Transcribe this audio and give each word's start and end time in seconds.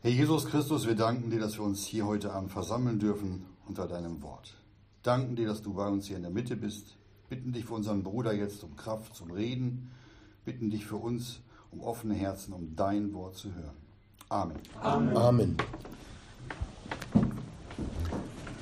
Herr 0.00 0.12
Jesus 0.12 0.46
Christus, 0.46 0.86
wir 0.86 0.94
danken 0.94 1.28
dir, 1.28 1.40
dass 1.40 1.58
wir 1.58 1.64
uns 1.64 1.84
hier 1.84 2.06
heute 2.06 2.32
Abend 2.32 2.52
versammeln 2.52 3.00
dürfen 3.00 3.46
unter 3.66 3.88
deinem 3.88 4.22
Wort. 4.22 4.54
Danken 5.02 5.34
dir, 5.34 5.48
dass 5.48 5.60
du 5.60 5.74
bei 5.74 5.88
uns 5.88 6.06
hier 6.06 6.16
in 6.16 6.22
der 6.22 6.30
Mitte 6.30 6.54
bist. 6.54 6.96
Bitten 7.28 7.52
dich 7.52 7.64
für 7.64 7.74
unseren 7.74 8.04
Bruder 8.04 8.32
jetzt 8.32 8.62
um 8.62 8.76
Kraft 8.76 9.16
zum 9.16 9.32
Reden. 9.32 9.90
Bitten 10.44 10.70
dich 10.70 10.86
für 10.86 10.96
uns 10.96 11.40
um 11.72 11.80
offene 11.80 12.14
Herzen, 12.14 12.52
um 12.52 12.76
dein 12.76 13.12
Wort 13.12 13.34
zu 13.34 13.52
hören. 13.52 13.74
Amen. 14.28 14.56
Amen. 14.80 15.16
Amen. 15.16 15.56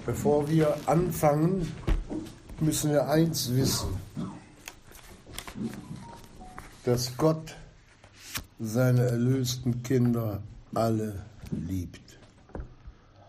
Bevor 0.07 0.49
wir 0.49 0.75
anfangen, 0.87 1.71
müssen 2.61 2.93
wir 2.93 3.11
eins 3.11 3.55
wissen, 3.55 3.89
dass 6.85 7.15
Gott 7.19 7.57
seine 8.59 9.03
erlösten 9.03 9.83
Kinder 9.83 10.43
alle 10.75 11.25
liebt. 11.51 12.19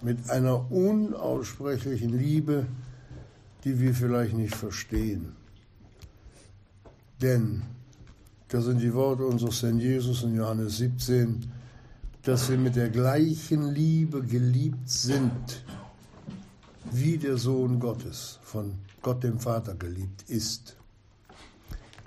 Mit 0.01 0.29
einer 0.29 0.71
unaussprechlichen 0.71 2.17
Liebe, 2.17 2.65
die 3.63 3.79
wir 3.79 3.93
vielleicht 3.93 4.35
nicht 4.35 4.55
verstehen. 4.55 5.35
Denn, 7.21 7.63
das 8.49 8.65
sind 8.65 8.79
die 8.79 8.93
Worte 8.93 9.25
unseres 9.25 9.61
Herrn 9.63 9.79
Jesus 9.79 10.23
in 10.23 10.35
Johannes 10.35 10.77
17, 10.77 11.51
dass 12.23 12.49
wir 12.49 12.57
mit 12.57 12.75
der 12.75 12.89
gleichen 12.89 13.73
Liebe 13.73 14.21
geliebt 14.21 14.89
sind, 14.89 15.63
wie 16.91 17.17
der 17.17 17.37
Sohn 17.37 17.79
Gottes 17.79 18.39
von 18.43 18.75
Gott 19.01 19.23
dem 19.23 19.39
Vater 19.39 19.75
geliebt 19.75 20.25
ist. 20.27 20.75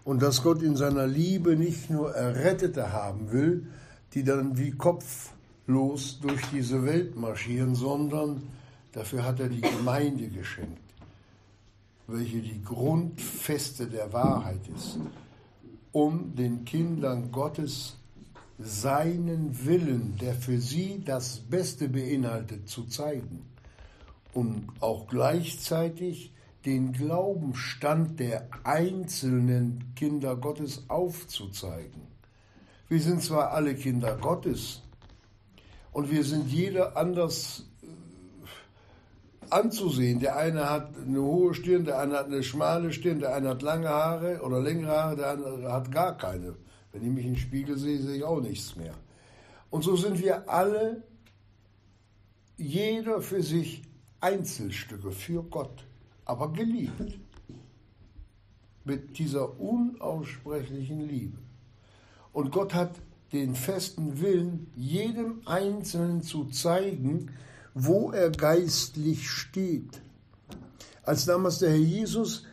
Und 0.05 0.23
dass 0.23 0.43
Gott 0.43 0.63
in 0.63 0.77
seiner 0.77 1.07
Liebe 1.07 1.57
nicht 1.57 1.91
nur 1.91 2.15
Errettete 2.15 2.93
haben 2.93 3.33
will, 3.33 3.67
die 4.15 4.25
dann 4.25 4.59
wie 4.59 4.73
kopflos 4.73 6.19
durch 6.21 6.43
diese 6.53 6.85
Welt 6.85 7.17
marschieren, 7.17 7.75
sondern 7.75 8.43
dafür 8.93 9.25
hat 9.25 9.41
er 9.41 9.49
die 9.49 9.61
Gemeinde 9.61 10.29
geschenkt, 10.29 10.83
welche 12.07 12.41
die 12.41 12.63
Grundfeste 12.63 13.87
der 13.87 14.13
Wahrheit 14.13 14.69
ist, 14.77 14.99
um 15.93 16.35
den 16.35 16.65
Kindern 16.65 17.31
Gottes 17.31 17.97
seinen 18.59 19.65
Willen, 19.65 20.17
der 20.21 20.35
für 20.35 20.61
sie 20.61 21.03
das 21.05 21.39
Beste 21.39 21.89
beinhaltet, 21.89 22.69
zu 22.69 22.85
zeigen 22.85 23.47
und 24.35 24.69
auch 24.81 25.07
gleichzeitig 25.09 26.33
den 26.67 26.93
Glaubensstand 26.93 28.21
der 28.21 28.49
einzelnen 28.65 29.93
Kinder 29.97 30.37
Gottes 30.37 30.85
aufzuzeigen. 30.89 32.10
Wir 32.91 33.01
sind 33.01 33.23
zwar 33.23 33.53
alle 33.53 33.77
Kinder 33.77 34.17
Gottes 34.17 34.83
und 35.93 36.11
wir 36.11 36.25
sind 36.25 36.49
jeder 36.49 36.97
anders 36.97 37.65
äh, 37.85 37.87
anzusehen. 39.49 40.19
Der 40.19 40.37
eine 40.37 40.69
hat 40.69 40.97
eine 40.99 41.23
hohe 41.23 41.55
Stirn, 41.55 41.85
der 41.85 42.01
eine 42.01 42.17
hat 42.17 42.27
eine 42.27 42.43
schmale 42.43 42.93
Stirn, 42.93 43.21
der 43.21 43.33
eine 43.33 43.51
hat 43.51 43.63
lange 43.63 43.89
Haare 43.89 44.41
oder 44.43 44.61
längere 44.61 44.91
Haare, 44.91 45.17
der 45.17 45.31
andere 45.31 45.73
hat 45.73 45.93
gar 45.93 46.19
keine. 46.19 46.57
Wenn 46.91 47.05
ich 47.05 47.13
mich 47.13 47.27
im 47.27 47.37
Spiegel 47.37 47.79
sehe, 47.79 48.01
sehe 48.01 48.17
ich 48.17 48.25
auch 48.25 48.41
nichts 48.41 48.75
mehr. 48.75 48.95
Und 49.71 49.83
so 49.83 49.95
sind 49.95 50.21
wir 50.21 50.51
alle, 50.51 51.05
jeder 52.57 53.23
für 53.23 53.45
sich 53.45 53.83
Einzelstücke 54.19 55.13
für 55.13 55.45
Gott, 55.45 55.87
aber 56.25 56.53
geliebt. 56.53 57.21
Mit 58.83 59.17
dieser 59.17 59.61
unaussprechlichen 59.61 61.07
Liebe. 61.07 61.39
Und 62.33 62.53
Gott 62.53 62.75
hat 62.75 62.95
den 63.33 63.55
festen 63.55 64.21
Willen, 64.21 64.71
jedem 64.75 65.43
Einzelnen 65.47 66.23
zu 66.23 66.47
zeigen, 66.47 67.31
wo 67.75 68.11
er 68.11 68.31
geistlich 68.31 69.31
steht. 69.31 70.01
Als 71.03 71.25
damals 71.27 71.59
der 71.59 71.71
Herr 71.71 71.77
Jesus 71.77 72.45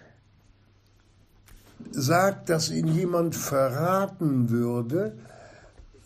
sagt, 1.92 2.50
dass 2.50 2.70
ihn 2.70 2.88
jemand 2.88 3.36
verraten 3.36 4.50
würde, 4.50 5.18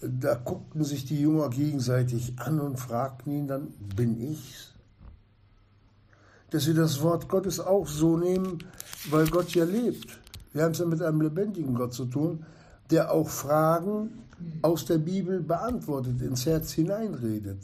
da 0.02 0.36
guckten 0.36 0.84
sich 0.84 1.06
die 1.06 1.22
Jünger 1.22 1.50
gegenseitig 1.50 2.34
an 2.40 2.60
und 2.60 2.80
fragten 2.80 3.32
ihn 3.32 3.48
dann, 3.48 3.68
bin 3.96 4.20
ich's? 4.20 4.74
Dass 6.50 6.64
sie 6.64 6.74
das 6.74 7.02
Wort 7.02 7.30
Gottes 7.30 7.60
auch 7.60 7.88
so 7.88 8.18
nehmen, 8.18 8.60
weil 9.10 9.28
Gott 9.28 9.52
ja 9.52 9.64
lebt. 9.64 10.20
Wir 10.54 10.64
haben 10.64 10.72
es 10.72 10.80
ja 10.80 10.86
mit 10.86 11.02
einem 11.02 11.22
lebendigen 11.22 11.76
Gott 11.76 11.94
zu 11.94 12.06
tun, 12.06 12.46
der 12.92 13.12
auch 13.12 13.30
Fragen 13.30 14.10
aus 14.62 14.86
der 14.86 14.98
Bibel 14.98 15.42
beantwortet, 15.42 16.22
ins 16.22 16.46
Herz 16.46 16.72
hineinredet. 16.74 17.60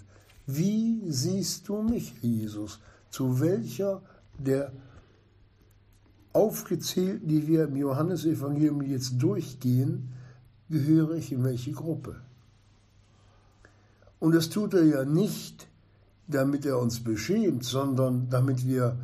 Wie 0.45 1.01
siehst 1.11 1.67
du 1.67 1.81
mich, 1.81 2.13
Jesus? 2.21 2.79
Zu 3.09 3.39
welcher 3.41 4.01
der 4.37 4.71
aufgezählten, 6.33 7.27
die 7.27 7.47
wir 7.47 7.65
im 7.65 7.75
Johannesevangelium 7.75 8.81
jetzt 8.83 9.13
durchgehen, 9.17 10.13
gehöre 10.69 11.15
ich 11.15 11.31
in 11.31 11.43
welche 11.43 11.71
Gruppe? 11.71 12.15
Und 14.19 14.33
das 14.33 14.49
tut 14.49 14.73
er 14.73 14.83
ja 14.83 15.05
nicht, 15.05 15.67
damit 16.27 16.65
er 16.65 16.79
uns 16.79 17.03
beschämt, 17.03 17.63
sondern 17.63 18.29
damit 18.29 18.67
wir 18.67 18.97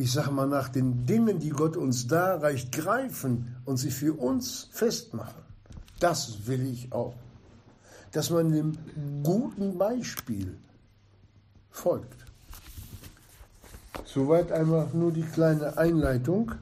ich 0.00 0.12
sage 0.12 0.30
mal, 0.30 0.46
nach 0.46 0.70
den 0.70 1.04
Dingen, 1.04 1.38
die 1.40 1.50
Gott 1.50 1.76
uns 1.76 2.06
darreicht, 2.06 2.72
greifen 2.72 3.56
und 3.66 3.76
sie 3.76 3.90
für 3.90 4.14
uns 4.14 4.68
festmachen. 4.72 5.42
Das 5.98 6.46
will 6.46 6.66
ich 6.66 6.90
auch. 6.90 7.14
Dass 8.12 8.30
man 8.30 8.50
dem 8.50 8.78
guten 9.22 9.76
Beispiel 9.76 10.56
folgt. 11.70 12.16
Soweit 14.06 14.50
einmal 14.52 14.88
nur 14.94 15.12
die 15.12 15.22
kleine 15.22 15.76
Einleitung. 15.76 16.52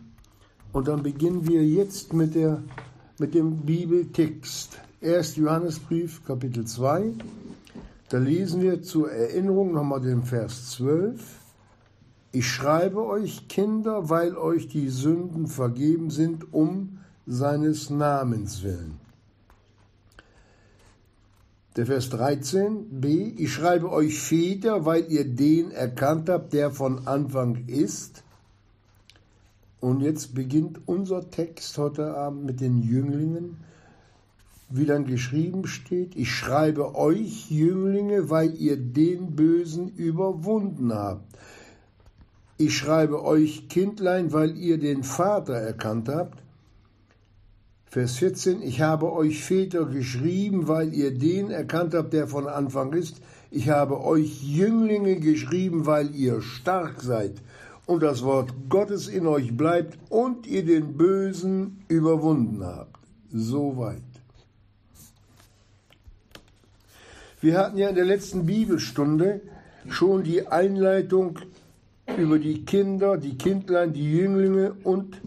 Und 0.73 0.89
dann 0.89 1.05
beginnen 1.05 1.47
wir 1.47 1.65
jetzt 1.65 2.13
mit, 2.13 2.35
der, 2.35 2.61
mit 3.19 3.35
dem 3.35 3.59
Bibeltext. 3.59 4.79
Erst 5.01 5.37
Johannesbrief, 5.37 6.25
Kapitel 6.27 6.67
2. 6.67 7.13
Da 8.09 8.19
lesen 8.19 8.63
wir 8.63 8.83
zur 8.83 9.13
Erinnerung 9.13 9.73
nochmal 9.73 10.01
den 10.01 10.25
Vers 10.25 10.73
12. 10.73 11.38
Ich 12.31 12.47
schreibe 12.47 13.07
euch 13.07 13.49
Kinder, 13.49 14.11
weil 14.11 14.37
euch 14.37 14.69
die 14.69 14.91
Sünden 14.91 15.47
vergeben 15.47 16.11
sind, 16.11 16.53
um 16.53 16.99
seines 17.27 17.89
Namens 17.89 18.63
willen. 18.63 19.01
Der 21.77 21.87
Vers 21.87 22.11
13b, 22.11 23.35
ich 23.39 23.53
schreibe 23.53 23.91
euch 23.91 24.19
Väter, 24.19 24.85
weil 24.85 25.11
ihr 25.11 25.25
den 25.25 25.71
erkannt 25.71 26.29
habt, 26.29 26.53
der 26.53 26.71
von 26.71 27.07
Anfang 27.07 27.65
ist. 27.67 28.25
Und 29.81 30.01
jetzt 30.01 30.35
beginnt 30.35 30.81
unser 30.87 31.31
Text 31.31 31.79
heute 31.79 32.15
Abend 32.15 32.45
mit 32.45 32.61
den 32.61 32.83
Jünglingen, 32.83 33.59
wie 34.71 34.85
dann 34.85 35.07
geschrieben 35.07 35.67
steht, 35.67 36.15
ich 36.17 36.31
schreibe 36.31 36.95
euch 36.95 37.51
Jünglinge, 37.51 38.29
weil 38.29 38.55
ihr 38.57 38.77
den 38.77 39.35
Bösen 39.35 39.89
überwunden 39.89 40.93
habt. 40.93 41.39
Ich 42.61 42.77
schreibe 42.77 43.25
euch 43.25 43.69
Kindlein, 43.69 44.33
weil 44.33 44.57
ihr 44.57 44.79
den 44.79 45.05
Vater 45.05 45.55
erkannt 45.55 46.09
habt. 46.09 46.43
Vers 47.87 48.17
14, 48.17 48.63
ich 48.63 48.81
habe 48.81 49.13
euch 49.13 49.45
Väter 49.45 49.85
geschrieben, 49.85 50.67
weil 50.67 50.93
ihr 50.93 51.17
den 51.17 51.53
erkannt 51.53 51.95
habt, 51.95 52.13
der 52.13 52.27
von 52.27 52.49
Anfang 52.49 52.93
ist. 52.95 53.23
Ich 53.53 53.71
habe 53.71 54.05
euch 54.05 54.43
Jünglinge 54.43 55.21
geschrieben, 55.21 55.87
weil 55.87 56.13
ihr 56.15 56.43
stark 56.43 57.01
seid 57.01 57.41
und 57.87 58.03
das 58.03 58.23
Wort 58.23 58.53
Gottes 58.69 59.07
in 59.07 59.29
euch 59.29 59.57
bleibt 59.57 59.97
und 60.11 60.47
ihr 60.47 60.65
den 60.65 60.97
Bösen 60.97 61.85
überwunden 61.87 62.63
habt. 62.65 62.99
Soweit. 63.31 64.03
Wir 67.41 67.57
hatten 67.57 67.79
ja 67.79 67.89
in 67.89 67.95
der 67.95 68.05
letzten 68.05 68.47
Bibelstunde 68.47 69.41
schon 69.89 70.25
die 70.25 70.49
Einleitung 70.49 71.39
über 72.17 72.39
die 72.39 72.65
Kinder, 72.65 73.17
die 73.17 73.37
Kindlein, 73.37 73.93
die 73.93 74.11
Jünglinge 74.11 74.73
und 74.85 75.21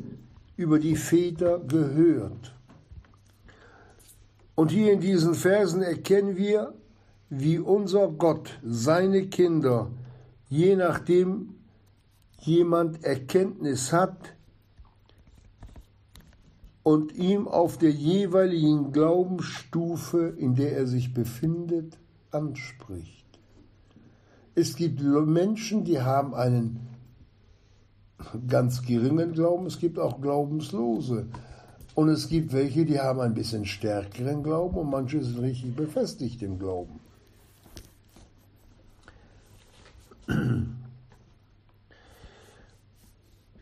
über 0.57 0.79
die 0.79 0.95
Väter 0.95 1.59
gehört. 1.59 2.53
Und 4.55 4.71
hier 4.71 4.93
in 4.93 4.99
diesen 4.99 5.33
Versen 5.33 5.81
erkennen 5.81 6.37
wir, 6.37 6.73
wie 7.29 7.59
unser 7.59 8.09
Gott 8.09 8.59
seine 8.63 9.27
Kinder, 9.27 9.89
je 10.49 10.75
nachdem 10.75 11.55
jemand 12.39 13.03
Erkenntnis 13.03 13.93
hat 13.93 14.35
und 16.83 17.15
ihm 17.15 17.47
auf 17.47 17.77
der 17.77 17.91
jeweiligen 17.91 18.91
Glaubensstufe, 18.91 20.33
in 20.37 20.55
der 20.55 20.75
er 20.75 20.87
sich 20.87 21.13
befindet, 21.13 21.97
anspricht. 22.31 23.20
Es 24.55 24.75
gibt 24.75 25.01
Menschen, 25.01 25.85
die 25.85 26.01
haben 26.01 26.33
einen 26.33 26.87
ganz 28.47 28.81
geringen 28.81 29.33
Glauben, 29.33 29.65
es 29.65 29.79
gibt 29.79 29.97
auch 29.97 30.21
Glaubenslose. 30.21 31.27
Und 31.93 32.09
es 32.09 32.29
gibt 32.29 32.53
welche, 32.53 32.85
die 32.85 32.99
haben 32.99 33.19
ein 33.19 33.33
bisschen 33.33 33.65
stärkeren 33.65 34.43
Glauben 34.43 34.77
und 34.77 34.89
manche 34.89 35.21
sind 35.23 35.39
richtig 35.39 35.75
befestigt 35.75 36.41
im 36.41 36.57
Glauben. 36.57 36.99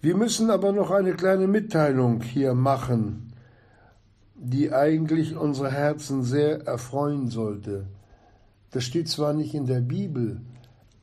Wir 0.02 0.16
müssen 0.16 0.50
aber 0.50 0.72
noch 0.72 0.92
eine 0.92 1.14
kleine 1.14 1.48
Mitteilung 1.48 2.22
hier 2.22 2.54
machen, 2.54 3.34
die 4.36 4.72
eigentlich 4.72 5.36
unsere 5.36 5.72
Herzen 5.72 6.24
sehr 6.24 6.66
erfreuen 6.68 7.28
sollte. 7.30 7.86
Das 8.72 8.84
steht 8.84 9.10
zwar 9.10 9.34
nicht 9.34 9.56
in 9.56 9.66
der 9.66 9.82
Bibel, 9.82 10.40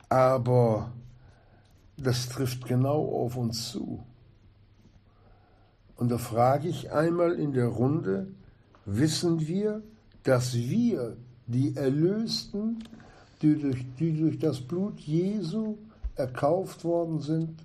aber 0.09 0.91
das 1.97 2.29
trifft 2.29 2.65
genau 2.65 3.23
auf 3.23 3.35
uns 3.35 3.71
zu. 3.71 4.03
Und 5.95 6.11
da 6.11 6.17
frage 6.17 6.67
ich 6.67 6.91
einmal 6.91 7.33
in 7.33 7.53
der 7.53 7.67
Runde, 7.67 8.27
wissen 8.85 9.47
wir, 9.47 9.81
dass 10.23 10.53
wir, 10.53 11.17
die 11.47 11.75
Erlösten, 11.77 12.83
die 13.41 13.55
durch, 13.55 13.85
die 13.97 14.13
durch 14.13 14.37
das 14.37 14.59
Blut 14.59 14.99
Jesu 14.99 15.77
erkauft 16.15 16.83
worden 16.83 17.21
sind, 17.21 17.63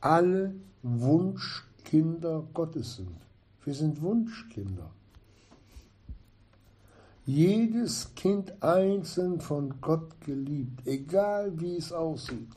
alle 0.00 0.52
Wunschkinder 0.82 2.42
Gottes 2.52 2.96
sind. 2.96 3.16
Wir 3.64 3.74
sind 3.74 4.02
Wunschkinder. 4.02 4.90
Jedes 7.24 8.14
Kind 8.16 8.62
einzeln 8.62 9.40
von 9.40 9.80
Gott 9.80 10.20
geliebt, 10.22 10.86
egal 10.86 11.52
wie 11.60 11.76
es 11.76 11.92
aussieht. 11.92 12.50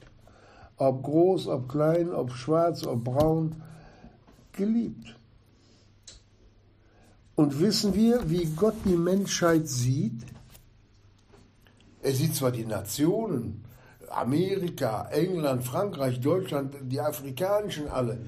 Ob 0.77 1.03
groß, 1.03 1.47
ob 1.47 1.69
klein, 1.69 2.11
ob 2.11 2.31
schwarz, 2.31 2.83
ob 2.85 3.03
braun, 3.03 3.55
geliebt. 4.51 5.15
Und 7.35 7.59
wissen 7.59 7.93
wir, 7.93 8.27
wie 8.29 8.45
Gott 8.45 8.75
die 8.85 8.95
Menschheit 8.95 9.67
sieht? 9.67 10.23
Er 12.01 12.13
sieht 12.13 12.35
zwar 12.35 12.51
die 12.51 12.65
Nationen, 12.65 13.63
Amerika, 14.09 15.07
England, 15.09 15.63
Frankreich, 15.63 16.19
Deutschland, 16.19 16.75
die 16.83 16.99
afrikanischen 16.99 17.87
alle. 17.87 18.19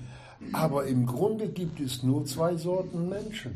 Aber 0.53 0.85
im 0.85 1.05
Grunde 1.05 1.47
gibt 1.49 1.79
es 1.79 2.03
nur 2.03 2.25
zwei 2.25 2.55
Sorten 2.57 3.09
Menschen. 3.09 3.55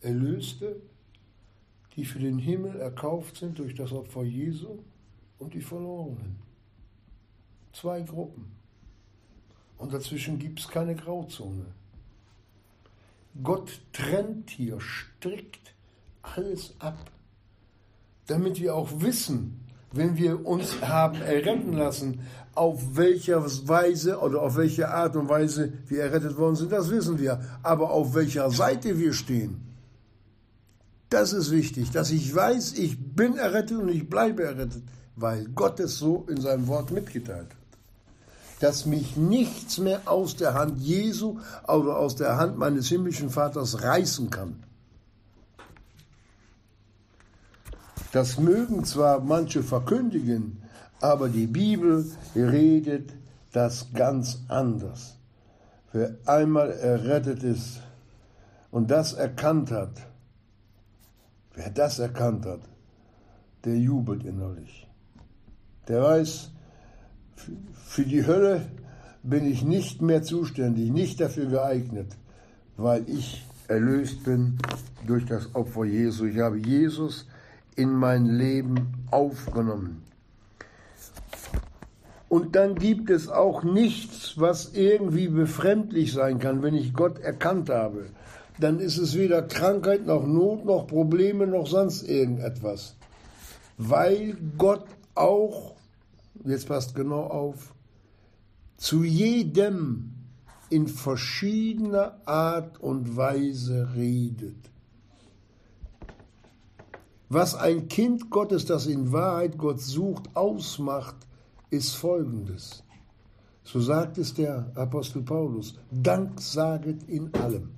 Erlöste, 0.00 0.76
die 1.96 2.04
für 2.04 2.18
den 2.18 2.38
Himmel 2.38 2.76
erkauft 2.76 3.36
sind 3.36 3.58
durch 3.58 3.74
das 3.74 3.92
Opfer 3.92 4.22
Jesu 4.22 4.78
und 5.38 5.54
die 5.54 5.62
Verlorenen. 5.62 6.36
Zwei 7.72 8.02
Gruppen. 8.02 8.52
Und 9.78 9.92
dazwischen 9.92 10.38
gibt 10.38 10.60
es 10.60 10.68
keine 10.68 10.94
Grauzone. 10.94 11.66
Gott 13.42 13.80
trennt 13.92 14.50
hier 14.50 14.78
strikt 14.80 15.74
alles 16.22 16.74
ab, 16.78 17.10
damit 18.26 18.60
wir 18.60 18.74
auch 18.74 19.00
wissen, 19.00 19.60
wenn 19.92 20.16
wir 20.16 20.46
uns 20.46 20.80
haben 20.80 21.20
erretten 21.20 21.72
lassen, 21.74 22.20
auf 22.54 22.96
welcher 22.96 23.44
Weise 23.68 24.18
oder 24.18 24.42
auf 24.42 24.56
welche 24.56 24.88
Art 24.88 25.16
und 25.16 25.28
Weise 25.28 25.72
wir 25.86 26.02
errettet 26.02 26.36
worden 26.36 26.56
sind, 26.56 26.72
das 26.72 26.90
wissen 26.90 27.18
wir. 27.18 27.40
Aber 27.62 27.90
auf 27.90 28.14
welcher 28.14 28.50
Seite 28.50 28.98
wir 28.98 29.12
stehen, 29.12 29.65
das 31.10 31.32
ist 31.32 31.50
wichtig, 31.50 31.90
dass 31.92 32.10
ich 32.10 32.34
weiß, 32.34 32.74
ich 32.74 32.98
bin 32.98 33.36
errettet 33.36 33.78
und 33.78 33.88
ich 33.88 34.08
bleibe 34.08 34.44
errettet, 34.44 34.82
weil 35.14 35.46
Gott 35.54 35.78
es 35.80 35.98
so 35.98 36.26
in 36.28 36.40
seinem 36.40 36.66
Wort 36.66 36.90
mitgeteilt 36.90 37.48
hat. 37.50 37.56
Dass 38.60 38.86
mich 38.86 39.16
nichts 39.16 39.78
mehr 39.78 40.02
aus 40.06 40.36
der 40.36 40.54
Hand 40.54 40.78
Jesu 40.78 41.38
oder 41.68 41.98
aus 41.98 42.16
der 42.16 42.38
Hand 42.38 42.58
meines 42.58 42.88
himmlischen 42.88 43.30
Vaters 43.30 43.82
reißen 43.82 44.30
kann. 44.30 44.64
Das 48.12 48.38
mögen 48.38 48.84
zwar 48.84 49.20
manche 49.20 49.62
verkündigen, 49.62 50.62
aber 51.00 51.28
die 51.28 51.46
Bibel 51.46 52.10
redet 52.34 53.12
das 53.52 53.88
ganz 53.92 54.40
anders. 54.48 55.16
Wer 55.92 56.16
einmal 56.24 56.70
errettet 56.72 57.42
ist 57.42 57.80
und 58.70 58.90
das 58.90 59.12
erkannt 59.12 59.70
hat, 59.70 59.92
wer 61.56 61.70
das 61.70 61.98
erkannt 61.98 62.46
hat, 62.46 62.60
der 63.64 63.76
jubelt 63.76 64.24
innerlich. 64.24 64.86
Der 65.88 66.02
weiß, 66.02 66.52
für 67.84 68.04
die 68.04 68.26
Hölle 68.26 68.66
bin 69.22 69.44
ich 69.44 69.64
nicht 69.64 70.00
mehr 70.02 70.22
zuständig, 70.22 70.90
nicht 70.90 71.20
dafür 71.20 71.46
geeignet, 71.46 72.16
weil 72.76 73.08
ich 73.08 73.44
erlöst 73.66 74.22
bin 74.22 74.58
durch 75.06 75.26
das 75.26 75.54
Opfer 75.54 75.84
Jesu. 75.84 76.26
Ich 76.26 76.38
habe 76.38 76.58
Jesus 76.58 77.26
in 77.74 77.92
mein 77.92 78.26
Leben 78.26 79.06
aufgenommen. 79.10 80.02
Und 82.28 82.56
dann 82.56 82.74
gibt 82.74 83.10
es 83.10 83.28
auch 83.28 83.62
nichts, 83.62 84.34
was 84.36 84.72
irgendwie 84.74 85.28
befremdlich 85.28 86.12
sein 86.12 86.38
kann, 86.38 86.62
wenn 86.62 86.74
ich 86.74 86.92
Gott 86.92 87.18
erkannt 87.20 87.70
habe. 87.70 88.06
Dann 88.58 88.80
ist 88.80 88.96
es 88.98 89.14
weder 89.16 89.42
Krankheit 89.42 90.06
noch 90.06 90.26
Not 90.26 90.64
noch 90.64 90.86
Probleme 90.86 91.46
noch 91.46 91.66
sonst 91.66 92.02
irgendetwas. 92.02 92.96
Weil 93.76 94.36
Gott 94.56 94.86
auch, 95.14 95.74
jetzt 96.44 96.68
passt 96.68 96.94
genau 96.94 97.24
auf, 97.24 97.74
zu 98.76 99.04
jedem 99.04 100.14
in 100.70 100.88
verschiedener 100.88 102.20
Art 102.26 102.80
und 102.80 103.16
Weise 103.16 103.90
redet. 103.94 104.56
Was 107.28 107.54
ein 107.54 107.88
Kind 107.88 108.30
Gottes, 108.30 108.66
das 108.66 108.86
in 108.86 109.12
Wahrheit 109.12 109.58
Gott 109.58 109.80
sucht, 109.80 110.34
ausmacht, 110.34 111.16
ist 111.70 111.94
folgendes. 111.94 112.84
So 113.64 113.80
sagt 113.80 114.16
es 114.18 114.32
der 114.32 114.70
Apostel 114.76 115.22
Paulus, 115.22 115.74
Dank 115.90 116.40
saget 116.40 117.02
in 117.08 117.34
allem. 117.34 117.70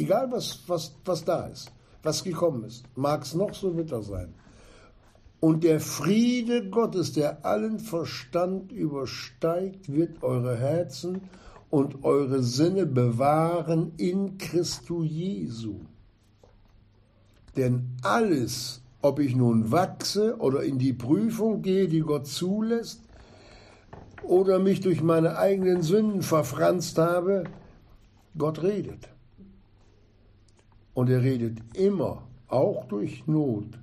Egal 0.00 0.30
was, 0.32 0.60
was, 0.66 0.94
was 1.04 1.24
da 1.24 1.46
ist, 1.46 1.70
was 2.02 2.24
gekommen 2.24 2.64
ist, 2.64 2.84
mag 2.96 3.22
es 3.22 3.34
noch 3.34 3.54
so 3.54 3.70
bitter 3.70 4.02
sein. 4.02 4.32
Und 5.40 5.64
der 5.64 5.80
Friede 5.80 6.68
Gottes, 6.68 7.12
der 7.12 7.44
allen 7.44 7.78
Verstand 7.78 8.72
übersteigt, 8.72 9.92
wird 9.92 10.22
eure 10.22 10.56
Herzen 10.56 11.22
und 11.68 12.04
eure 12.04 12.42
Sinne 12.42 12.86
bewahren 12.86 13.92
in 13.96 14.38
Christo 14.38 15.02
Jesu. 15.02 15.80
Denn 17.56 17.96
alles, 18.02 18.82
ob 19.02 19.18
ich 19.18 19.36
nun 19.36 19.70
wachse 19.70 20.38
oder 20.38 20.62
in 20.62 20.78
die 20.78 20.92
Prüfung 20.92 21.62
gehe, 21.62 21.88
die 21.88 22.00
Gott 22.00 22.26
zulässt, 22.26 23.02
oder 24.22 24.58
mich 24.58 24.80
durch 24.80 25.02
meine 25.02 25.36
eigenen 25.36 25.82
Sünden 25.82 26.22
verfranst 26.22 26.98
habe, 26.98 27.44
Gott 28.36 28.62
redet. 28.62 29.08
Und 31.00 31.08
er 31.08 31.22
redet 31.22 31.60
immer, 31.78 32.24
auch 32.48 32.84
durch 32.84 33.26
Not, 33.26 33.78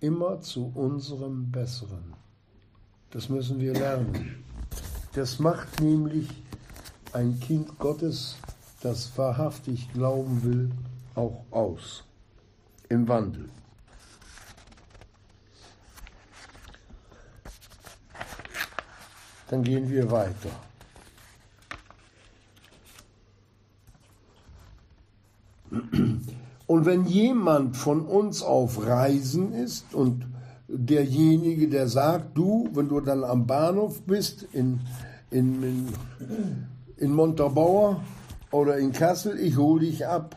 immer 0.00 0.38
zu 0.42 0.70
unserem 0.74 1.50
Besseren. 1.50 2.12
Das 3.08 3.30
müssen 3.30 3.58
wir 3.58 3.72
lernen. 3.72 4.44
Das 5.14 5.38
macht 5.38 5.80
nämlich 5.80 6.28
ein 7.14 7.40
Kind 7.40 7.78
Gottes, 7.78 8.36
das 8.82 9.16
wahrhaftig 9.16 9.90
glauben 9.94 10.42
will, 10.42 10.70
auch 11.14 11.42
aus 11.50 12.04
im 12.90 13.08
Wandel. 13.08 13.48
Dann 19.48 19.62
gehen 19.62 19.88
wir 19.88 20.10
weiter. 20.10 20.50
Und 26.76 26.84
wenn 26.84 27.06
jemand 27.06 27.74
von 27.74 28.04
uns 28.04 28.42
auf 28.42 28.86
Reisen 28.86 29.54
ist 29.54 29.94
und 29.94 30.26
derjenige, 30.68 31.68
der 31.68 31.88
sagt, 31.88 32.36
du, 32.36 32.68
wenn 32.74 32.90
du 32.90 33.00
dann 33.00 33.24
am 33.24 33.46
Bahnhof 33.46 34.02
bist 34.02 34.42
in, 34.52 34.80
in, 35.30 35.62
in, 35.62 35.88
in 36.98 37.12
Montabaur 37.14 38.02
oder 38.50 38.76
in 38.76 38.92
Kassel, 38.92 39.38
ich 39.38 39.56
hole 39.56 39.86
dich 39.86 40.06
ab. 40.06 40.36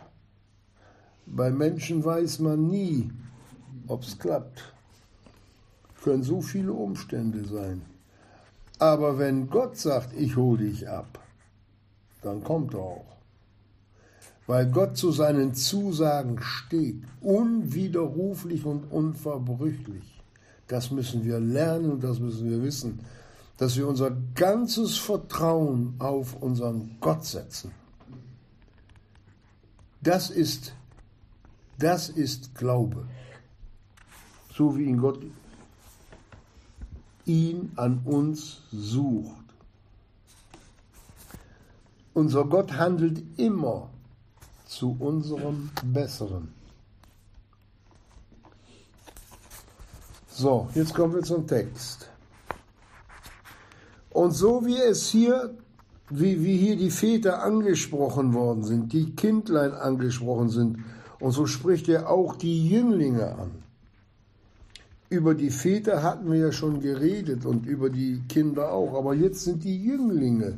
Bei 1.25 1.51
Menschen 1.51 2.05
weiß 2.05 2.39
man 2.39 2.67
nie, 2.67 3.11
ob 3.89 4.03
es 4.03 4.17
klappt. 4.17 4.73
Können 6.01 6.23
so 6.23 6.39
viele 6.39 6.71
Umstände 6.71 7.43
sein. 7.43 7.81
Aber 8.77 9.17
wenn 9.17 9.49
Gott 9.49 9.75
sagt, 9.75 10.13
ich 10.17 10.37
hole 10.37 10.63
dich 10.63 10.87
ab, 10.87 11.19
dann 12.21 12.41
kommt 12.45 12.75
er 12.75 12.79
auch 12.79 13.18
weil 14.49 14.65
Gott 14.65 14.97
zu 14.97 15.11
seinen 15.11 15.53
Zusagen 15.53 16.41
steht, 16.41 17.03
unwiderruflich 17.21 18.65
und 18.65 18.91
unverbrüchlich. 18.91 20.23
Das 20.67 20.89
müssen 20.89 21.23
wir 21.23 21.39
lernen 21.39 21.91
und 21.91 22.03
das 22.03 22.19
müssen 22.19 22.49
wir 22.49 22.63
wissen, 22.63 23.01
dass 23.57 23.77
wir 23.77 23.87
unser 23.87 24.09
ganzes 24.33 24.97
Vertrauen 24.97 25.93
auf 25.99 26.33
unseren 26.41 26.97
Gott 26.99 27.25
setzen. 27.25 27.71
Das 30.01 30.31
ist, 30.31 30.73
das 31.77 32.09
ist 32.09 32.55
Glaube, 32.55 33.05
so 34.51 34.75
wie 34.75 34.85
ihn 34.85 34.97
Gott 34.97 35.19
ihn 37.25 37.71
an 37.75 38.01
uns 38.03 38.63
sucht. 38.71 39.45
Unser 42.15 42.45
Gott 42.45 42.73
handelt 42.73 43.21
immer 43.37 43.91
zu 44.69 44.95
unserem 44.99 45.71
Besseren. 45.83 46.53
So, 50.29 50.69
jetzt 50.75 50.93
kommen 50.93 51.15
wir 51.15 51.23
zum 51.23 51.47
Text. 51.47 52.07
Und 54.11 54.31
so 54.31 54.65
wie 54.65 54.77
es 54.77 55.09
hier, 55.09 55.55
wie, 56.09 56.43
wie 56.43 56.57
hier 56.57 56.77
die 56.77 56.91
Väter 56.91 57.41
angesprochen 57.43 58.33
worden 58.33 58.63
sind, 58.63 58.93
die 58.93 59.15
Kindlein 59.15 59.73
angesprochen 59.73 60.49
sind, 60.49 60.77
und 61.19 61.31
so 61.31 61.47
spricht 61.47 61.89
er 61.89 62.09
auch 62.09 62.35
die 62.35 62.69
Jünglinge 62.69 63.35
an. 63.35 63.51
Über 65.09 65.33
die 65.33 65.49
Väter 65.49 66.03
hatten 66.03 66.31
wir 66.31 66.39
ja 66.39 66.51
schon 66.51 66.79
geredet 66.79 67.45
und 67.45 67.65
über 67.65 67.89
die 67.89 68.21
Kinder 68.29 68.71
auch, 68.71 68.93
aber 68.93 69.15
jetzt 69.15 69.43
sind 69.43 69.63
die 69.63 69.83
Jünglinge 69.83 70.53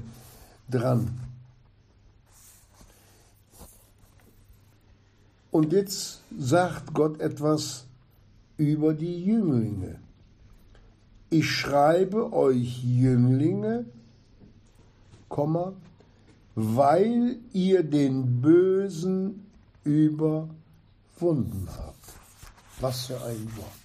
dran. 0.70 1.08
Und 5.52 5.74
jetzt 5.74 6.22
sagt 6.38 6.94
Gott 6.94 7.20
etwas 7.20 7.86
über 8.58 8.94
die 8.94 9.24
Jünglinge. 9.24 10.00
Ich 11.30 11.50
schreibe 11.50 12.34
euch 12.34 12.84
Jünglinge, 12.84 13.86
weil 16.56 17.38
ihr 17.54 17.84
den 17.84 18.42
Bösen 18.42 19.46
überwunden 19.84 21.68
habt. 21.78 22.14
Was 22.80 23.08
für 23.08 23.22
ein 23.24 23.48
Wort. 23.58 23.82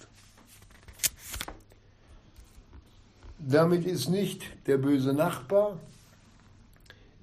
Damit 3.39 3.85
ist 3.85 4.09
nicht 4.09 4.43
der 4.67 4.77
böse 4.77 5.13
Nachbar, 5.13 5.79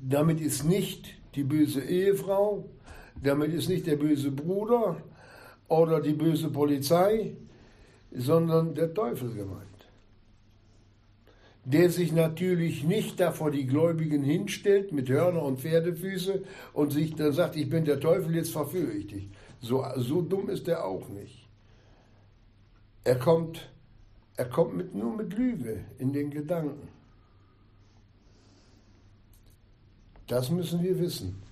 damit 0.00 0.40
ist 0.40 0.64
nicht 0.64 1.14
die 1.34 1.44
böse 1.44 1.82
Ehefrau, 1.82 2.64
damit 3.24 3.54
ist 3.54 3.68
nicht 3.68 3.86
der 3.86 3.96
böse 3.96 4.30
Bruder 4.30 5.02
oder 5.68 6.00
die 6.00 6.12
böse 6.12 6.50
Polizei, 6.50 7.36
sondern 8.12 8.74
der 8.74 8.92
Teufel 8.92 9.32
gemeint. 9.34 9.68
Der 11.64 11.88
sich 11.88 12.12
natürlich 12.12 12.84
nicht 12.84 13.18
da 13.18 13.32
vor 13.32 13.50
die 13.50 13.66
Gläubigen 13.66 14.22
hinstellt 14.22 14.92
mit 14.92 15.08
Hörner 15.08 15.42
und 15.42 15.60
Pferdefüße 15.60 16.42
und 16.74 16.92
sich 16.92 17.14
dann 17.14 17.32
sagt, 17.32 17.56
ich 17.56 17.70
bin 17.70 17.86
der 17.86 17.98
Teufel, 17.98 18.34
jetzt 18.34 18.52
verführe 18.52 18.92
ich 18.92 19.06
dich. 19.06 19.28
So, 19.60 19.82
so 19.96 20.20
dumm 20.20 20.50
ist 20.50 20.68
er 20.68 20.84
auch 20.84 21.08
nicht. 21.08 21.48
Er 23.04 23.18
kommt, 23.18 23.70
er 24.36 24.44
kommt 24.50 24.76
mit, 24.76 24.94
nur 24.94 25.16
mit 25.16 25.32
Lüge 25.32 25.86
in 25.98 26.12
den 26.12 26.30
Gedanken. 26.30 26.88
Das 30.26 30.50
müssen 30.50 30.82
wir 30.82 30.98
wissen. 30.98 31.43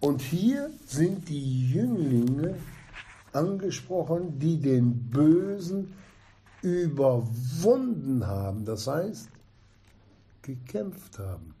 Und 0.00 0.22
hier 0.22 0.70
sind 0.86 1.28
die 1.28 1.70
Jünglinge 1.70 2.56
angesprochen, 3.32 4.38
die 4.38 4.60
den 4.60 5.10
Bösen 5.10 5.92
überwunden 6.62 8.26
haben, 8.26 8.64
das 8.64 8.86
heißt 8.86 9.28
gekämpft 10.42 11.18
haben, 11.18 11.54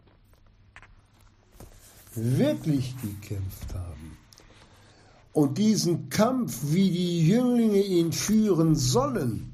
wirklich 2.14 2.94
gekämpft 3.02 3.74
haben. 3.74 4.16
Und 5.32 5.58
diesen 5.58 6.08
Kampf, 6.08 6.58
wie 6.72 6.90
die 6.90 7.28
Jünglinge 7.28 7.82
ihn 7.82 8.12
führen 8.12 8.74
sollen 8.76 9.52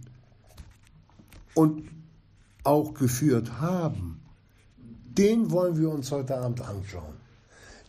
und 1.55 1.89
auch 2.63 2.95
geführt 2.95 3.61
haben, 3.61 4.21
den 5.19 5.51
wollen 5.51 5.77
wir 5.77 5.91
uns 5.91 6.11
heute 6.11 6.39
Abend 6.39 6.61
anschauen 6.61 7.14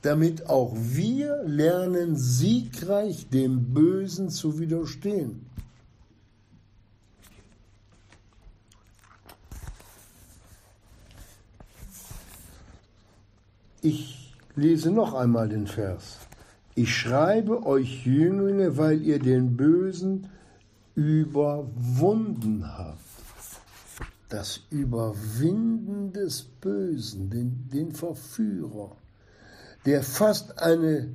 damit 0.05 0.47
auch 0.49 0.73
wir 0.75 1.43
lernen, 1.45 2.15
siegreich 2.15 3.27
dem 3.29 3.73
Bösen 3.73 4.29
zu 4.29 4.59
widerstehen. 4.59 5.47
Ich 13.81 14.35
lese 14.55 14.91
noch 14.91 15.15
einmal 15.15 15.49
den 15.49 15.65
Vers. 15.65 16.19
Ich 16.75 16.95
schreibe 16.95 17.65
euch 17.65 18.05
Jünglinge, 18.05 18.77
weil 18.77 19.01
ihr 19.01 19.17
den 19.19 19.57
Bösen 19.57 20.27
überwunden 20.93 22.65
habt. 22.77 22.99
Das 24.29 24.61
Überwinden 24.69 26.13
des 26.13 26.43
Bösen, 26.43 27.29
den, 27.29 27.69
den 27.71 27.91
Verführer 27.91 28.97
der 29.85 30.03
fast 30.03 30.59
eine, 30.59 31.09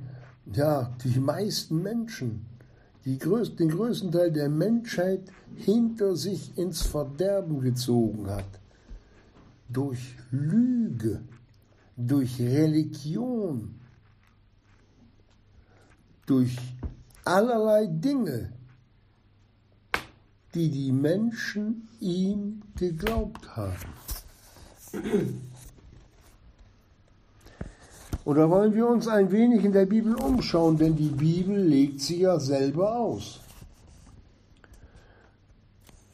ja, 0.53 0.95
die 1.03 1.19
meisten 1.19 1.81
Menschen, 1.81 2.45
die 3.05 3.17
größ, 3.17 3.55
den 3.55 3.69
größten 3.69 4.11
Teil 4.11 4.31
der 4.31 4.49
Menschheit 4.49 5.21
hinter 5.55 6.15
sich 6.15 6.57
ins 6.57 6.83
Verderben 6.83 7.59
gezogen 7.59 8.29
hat. 8.29 8.59
Durch 9.69 10.15
Lüge, 10.31 11.21
durch 11.97 12.39
Religion, 12.39 13.75
durch 16.25 16.57
allerlei 17.25 17.87
Dinge, 17.87 18.51
die 20.53 20.69
die 20.69 20.91
Menschen 20.91 21.87
ihm 21.99 22.61
geglaubt 22.75 23.55
haben. 23.55 23.93
Oder 28.23 28.49
wollen 28.49 28.75
wir 28.75 28.87
uns 28.87 29.07
ein 29.07 29.31
wenig 29.31 29.65
in 29.65 29.71
der 29.71 29.85
Bibel 29.85 30.15
umschauen, 30.15 30.77
denn 30.77 30.95
die 30.95 31.09
Bibel 31.09 31.57
legt 31.57 32.01
sie 32.01 32.21
ja 32.21 32.39
selber 32.39 32.95
aus. 32.95 33.39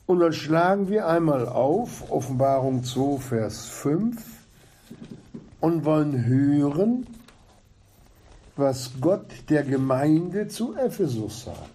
Und 0.05 0.21
dann 0.21 0.31
schlagen 0.31 0.87
wir 0.87 1.07
einmal 1.07 1.49
auf, 1.49 2.09
Offenbarung 2.09 2.83
2, 2.83 3.17
Vers 3.17 3.65
5, 3.65 4.23
und 5.59 5.83
wollen 5.83 6.25
hören, 6.25 7.07
was 8.55 8.91
Gott 9.01 9.27
der 9.49 9.63
Gemeinde 9.63 10.47
zu 10.47 10.75
Ephesus 10.75 11.43
sagt. 11.43 11.71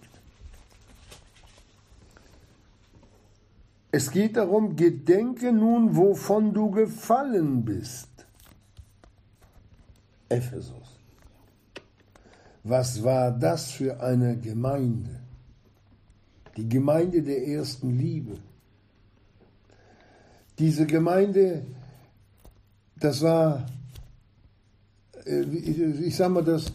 Es 3.91 4.09
geht 4.09 4.37
darum, 4.37 4.75
gedenke 4.75 5.51
nun, 5.51 5.95
wovon 5.95 6.55
du 6.55 6.71
gefallen 6.71 7.63
bist 7.63 8.12
Ephesus. 10.33 10.99
Was 12.63 13.03
war 13.03 13.31
das 13.31 13.71
für 13.71 13.99
eine 13.99 14.37
Gemeinde? 14.37 15.19
Die 16.55 16.67
Gemeinde 16.67 17.21
der 17.21 17.47
ersten 17.47 17.97
Liebe. 17.97 18.37
Diese 20.59 20.85
Gemeinde, 20.85 21.65
das 22.95 23.21
war, 23.21 23.65
äh, 25.25 25.41
ich 25.41 26.15
sage 26.15 26.29
mal, 26.29 26.43
das 26.43 26.71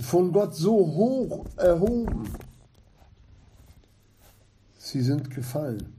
von 0.00 0.32
Gott 0.32 0.54
so 0.54 0.72
hoch 0.72 1.46
erhoben. 1.56 2.28
Sie 4.78 5.02
sind 5.02 5.30
gefallen. 5.30 5.92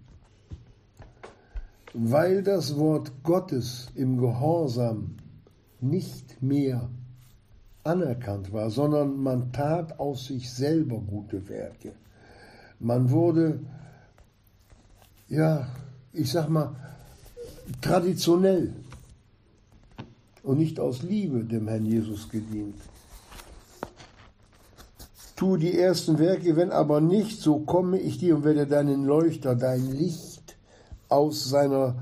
Weil 1.94 2.42
das 2.42 2.78
Wort 2.78 3.12
Gottes 3.24 3.88
im 3.96 4.18
Gehorsam 4.18 5.18
nicht 5.82 6.31
mehr 6.42 6.90
anerkannt 7.84 8.54
war, 8.54 8.70
sondern 8.70 9.22
man 9.22 9.52
tat 9.52 10.00
aus 10.00 10.28
sich 10.28 10.52
selber 10.52 11.00
gute 11.00 11.48
Werke. 11.50 11.94
Man 12.80 13.10
wurde, 13.10 13.60
ja, 15.30 15.68
ich 16.14 16.32
sag 16.32 16.50
mal, 16.50 16.76
traditionell 17.82 18.74
und 20.44 20.58
nicht 20.58 20.80
aus 20.80 21.04
Liebe 21.04 21.44
dem 21.44 21.68
Herrn 21.68 21.86
Jesus 21.86 22.30
gedient. 22.30 22.76
Tu 25.36 25.58
die 25.58 25.78
ersten 25.78 26.20
Werke, 26.20 26.56
wenn 26.56 26.72
aber 26.72 27.02
nicht, 27.02 27.40
so 27.42 27.60
komme 27.60 28.00
ich 28.00 28.20
dir 28.20 28.36
und 28.36 28.44
werde 28.44 28.68
deinen 28.68 29.06
Leuchter, 29.06 29.56
dein 29.56 29.92
Licht 29.92 30.56
aus 31.10 31.50
seiner 31.50 31.96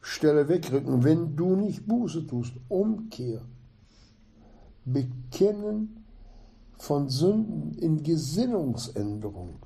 Stelle 0.00 0.48
wegrücken, 0.48 1.04
wenn 1.04 1.36
du 1.36 1.54
nicht 1.56 1.86
Buße 1.86 2.26
tust, 2.26 2.52
Umkehr, 2.68 3.40
Bekennen 4.84 6.04
von 6.78 7.08
Sünden 7.08 7.78
in 7.78 8.02
Gesinnungsänderung. 8.02 9.58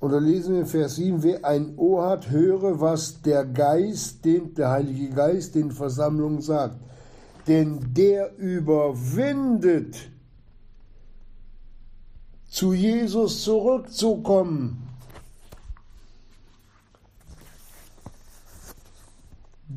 Da 0.00 0.18
lesen 0.18 0.54
wir 0.54 0.60
in 0.62 0.66
Vers 0.66 0.96
7, 0.96 1.22
wer 1.22 1.44
ein 1.44 1.76
Ohr 1.76 2.08
hat, 2.08 2.30
höre, 2.30 2.80
was 2.80 3.20
der 3.20 3.44
Geist, 3.44 4.24
den, 4.24 4.54
der 4.54 4.70
Heilige 4.70 5.10
Geist 5.10 5.54
den 5.54 5.70
Versammlungen 5.70 6.40
sagt. 6.40 6.78
Denn 7.46 7.94
der 7.94 8.36
überwindet, 8.38 10.10
zu 12.48 12.72
Jesus 12.72 13.42
zurückzukommen. 13.42 14.87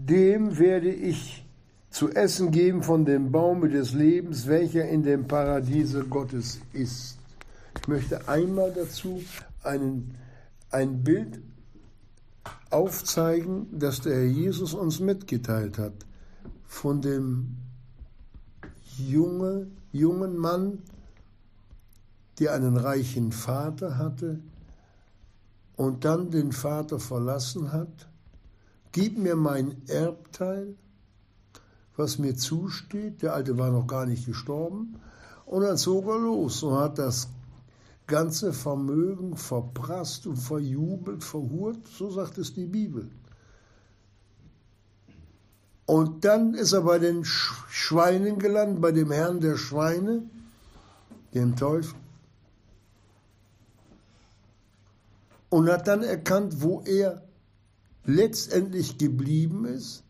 Dem 0.05 0.57
werde 0.57 0.91
ich 0.91 1.45
zu 1.91 2.09
essen 2.09 2.51
geben 2.51 2.81
von 2.81 3.05
dem 3.05 3.31
Baume 3.31 3.69
des 3.69 3.93
Lebens, 3.93 4.47
welcher 4.47 4.87
in 4.87 5.03
dem 5.03 5.27
Paradiese 5.27 6.05
Gottes 6.05 6.59
ist. 6.73 7.19
Ich 7.79 7.87
möchte 7.87 8.27
einmal 8.27 8.71
dazu 8.73 9.21
einen, 9.61 10.15
ein 10.71 11.03
Bild 11.03 11.39
aufzeigen, 12.71 13.67
das 13.77 14.01
der 14.01 14.15
Herr 14.15 14.25
Jesus 14.25 14.73
uns 14.73 14.99
mitgeteilt 14.99 15.77
hat, 15.77 16.05
von 16.65 17.01
dem 17.01 17.57
junge, 18.97 19.67
jungen 19.91 20.35
Mann, 20.35 20.79
der 22.39 22.53
einen 22.53 22.77
reichen 22.77 23.31
Vater 23.31 23.99
hatte 23.99 24.39
und 25.75 26.05
dann 26.05 26.31
den 26.31 26.51
Vater 26.51 26.99
verlassen 26.99 27.71
hat. 27.71 28.10
Gib 28.91 29.17
mir 29.17 29.35
mein 29.35 29.81
Erbteil, 29.87 30.75
was 31.95 32.17
mir 32.17 32.35
zusteht. 32.35 33.21
Der 33.21 33.33
Alte 33.33 33.57
war 33.57 33.71
noch 33.71 33.87
gar 33.87 34.05
nicht 34.05 34.25
gestorben. 34.25 34.99
Und 35.45 35.63
dann 35.63 35.77
zog 35.77 36.07
er 36.07 36.19
los 36.19 36.63
und 36.63 36.77
hat 36.77 36.97
das 36.97 37.29
ganze 38.07 38.51
Vermögen 38.51 39.37
verprasst 39.37 40.27
und 40.27 40.35
verjubelt, 40.35 41.23
verhurt, 41.23 41.87
so 41.87 42.11
sagt 42.11 42.37
es 42.37 42.53
die 42.53 42.65
Bibel. 42.65 43.09
Und 45.85 46.23
dann 46.25 46.53
ist 46.53 46.73
er 46.73 46.81
bei 46.81 46.99
den 46.99 47.23
Schweinen 47.25 48.39
gelandet, 48.39 48.81
bei 48.81 48.91
dem 48.91 49.11
Herrn 49.11 49.39
der 49.39 49.57
Schweine, 49.57 50.23
dem 51.33 51.55
Teufel. 51.55 51.95
Und 55.49 55.69
hat 55.69 55.87
dann 55.87 56.03
erkannt, 56.03 56.61
wo 56.61 56.81
er 56.85 57.21
letztendlich 58.05 58.97
geblieben 58.97 59.65
ist. 59.65 60.03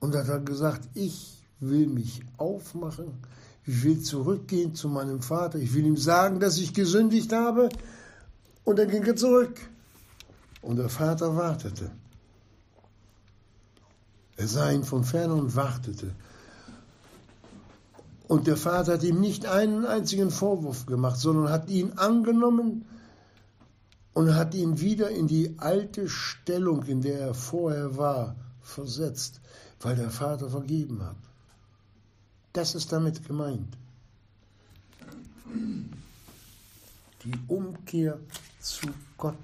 Und 0.00 0.16
hat 0.16 0.28
dann 0.28 0.44
gesagt, 0.44 0.88
ich 0.94 1.44
will 1.60 1.86
mich 1.86 2.22
aufmachen, 2.36 3.22
ich 3.64 3.84
will 3.84 4.00
zurückgehen 4.02 4.74
zu 4.74 4.88
meinem 4.88 5.22
Vater, 5.22 5.58
ich 5.58 5.74
will 5.74 5.86
ihm 5.86 5.96
sagen, 5.96 6.40
dass 6.40 6.58
ich 6.58 6.74
gesündigt 6.74 7.32
habe. 7.32 7.68
Und 8.64 8.78
dann 8.78 8.88
ging 8.88 9.04
er 9.04 9.14
zurück. 9.14 9.60
Und 10.60 10.76
der 10.76 10.88
Vater 10.88 11.36
wartete. 11.36 11.90
Er 14.36 14.48
sah 14.48 14.70
ihn 14.70 14.84
von 14.84 15.04
ferne 15.04 15.34
und 15.34 15.54
wartete. 15.54 16.12
Und 18.26 18.46
der 18.46 18.56
Vater 18.56 18.94
hat 18.94 19.02
ihm 19.04 19.20
nicht 19.20 19.46
einen 19.46 19.84
einzigen 19.84 20.30
Vorwurf 20.30 20.86
gemacht, 20.86 21.18
sondern 21.18 21.50
hat 21.50 21.68
ihn 21.68 21.92
angenommen 21.92 22.86
und 24.14 24.34
hat 24.34 24.54
ihn 24.54 24.80
wieder 24.80 25.10
in 25.10 25.26
die 25.26 25.54
alte 25.58 26.08
Stellung, 26.08 26.84
in 26.84 27.00
der 27.00 27.20
er 27.20 27.34
vorher 27.34 27.96
war, 27.96 28.36
versetzt, 28.60 29.40
weil 29.80 29.96
der 29.96 30.10
Vater 30.10 30.50
vergeben 30.50 31.02
hat. 31.02 31.16
Das 32.52 32.74
ist 32.74 32.92
damit 32.92 33.26
gemeint. 33.26 33.76
Die 37.24 37.38
Umkehr 37.48 38.18
zu 38.60 38.88
Gott. 39.16 39.36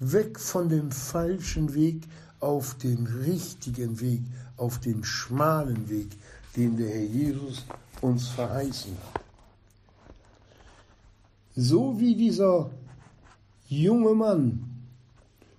Weg 0.00 0.38
von 0.38 0.68
dem 0.68 0.92
falschen 0.92 1.74
Weg 1.74 2.02
auf 2.40 2.74
den 2.74 3.06
richtigen 3.06 4.00
Weg, 4.00 4.22
auf 4.56 4.78
den 4.78 5.02
schmalen 5.02 5.88
Weg, 5.88 6.08
den 6.56 6.76
der 6.76 6.90
Herr 6.90 7.04
Jesus 7.04 7.64
uns 8.00 8.28
verheißen 8.28 8.92
hat. 8.92 9.22
So 11.56 11.98
wie 11.98 12.14
dieser 12.14 12.70
junge 13.68 14.14
Mann, 14.14 14.64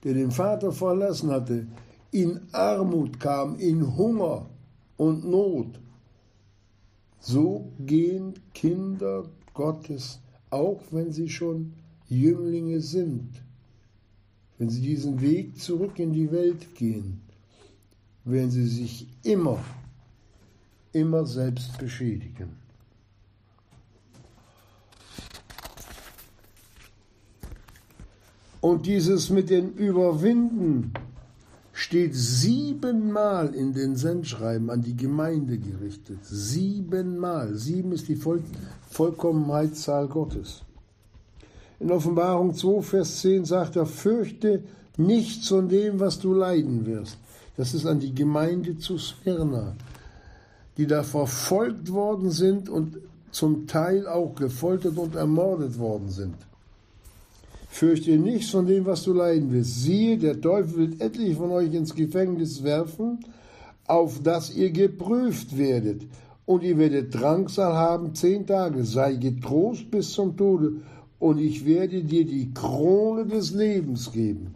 der 0.04 0.13
den 0.13 0.32
Vater 0.32 0.72
verlassen 0.72 1.32
hatte, 1.32 1.67
in 2.12 2.41
Armut 2.52 3.19
kam, 3.19 3.58
in 3.58 3.95
Hunger 3.95 4.50
und 4.98 5.30
Not, 5.30 5.80
so 7.19 7.72
gehen 7.80 8.34
Kinder 8.54 9.26
Gottes, 9.54 10.19
auch 10.50 10.82
wenn 10.91 11.12
sie 11.12 11.30
schon 11.30 11.74
Jünglinge 12.08 12.82
sind, 12.82 13.30
wenn 14.58 14.69
sie 14.69 14.82
diesen 14.82 15.22
Weg 15.22 15.58
zurück 15.60 16.00
in 16.00 16.12
die 16.12 16.32
Welt 16.32 16.76
gehen, 16.76 17.22
werden 18.26 18.52
sie 18.52 18.67
sich 18.67 19.08
immer, 19.24 19.60
immer 20.91 21.26
selbst 21.26 21.78
beschädigen. 21.78 22.59
Und 28.62 28.86
dieses 28.86 29.30
mit 29.30 29.50
den 29.50 29.74
Überwinden 29.74 30.93
steht 31.72 32.13
siebenmal 32.13 33.56
in 33.56 33.74
den 33.74 33.95
Sendschreiben 33.95 34.69
an 34.69 34.82
die 34.82 34.98
Gemeinde 34.98 35.58
gerichtet. 35.58 36.19
Siebenmal. 36.24 37.56
Sieben 37.56 37.93
ist 37.93 38.10
die 38.10 38.17
Voll 38.17 38.43
Vollkommenheitszahl 38.89 40.08
Gottes. 40.08 40.63
In 41.80 41.91
Offenbarung 41.91 42.54
2, 42.54 42.82
Vers 42.82 43.22
10 43.22 43.45
sagt 43.45 43.78
er, 43.78 43.86
fürchte 43.86 44.63
nichts 44.98 45.48
von 45.48 45.69
dem, 45.69 46.00
was 46.02 46.19
du 46.19 46.34
leiden 46.34 46.86
wirst. 46.86 47.17
Das 47.56 47.74
ist 47.74 47.86
an 47.86 48.00
die 48.00 48.13
Gemeinde 48.13 48.78
zu 48.78 48.98
Smyrna, 48.98 49.76
die 50.76 50.88
da 50.88 51.04
verfolgt 51.04 51.91
worden 51.93 52.32
sind 52.32 52.67
und 52.67 52.98
zum 53.32 53.67
Teil 53.67 54.08
auch 54.08 54.36
gefoltert 54.36 54.98
und 54.98 55.15
ermordet 55.15 55.78
worden 55.80 56.10
sind. 56.10 56.36
Fürchte 57.71 58.17
nichts 58.17 58.49
von 58.49 58.65
dem, 58.65 58.86
was 58.86 59.03
du 59.03 59.13
leiden 59.13 59.53
wirst. 59.53 59.84
Siehe, 59.84 60.17
der 60.17 60.41
Teufel 60.41 60.77
will 60.77 61.01
etliche 61.01 61.36
von 61.36 61.51
euch 61.51 61.73
ins 61.73 61.93
Gefängnis 61.93 62.63
werfen, 62.63 63.19
auf 63.86 64.21
das 64.21 64.53
ihr 64.53 64.71
geprüft 64.71 65.58
werdet. 65.58 66.01
Und 66.45 66.63
ihr 66.63 66.77
werdet 66.79 67.13
Drangsal 67.13 67.73
haben 67.73 68.15
zehn 68.15 68.47
Tage. 68.47 68.84
Sei 68.84 69.13
getrost 69.13 69.91
bis 69.91 70.12
zum 70.12 70.36
Tode. 70.36 70.82
Und 71.19 71.38
ich 71.38 71.65
werde 71.65 72.03
dir 72.03 72.25
die 72.25 72.51
Krone 72.53 73.27
des 73.27 73.51
Lebens 73.51 74.12
geben. 74.12 74.55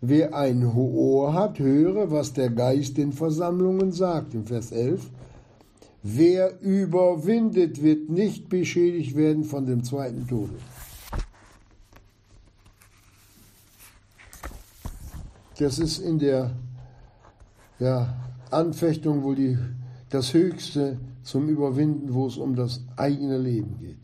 Wer 0.00 0.34
ein 0.34 0.64
Ohr 0.64 1.34
hat, 1.34 1.58
höre, 1.58 2.10
was 2.10 2.32
der 2.32 2.50
Geist 2.50 2.96
den 2.96 3.12
Versammlungen 3.12 3.92
sagt. 3.92 4.34
Im 4.34 4.46
Vers 4.46 4.72
11. 4.72 5.10
Wer 6.02 6.60
überwindet, 6.62 7.82
wird 7.82 8.08
nicht 8.08 8.48
beschädigt 8.48 9.14
werden 9.14 9.44
von 9.44 9.66
dem 9.66 9.84
zweiten 9.84 10.26
Tode. 10.26 10.54
Das 15.58 15.78
ist 15.78 15.98
in 15.98 16.18
der 16.18 16.50
ja, 17.78 18.14
Anfechtung 18.50 19.22
wohl 19.22 19.36
die, 19.36 19.58
das 20.10 20.34
Höchste 20.34 20.98
zum 21.22 21.48
Überwinden, 21.48 22.12
wo 22.12 22.26
es 22.26 22.36
um 22.36 22.54
das 22.54 22.82
eigene 22.96 23.38
Leben 23.38 23.78
geht. 23.80 23.96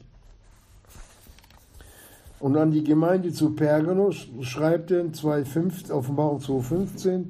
Und 2.40 2.56
an 2.56 2.72
die 2.72 2.82
Gemeinde 2.82 3.32
zu 3.32 3.50
Pergamus 3.50 4.28
schreibt 4.40 4.90
er 4.90 5.00
in 5.00 5.12
2,5, 5.12 5.92
Offenbarung 5.92 6.40
2,15, 6.40 7.26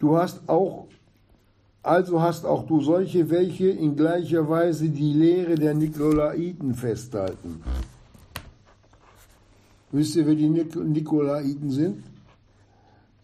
du 0.00 0.16
hast 0.16 0.48
auch, 0.48 0.88
also 1.82 2.20
hast 2.20 2.44
auch 2.44 2.66
du 2.66 2.80
solche, 2.80 3.30
welche 3.30 3.68
in 3.68 3.94
gleicher 3.94 4.48
Weise 4.48 4.88
die 4.88 5.12
Lehre 5.12 5.54
der 5.54 5.74
Nikolaiten 5.74 6.74
festhalten. 6.74 7.62
Wisst 9.92 10.16
ihr, 10.16 10.26
wer 10.26 10.34
die 10.34 10.48
Nikolaiten 10.48 11.70
sind? 11.70 12.15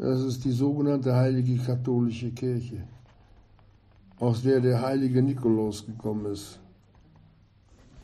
Das 0.03 0.21
ist 0.21 0.45
die 0.45 0.51
sogenannte 0.51 1.15
heilige 1.15 1.57
katholische 1.59 2.33
Kirche, 2.33 2.83
aus 4.19 4.43
der 4.43 4.59
der 4.59 4.83
heilige 4.83 5.23
Nikolaus 5.23 5.87
gekommen 5.87 6.27
ist. 6.27 6.59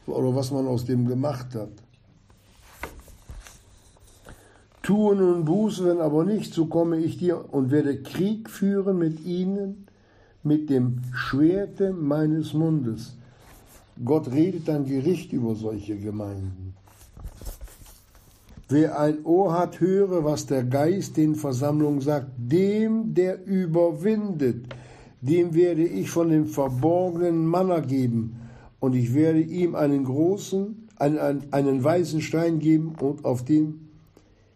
Oder 0.07 0.33
was 0.33 0.53
man 0.53 0.69
aus 0.69 0.85
dem 0.85 1.09
gemacht 1.09 1.57
hat. 1.57 1.73
Tue 4.81 5.17
nun 5.17 5.45
Buße, 5.45 5.87
wenn 5.87 6.01
aber 6.01 6.25
nicht, 6.25 6.55
so 6.55 6.67
komme 6.67 6.99
ich 6.99 7.19
dir 7.19 7.53
und 7.53 7.73
werde 7.73 8.01
Krieg 8.01 8.49
führen 8.49 8.99
mit 8.99 9.25
ihnen, 9.25 9.89
mit 10.45 10.71
dem 10.71 11.03
Schwerte 11.13 11.93
meines 11.93 12.55
Mundes. 12.55 13.17
Gott 14.05 14.31
redet 14.31 14.69
dann 14.69 14.87
Gericht 14.87 15.33
über 15.33 15.57
solche 15.57 15.99
Gemeinden. 15.99 16.78
Wer 18.71 19.01
ein 19.01 19.25
Ohr 19.25 19.59
hat, 19.59 19.81
höre, 19.81 20.25
was 20.25 20.45
der 20.45 20.63
Geist 20.63 21.17
den 21.17 21.35
Versammlungen 21.35 22.03
sagt. 22.03 22.29
Dem, 22.37 23.15
der 23.15 23.47
überwindet, 23.47 24.67
dem 25.23 25.55
werde 25.55 25.87
ich 25.87 26.11
von 26.11 26.29
dem 26.29 26.47
verborgenen 26.47 27.47
Manna 27.47 27.81
geben. 27.81 28.37
Und 28.79 28.95
ich 28.95 29.15
werde 29.15 29.41
ihm 29.41 29.75
einen 29.75 30.05
großen, 30.05 30.89
einen, 30.97 31.53
einen 31.53 31.83
weißen 31.83 32.21
Stein 32.21 32.59
geben 32.59 32.95
und 33.01 33.25
auf 33.25 33.45
dem 33.45 33.89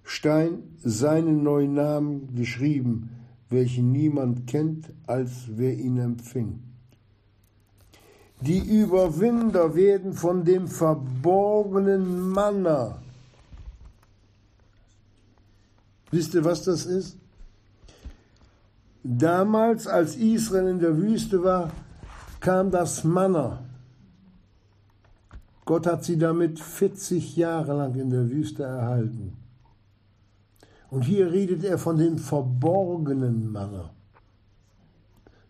Stein 0.04 0.62
seinen 0.84 1.42
neuen 1.42 1.74
Namen 1.74 2.34
geschrieben, 2.34 3.10
welchen 3.48 3.92
niemand 3.92 4.46
kennt, 4.46 4.92
als 5.06 5.30
wer 5.48 5.74
ihn 5.74 5.98
empfing. 5.98 6.60
Die 8.40 8.58
Überwinder 8.58 9.74
werden 9.74 10.12
von 10.12 10.44
dem 10.44 10.66
verborgenen 10.66 12.28
Manna. 12.30 13.01
Wisst 16.12 16.34
ihr, 16.34 16.44
was 16.44 16.62
das 16.62 16.86
ist? 16.86 17.16
Damals, 19.02 19.88
als 19.88 20.14
Israel 20.14 20.68
in 20.68 20.78
der 20.78 20.96
Wüste 20.96 21.42
war, 21.42 21.72
kam 22.38 22.70
das 22.70 23.02
Manna. 23.02 23.64
Gott 25.64 25.86
hat 25.86 26.04
sie 26.04 26.18
damit 26.18 26.60
40 26.60 27.36
Jahre 27.36 27.76
lang 27.76 27.94
in 27.94 28.10
der 28.10 28.28
Wüste 28.30 28.62
erhalten. 28.62 29.36
Und 30.90 31.02
hier 31.02 31.32
redet 31.32 31.64
er 31.64 31.78
von 31.78 31.96
dem 31.96 32.18
verborgenen 32.18 33.50
Manna. 33.50 33.90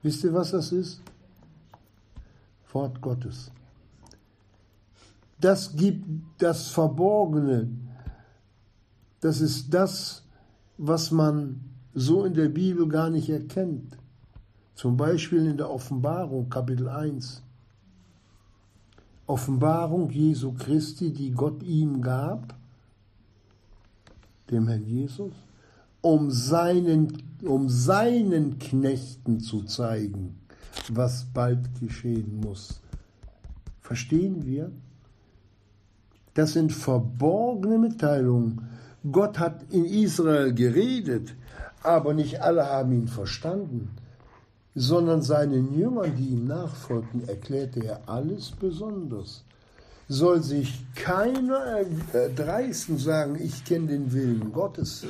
Wisst 0.02 0.22
ihr, 0.22 0.32
was 0.32 0.52
das 0.52 0.70
ist? 0.70 1.02
Wort 2.72 3.00
Gottes. 3.00 3.50
Das 5.40 5.74
gibt 5.74 6.06
das 6.38 6.68
Verborgene. 6.68 7.68
Das 9.20 9.40
ist 9.40 9.74
das, 9.74 10.21
was 10.84 11.12
man 11.12 11.60
so 11.94 12.24
in 12.24 12.34
der 12.34 12.48
Bibel 12.48 12.88
gar 12.88 13.08
nicht 13.08 13.28
erkennt. 13.28 13.96
Zum 14.74 14.96
Beispiel 14.96 15.46
in 15.46 15.56
der 15.56 15.70
Offenbarung, 15.70 16.48
Kapitel 16.48 16.88
1. 16.88 17.40
Offenbarung 19.28 20.10
Jesu 20.10 20.52
Christi, 20.52 21.12
die 21.12 21.30
Gott 21.30 21.62
ihm 21.62 22.02
gab, 22.02 22.56
dem 24.50 24.66
Herrn 24.66 24.84
Jesus, 24.84 25.32
um 26.00 26.32
seinen, 26.32 27.22
um 27.44 27.68
seinen 27.68 28.58
Knechten 28.58 29.38
zu 29.38 29.62
zeigen, 29.62 30.40
was 30.92 31.26
bald 31.32 31.78
geschehen 31.78 32.40
muss. 32.40 32.80
Verstehen 33.80 34.44
wir? 34.44 34.72
Das 36.34 36.54
sind 36.54 36.72
verborgene 36.72 37.78
Mitteilungen. 37.78 38.72
Gott 39.10 39.38
hat 39.38 39.64
in 39.70 39.84
Israel 39.84 40.54
geredet, 40.54 41.34
aber 41.82 42.14
nicht 42.14 42.40
alle 42.40 42.66
haben 42.66 42.92
ihn 42.92 43.08
verstanden, 43.08 43.90
sondern 44.74 45.22
seinen 45.22 45.76
Jüngern, 45.76 46.14
die 46.16 46.28
ihm 46.28 46.46
nachfolgten, 46.46 47.28
erklärte 47.28 47.84
er 47.84 48.00
alles 48.06 48.52
besonders. 48.52 49.44
Soll 50.08 50.42
sich 50.42 50.84
keiner 50.94 51.84
erdreisten 52.12 52.98
sagen, 52.98 53.38
ich 53.42 53.64
kenne 53.64 53.88
den 53.88 54.12
Willen 54.12 54.52
Gottes. 54.52 55.06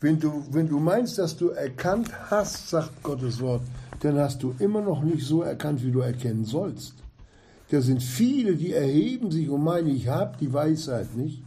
Wenn 0.00 0.18
du, 0.18 0.44
wenn 0.50 0.68
du 0.68 0.78
meinst, 0.78 1.18
dass 1.18 1.36
du 1.36 1.48
erkannt 1.48 2.10
hast, 2.30 2.70
sagt 2.70 3.02
Gottes 3.02 3.40
Wort, 3.40 3.62
dann 4.00 4.16
hast 4.18 4.42
du 4.42 4.54
immer 4.58 4.80
noch 4.80 5.02
nicht 5.02 5.26
so 5.26 5.42
erkannt, 5.42 5.82
wie 5.84 5.90
du 5.90 6.00
erkennen 6.00 6.44
sollst. 6.44 6.94
Da 7.70 7.80
sind 7.80 8.02
viele, 8.02 8.56
die 8.56 8.72
erheben 8.72 9.30
sich 9.30 9.48
und 9.48 9.62
meinen, 9.62 9.94
ich 9.94 10.08
habe 10.08 10.36
die 10.38 10.52
Weisheit 10.52 11.14
nicht, 11.14 11.42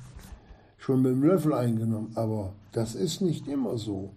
schon 0.78 1.02
mit 1.02 1.12
dem 1.12 1.24
Löffel 1.24 1.54
eingenommen. 1.54 2.12
Aber 2.16 2.54
das 2.72 2.96
ist 2.96 3.22
nicht 3.22 3.48
immer 3.48 3.78
so. 3.78 4.14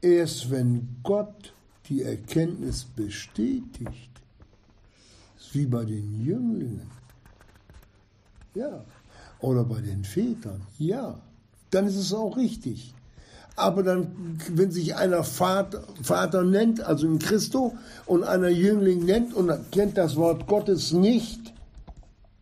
Erst 0.00 0.50
wenn 0.50 0.96
Gott 1.02 1.54
die 1.88 2.02
Erkenntnis 2.02 2.84
bestätigt, 2.84 4.10
wie 5.52 5.66
bei 5.66 5.84
den 5.84 6.24
Jünglingen, 6.24 6.90
ja, 8.54 8.84
oder 9.40 9.64
bei 9.64 9.80
den 9.80 10.04
Vätern, 10.04 10.62
ja, 10.78 11.20
dann 11.70 11.86
ist 11.86 11.96
es 11.96 12.14
auch 12.14 12.36
richtig. 12.36 12.94
Aber 13.56 13.82
dann, 13.82 14.38
wenn 14.52 14.72
sich 14.72 14.96
einer 14.96 15.22
Vater, 15.22 15.82
Vater 16.02 16.42
nennt, 16.42 16.80
also 16.80 17.06
in 17.06 17.18
Christo, 17.18 17.74
und 18.06 18.24
einer 18.24 18.48
Jüngling 18.48 19.04
nennt 19.04 19.32
und 19.32 19.50
kennt 19.70 19.96
das 19.96 20.16
Wort 20.16 20.46
Gottes 20.46 20.92
nicht, 20.92 21.52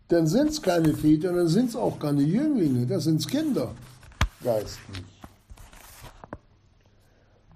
dann 0.09 0.27
sind 0.27 0.51
es 0.51 0.63
keine 0.63 0.95
Väter, 0.95 1.33
dann 1.33 1.49
sind 1.49 1.71
es 1.71 1.77
auch 1.77 1.99
keine 1.99 2.23
Jünglinge, 2.23 2.87
das 2.87 3.05
sind 3.05 3.27
Kinder, 3.29 3.73
geistlich. 4.43 5.05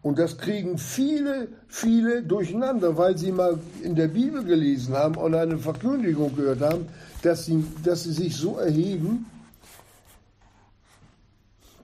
Und 0.03 0.19
das 0.19 0.39
kriegen 0.39 0.79
viele, 0.79 1.49
viele 1.67 2.23
durcheinander, 2.23 2.97
weil 2.97 3.19
sie 3.19 3.33
mal 3.33 3.59
in 3.83 3.97
der 3.97 4.07
Bibel 4.07 4.45
gelesen 4.45 4.95
haben 4.95 5.17
oder 5.17 5.41
eine 5.41 5.59
Verkündigung 5.59 6.37
gehört 6.37 6.61
haben, 6.61 6.87
dass 7.23 7.47
sie, 7.47 7.65
dass 7.83 8.05
sie 8.05 8.13
sich 8.13 8.37
so 8.37 8.57
erheben, 8.57 9.27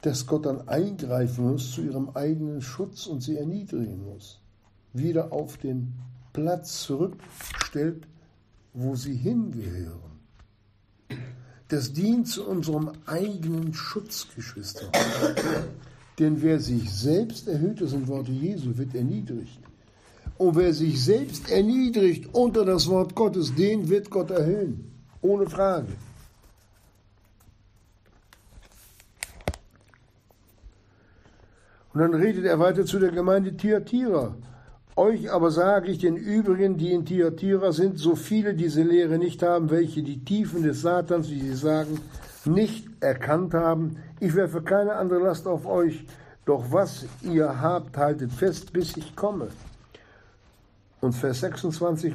dass 0.03 0.27
Gott 0.27 0.47
dann 0.47 0.69
eingreifen 0.69 1.53
muss 1.53 1.73
zu 1.73 1.83
ihrem 1.83 2.11
eigenen 2.11 2.61
Schutz 2.61 3.07
und 3.07 3.23
sie 3.23 3.37
erniedrigen 3.37 4.05
muss. 4.05 4.41
Wieder 4.93 5.33
auf 5.33 5.57
den 5.57 5.95
Platz 6.33 6.83
zurückstellt, 6.83 8.07
wo 8.75 8.95
sie 8.97 9.15
hingehören. 9.15 10.13
Das 11.69 11.93
dient 11.93 12.29
zu 12.29 12.47
unserem 12.47 12.91
eigenen 13.07 13.73
Schutz, 13.73 14.27
Geschwister. 14.35 14.91
Denn 16.19 16.43
wer 16.43 16.61
sich 16.61 16.91
selbst 16.91 17.49
erhöht, 17.49 17.81
das 17.81 17.91
sind 17.91 18.09
Worte 18.09 18.33
Jesu, 18.33 18.77
wird 18.77 18.95
erniedrigt. 18.95 19.59
Und 20.37 20.57
wer 20.57 20.75
sich 20.75 21.03
selbst 21.03 21.49
erniedrigt 21.51 22.35
unter 22.35 22.65
das 22.65 22.89
Wort 22.89 23.15
Gottes, 23.15 23.55
den 23.55 23.89
wird 23.89 24.11
Gott 24.11 24.31
erhöhen. 24.31 24.93
Ohne 25.23 25.49
Frage. 25.49 25.89
Und 31.93 32.01
dann 32.01 32.15
redet 32.15 32.45
er 32.45 32.59
weiter 32.59 32.87
zu 32.87 32.99
der 32.99 33.11
Gemeinde 33.11 33.57
Thyatira. 33.57 34.35
Euch 34.97 35.31
aber 35.31 35.51
sage 35.51 35.91
ich 35.91 35.99
den 35.99 36.17
übrigen, 36.17 36.77
die 36.77 36.93
in 36.93 37.05
Thyatira 37.05 37.73
sind, 37.73 37.99
so 37.99 38.15
viele 38.15 38.55
diese 38.55 38.83
Lehre 38.83 39.19
nicht 39.19 39.43
haben, 39.43 39.71
welche 39.71 40.03
die 40.03 40.25
Tiefen 40.25 40.63
des 40.63 40.83
Satans, 40.83 41.31
wie 41.31 41.41
sie 41.41 41.55
sagen, 41.55 41.99
nicht 42.45 42.87
erkannt 43.01 43.55
haben. 43.55 43.97
Ich 44.21 44.35
werfe 44.35 44.63
keine 44.63 44.95
andere 44.95 45.21
Last 45.21 45.47
auf 45.47 45.67
euch, 45.67 46.05
doch 46.45 46.65
was 46.71 47.07
ihr 47.23 47.61
habt, 47.61 47.97
haltet 47.97 48.33
fest, 48.33 48.73
bis 48.73 48.97
ich 48.97 49.15
komme. 49.17 49.49
Und 51.01 51.15
Vers 51.15 51.41
26, 51.41 52.15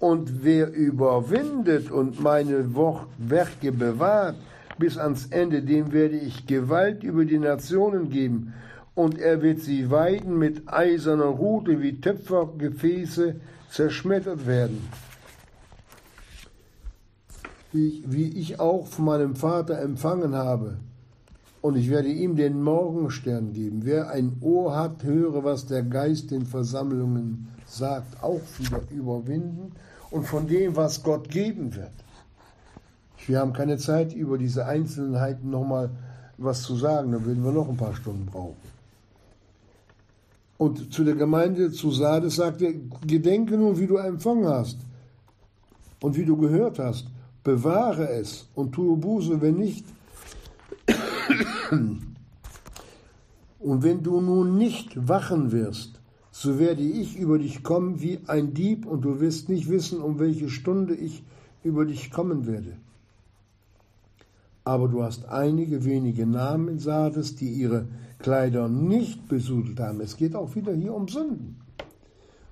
und 0.00 0.44
wer 0.44 0.72
überwindet 0.72 1.90
und 1.90 2.20
meine 2.20 2.74
Werke 3.18 3.72
bewahrt 3.72 4.36
bis 4.78 4.96
ans 4.96 5.26
Ende, 5.26 5.62
dem 5.62 5.92
werde 5.92 6.16
ich 6.16 6.46
Gewalt 6.46 7.02
über 7.04 7.24
die 7.24 7.38
Nationen 7.38 8.10
geben 8.10 8.54
und 8.94 9.18
er 9.18 9.42
wird 9.42 9.60
sie 9.60 9.90
weiden 9.90 10.38
mit 10.38 10.68
eiserner 10.72 11.24
Rute 11.24 11.80
wie 11.80 12.00
Töpfergefäße 12.00 13.36
zerschmettert 13.70 14.46
werden. 14.46 14.88
Wie 17.72 17.88
ich, 17.88 18.12
wie 18.12 18.28
ich 18.38 18.58
auch 18.58 18.86
von 18.86 19.04
meinem 19.04 19.36
Vater 19.36 19.80
empfangen 19.80 20.34
habe. 20.34 20.78
Und 21.62 21.76
ich 21.76 21.90
werde 21.90 22.08
ihm 22.08 22.36
den 22.36 22.62
Morgenstern 22.62 23.52
geben. 23.52 23.82
Wer 23.84 24.10
ein 24.10 24.38
Ohr 24.40 24.74
hat, 24.74 25.04
höre, 25.04 25.44
was 25.44 25.66
der 25.66 25.82
Geist 25.82 26.30
den 26.30 26.46
Versammlungen 26.46 27.48
sagt. 27.66 28.22
Auch 28.22 28.40
wieder 28.58 28.80
überwinden 28.90 29.72
und 30.10 30.26
von 30.26 30.46
dem, 30.48 30.74
was 30.74 31.02
Gott 31.02 31.28
geben 31.28 31.74
wird. 31.76 31.92
Wir 33.26 33.38
haben 33.38 33.52
keine 33.52 33.76
Zeit, 33.76 34.14
über 34.14 34.38
diese 34.38 34.66
Einzelheiten 34.66 35.50
nochmal 35.50 35.90
was 36.38 36.62
zu 36.62 36.74
sagen. 36.76 37.12
Da 37.12 37.24
würden 37.24 37.44
wir 37.44 37.52
noch 37.52 37.68
ein 37.68 37.76
paar 37.76 37.94
Stunden 37.94 38.26
brauchen. 38.26 38.69
Und 40.60 40.92
zu 40.92 41.04
der 41.04 41.14
Gemeinde 41.14 41.72
zu 41.72 41.90
Sardes 41.90 42.36
sagt 42.36 42.60
er, 42.60 42.74
gedenke 43.06 43.56
nun, 43.56 43.78
wie 43.78 43.86
du 43.86 43.96
empfangen 43.96 44.46
hast 44.46 44.76
und 46.02 46.18
wie 46.18 46.26
du 46.26 46.36
gehört 46.36 46.78
hast. 46.78 47.06
Bewahre 47.42 48.10
es 48.10 48.46
und 48.54 48.72
tue 48.72 48.94
Buße, 48.98 49.40
wenn 49.40 49.56
nicht. 49.56 49.86
Und 53.58 53.82
wenn 53.82 54.02
du 54.02 54.20
nun 54.20 54.56
nicht 54.56 55.08
wachen 55.08 55.52
wirst, 55.52 56.00
so 56.30 56.58
werde 56.58 56.82
ich 56.82 57.18
über 57.18 57.38
dich 57.38 57.62
kommen 57.62 58.00
wie 58.00 58.20
ein 58.26 58.54
Dieb 58.54 58.86
und 58.86 59.02
du 59.02 59.20
wirst 59.20 59.50
nicht 59.50 59.68
wissen, 59.68 60.00
um 60.00 60.18
welche 60.18 60.48
Stunde 60.48 60.94
ich 60.94 61.22
über 61.62 61.84
dich 61.84 62.10
kommen 62.10 62.46
werde. 62.46 62.76
Aber 64.64 64.88
du 64.88 65.02
hast 65.02 65.26
einige 65.26 65.84
wenige 65.84 66.26
Namen 66.26 66.68
in 66.68 66.78
Sardes, 66.78 67.36
die 67.36 67.50
ihre 67.50 67.86
Kleider 68.22 68.68
nicht 68.68 69.28
besudelt 69.28 69.80
haben. 69.80 70.00
Es 70.00 70.16
geht 70.16 70.34
auch 70.34 70.54
wieder 70.54 70.72
hier 70.74 70.94
um 70.94 71.08
Sünden. 71.08 71.60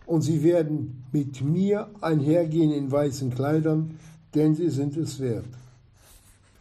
Und 0.07 0.23
sie 0.23 0.43
werden 0.43 1.05
mit 1.13 1.43
mir 1.43 1.89
einhergehen 2.01 2.73
in 2.73 2.91
weißen 2.91 3.35
Kleidern, 3.35 3.99
denn 4.35 4.55
sie 4.55 4.71
sind 4.71 4.97
es 4.97 5.21
wert. 5.21 5.45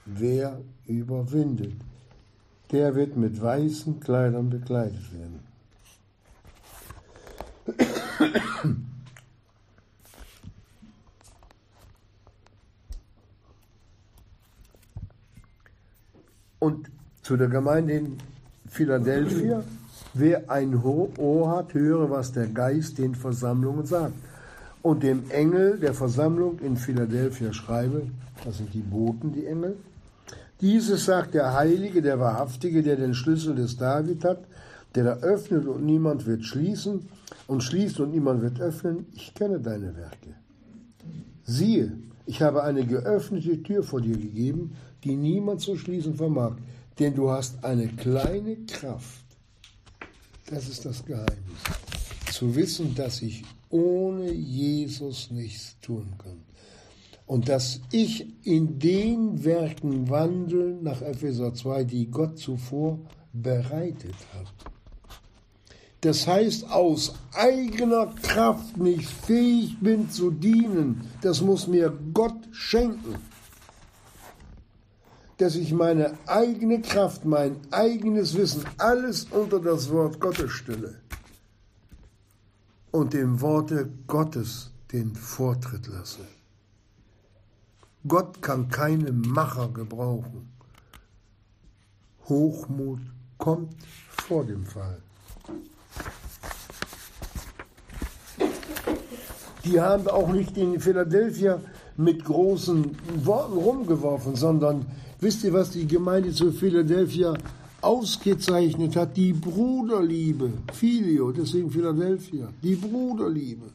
Wer 0.06 0.60
überwindet, 0.86 1.76
der 2.72 2.96
wird 2.96 3.16
mit 3.16 3.42
weißen 3.42 4.00
Kleidern 4.00 4.50
bekleidet 4.50 5.14
werden. 5.14 5.40
Und 16.60 16.90
zu 17.22 17.38
der 17.38 17.48
Gemeinde 17.48 17.94
in 17.94 18.18
Philadelphia 18.78 19.64
Wer 20.20 20.50
ein 20.50 20.74
Ohr 20.84 21.52
hat, 21.52 21.76
höre, 21.76 22.10
was 22.10 22.32
der 22.32 22.48
Geist 22.48 22.98
den 22.98 23.14
Versammlungen 23.14 23.86
sagt. 23.86 24.16
Und 24.82 25.04
dem 25.04 25.30
Engel 25.30 25.78
der 25.78 25.94
Versammlung 25.94 26.58
in 26.60 26.76
Philadelphia 26.76 27.54
schreibe, 27.54 28.04
das 28.44 28.58
sind 28.58 28.74
die 28.74 28.82
Boten, 28.82 29.32
die 29.32 29.46
Engel, 29.46 29.76
dieses 30.60 31.06
sagt 31.06 31.36
der 31.36 31.54
Heilige, 31.54 32.02
der 32.02 32.20
Wahrhaftige, 32.20 32.82
der 32.82 32.96
den 32.96 33.14
Schlüssel 33.14 33.54
des 33.54 33.78
David 33.78 34.24
hat, 34.24 34.40
der 34.96 35.04
da 35.04 35.14
öffnet 35.18 35.68
und 35.68 35.86
niemand 35.86 36.26
wird 36.26 36.44
schließen 36.46 37.08
und 37.46 37.64
schließt 37.64 38.00
und 38.00 38.12
niemand 38.12 38.42
wird 38.42 38.60
öffnen. 38.60 39.06
Ich 39.14 39.36
kenne 39.36 39.60
deine 39.60 39.96
Werke. 39.96 40.34
Siehe, 41.44 41.92
ich 42.26 42.42
habe 42.42 42.64
eine 42.64 42.86
geöffnete 42.86 43.62
Tür 43.62 43.84
vor 43.84 44.02
dir 44.02 44.18
gegeben, 44.18 44.72
die 45.04 45.16
niemand 45.16 45.62
zu 45.62 45.76
schließen 45.76 46.16
vermag, 46.16 46.54
denn 47.00 47.16
du 47.16 47.30
hast 47.30 47.64
eine 47.64 47.88
kleine 47.88 48.58
Kraft. 48.66 49.26
Das 50.50 50.68
ist 50.68 50.86
das 50.86 51.06
Geheimnis. 51.06 51.62
Zu 52.32 52.56
wissen, 52.56 52.96
dass 52.96 53.22
ich 53.22 53.44
ohne 53.70 54.32
Jesus 54.32 55.30
nichts 55.32 55.76
tun 55.82 56.14
kann 56.18 56.42
und 57.28 57.50
dass 57.50 57.82
ich 57.92 58.26
in 58.46 58.80
den 58.80 59.44
Werken 59.44 60.10
wandle, 60.10 60.78
nach 60.82 61.02
Epheser 61.02 61.54
2, 61.54 61.84
die 61.84 62.08
Gott 62.10 62.40
zuvor 62.40 63.00
bereitet 63.34 64.16
hat. 64.34 64.72
Das 66.02 66.26
heißt, 66.26 66.72
aus 66.72 67.16
eigener 67.34 68.08
Kraft 68.22 68.78
nicht 68.78 69.10
fähig 69.10 69.78
bin 69.80 70.10
zu 70.10 70.32
dienen, 70.32 71.02
das 71.22 71.42
muss 71.42 71.68
mir 71.68 71.92
Gott 72.14 72.38
schenken. 72.52 73.16
Dass 75.38 75.56
ich 75.56 75.72
meine 75.72 76.18
eigene 76.26 76.82
Kraft, 76.82 77.26
mein 77.26 77.58
eigenes 77.72 78.36
Wissen, 78.36 78.66
alles 78.78 79.26
unter 79.26 79.60
das 79.60 79.90
Wort 79.92 80.20
Gottes 80.20 80.52
stelle 80.52 80.96
und 82.92 83.14
dem 83.14 83.42
Worte 83.42 83.90
Gottes 84.08 84.72
den 84.92 85.14
Vortritt 85.16 85.88
lasse. 85.88 86.26
Gott 88.08 88.42
kann 88.42 88.70
keine 88.70 89.12
Macher 89.12 89.70
gebrauchen. 89.70 90.50
Hochmut 92.28 93.02
kommt 93.38 93.76
vor 94.10 94.46
dem 94.46 94.66
Fall. 94.66 95.02
Die 99.64 99.82
haben 99.82 100.08
auch 100.08 100.30
nicht 100.30 100.56
in 100.58 100.80
Philadelphia 100.80 101.60
mit 101.98 102.24
großen 102.24 102.98
Worten 103.26 103.58
rumgeworfen, 103.58 104.36
sondern 104.36 104.86
wisst 105.20 105.44
ihr, 105.44 105.54
was 105.54 105.72
die 105.72 105.88
Gemeinde 105.88 106.32
zu 106.32 106.52
Philadelphia 106.52 107.34
ausgezeichnet 107.82 108.96
hat? 108.96 109.16
Die 109.16 109.34
Bruderliebe. 109.34 110.52
Filio, 110.74 111.32
deswegen 111.32 111.72
Philadelphia. 111.72 112.50
Die 112.62 112.76
Bruderliebe. 112.76 113.66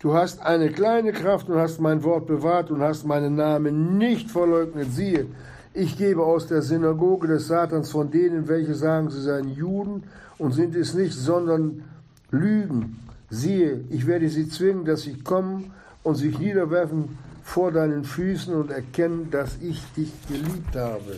Du 0.00 0.14
hast 0.14 0.40
eine 0.42 0.70
kleine 0.70 1.12
Kraft 1.12 1.48
und 1.48 1.58
hast 1.58 1.80
mein 1.80 2.04
Wort 2.04 2.28
bewahrt 2.28 2.70
und 2.70 2.82
hast 2.82 3.04
meinen 3.04 3.34
Namen 3.34 3.98
nicht 3.98 4.30
verleugnet. 4.30 4.92
Siehe, 4.92 5.26
ich 5.74 5.98
gebe 5.98 6.24
aus 6.24 6.46
der 6.46 6.62
Synagoge 6.62 7.26
des 7.26 7.48
Satans 7.48 7.90
von 7.90 8.10
denen, 8.10 8.46
welche 8.46 8.74
sagen, 8.74 9.10
sie 9.10 9.20
seien 9.20 9.48
Juden 9.48 10.04
und 10.38 10.52
sind 10.52 10.76
es 10.76 10.94
nicht, 10.94 11.14
sondern 11.14 11.82
Lügen. 12.30 13.00
Siehe, 13.28 13.84
ich 13.90 14.06
werde 14.06 14.28
sie 14.28 14.48
zwingen, 14.48 14.84
dass 14.84 15.02
sie 15.02 15.14
kommen 15.14 15.72
und 16.04 16.14
sich 16.14 16.38
niederwerfen 16.38 17.18
vor 17.48 17.72
deinen 17.72 18.04
Füßen 18.04 18.54
und 18.54 18.70
erkennen, 18.70 19.30
dass 19.30 19.56
ich 19.62 19.82
dich 19.96 20.12
geliebt 20.28 20.76
habe. 20.76 21.16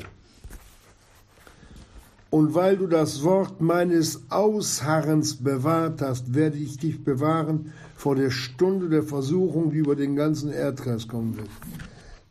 Und 2.30 2.54
weil 2.54 2.76
du 2.76 2.86
das 2.86 3.24
Wort 3.24 3.60
meines 3.60 4.30
Ausharrens 4.30 5.42
bewahrt 5.42 6.00
hast, 6.00 6.32
werde 6.32 6.56
ich 6.56 6.78
dich 6.78 7.02
bewahren 7.02 7.72
vor 7.96 8.14
der 8.14 8.30
Stunde 8.30 8.88
der 8.88 9.02
Versuchung, 9.02 9.72
die 9.72 9.78
über 9.78 9.96
den 9.96 10.14
ganzen 10.14 10.52
Erdkreis 10.52 11.08
kommen 11.08 11.36
wird. 11.36 11.50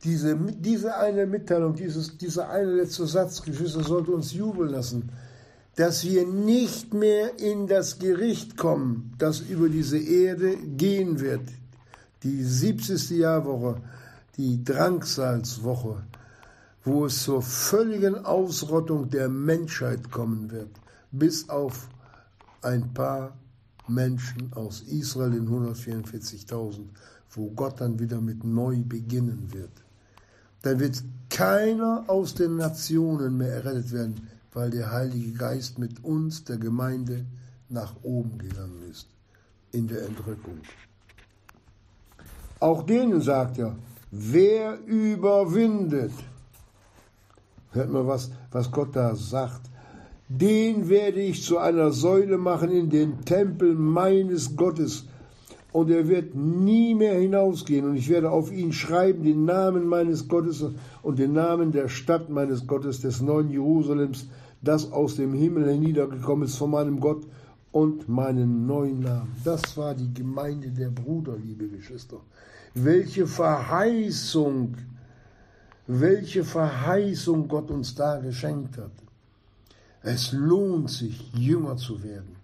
Diese, 0.05 0.33
diese 0.37 0.95
eine 0.95 1.27
Mitteilung, 1.27 1.75
dieses, 1.75 2.17
dieser 2.17 2.49
eine 2.49 2.71
letzte 2.75 3.05
Satz, 3.05 3.41
Geschwister, 3.41 3.83
sollte 3.83 4.11
uns 4.11 4.33
jubeln 4.33 4.69
lassen, 4.69 5.09
dass 5.75 6.05
wir 6.05 6.25
nicht 6.25 6.93
mehr 6.93 7.37
in 7.37 7.67
das 7.67 7.99
Gericht 7.99 8.55
kommen, 8.55 9.13
das 9.17 9.41
über 9.41 9.67
diese 9.67 9.97
Erde 9.97 10.55
gehen 10.55 11.19
wird. 11.19 11.41
Die 12.23 12.43
70. 12.43 13.11
Jahrwoche, 13.11 13.81
die 14.35 14.63
Drangsalswoche, 14.63 16.03
wo 16.83 17.05
es 17.05 17.23
zur 17.23 17.41
völligen 17.41 18.25
Ausrottung 18.25 19.09
der 19.09 19.29
Menschheit 19.29 20.11
kommen 20.11 20.51
wird, 20.51 20.69
bis 21.11 21.49
auf 21.49 21.89
ein 22.61 22.93
paar 22.93 23.37
Menschen 23.87 24.51
aus 24.53 24.81
Israel 24.81 25.33
in 25.33 25.47
144.000, 25.47 26.79
wo 27.31 27.49
Gott 27.51 27.81
dann 27.81 27.99
wieder 27.99 28.21
mit 28.21 28.43
neu 28.43 28.77
beginnen 28.83 29.49
wird. 29.53 29.71
Dann 30.61 30.79
wird 30.79 31.03
keiner 31.29 32.03
aus 32.07 32.35
den 32.35 32.57
Nationen 32.57 33.37
mehr 33.37 33.53
errettet 33.53 33.91
werden, 33.91 34.27
weil 34.51 34.71
der 34.71 34.91
Heilige 34.91 35.33
Geist 35.33 35.79
mit 35.79 36.03
uns, 36.03 36.43
der 36.43 36.57
Gemeinde, 36.57 37.25
nach 37.69 37.95
oben 38.03 38.37
gegangen 38.39 38.81
ist 38.89 39.07
in 39.71 39.87
der 39.87 40.05
Entrückung. 40.05 40.59
Auch 42.59 42.83
denen 42.83 43.21
sagt 43.21 43.57
er, 43.59 43.75
wer 44.11 44.77
überwindet, 44.85 46.11
Hört 47.71 47.91
mal, 47.91 48.07
was, 48.07 48.31
was 48.51 48.71
Gott 48.71 48.95
da 48.95 49.15
sagt. 49.15 49.61
Den 50.27 50.89
werde 50.89 51.21
ich 51.21 51.43
zu 51.43 51.59
einer 51.59 51.91
Säule 51.91 52.37
machen 52.37 52.71
in 52.71 52.89
den 52.89 53.25
Tempel 53.25 53.75
meines 53.75 54.55
Gottes. 54.55 55.05
Und 55.71 55.91
er 55.91 56.07
wird 56.07 56.33
nie 56.33 56.95
mehr 56.95 57.19
hinausgehen. 57.19 57.87
Und 57.87 57.95
ich 57.95 58.09
werde 58.09 58.31
auf 58.31 58.51
ihn 58.51 58.73
schreiben 58.73 59.23
den 59.23 59.45
Namen 59.45 59.85
meines 59.85 60.27
Gottes 60.27 60.65
und 61.03 61.19
den 61.19 61.33
Namen 61.33 61.71
der 61.71 61.89
Stadt 61.89 62.29
meines 62.29 62.65
Gottes, 62.65 63.01
des 63.01 63.21
neuen 63.21 63.51
Jerusalems, 63.51 64.27
das 64.63 64.91
aus 64.91 65.15
dem 65.15 65.33
Himmel 65.33 65.67
herniedergekommen 65.67 66.45
ist 66.45 66.57
von 66.57 66.71
meinem 66.71 66.99
Gott 66.99 67.21
und 67.71 68.09
meinen 68.09 68.65
neuen 68.65 69.01
Namen. 69.01 69.35
Das 69.43 69.77
war 69.77 69.93
die 69.93 70.13
Gemeinde 70.13 70.69
der 70.69 70.89
Bruderliebe, 70.89 71.67
Geschwister. 71.67 72.17
Welche 72.73 73.27
Verheißung 73.27 74.75
welche 75.91 76.43
Verheißung 76.43 77.47
Gott 77.47 77.71
uns 77.71 77.95
da 77.95 78.19
geschenkt 78.19 78.77
hat. 78.77 78.91
Es 80.03 80.31
lohnt 80.31 80.91
sich, 80.91 81.33
Jünger 81.33 81.77
zu 81.77 82.03
werden. 82.03 82.35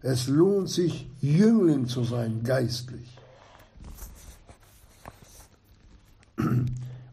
Es 0.00 0.26
lohnt 0.26 0.70
sich, 0.70 1.06
Jüngling 1.20 1.86
zu 1.86 2.02
sein, 2.02 2.42
geistlich. 2.42 3.18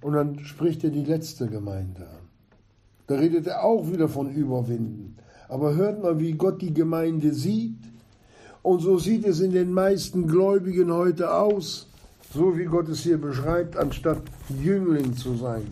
Und 0.02 0.14
dann 0.14 0.40
spricht 0.46 0.86
er 0.86 0.92
die 0.92 1.04
letzte 1.04 1.48
Gemeinde 1.48 2.08
an. 2.08 2.30
Da 3.08 3.16
redet 3.16 3.48
er 3.48 3.66
auch 3.66 3.92
wieder 3.92 4.08
von 4.08 4.32
Überwinden. 4.32 5.18
Aber 5.50 5.76
hört 5.76 6.02
mal, 6.02 6.20
wie 6.20 6.34
Gott 6.34 6.62
die 6.62 6.74
Gemeinde 6.74 7.34
sieht. 7.34 7.80
Und 8.62 8.82
so 8.82 8.98
sieht 8.98 9.26
es 9.26 9.40
in 9.40 9.52
den 9.52 9.72
meisten 9.72 10.28
Gläubigen 10.28 10.92
heute 10.92 11.34
aus 11.34 11.88
so 12.34 12.58
wie 12.58 12.66
Gott 12.66 12.90
es 12.90 13.00
hier 13.00 13.20
beschreibt, 13.20 13.78
anstatt 13.78 14.22
Jüngling 14.62 15.16
zu 15.16 15.36
sein. 15.36 15.68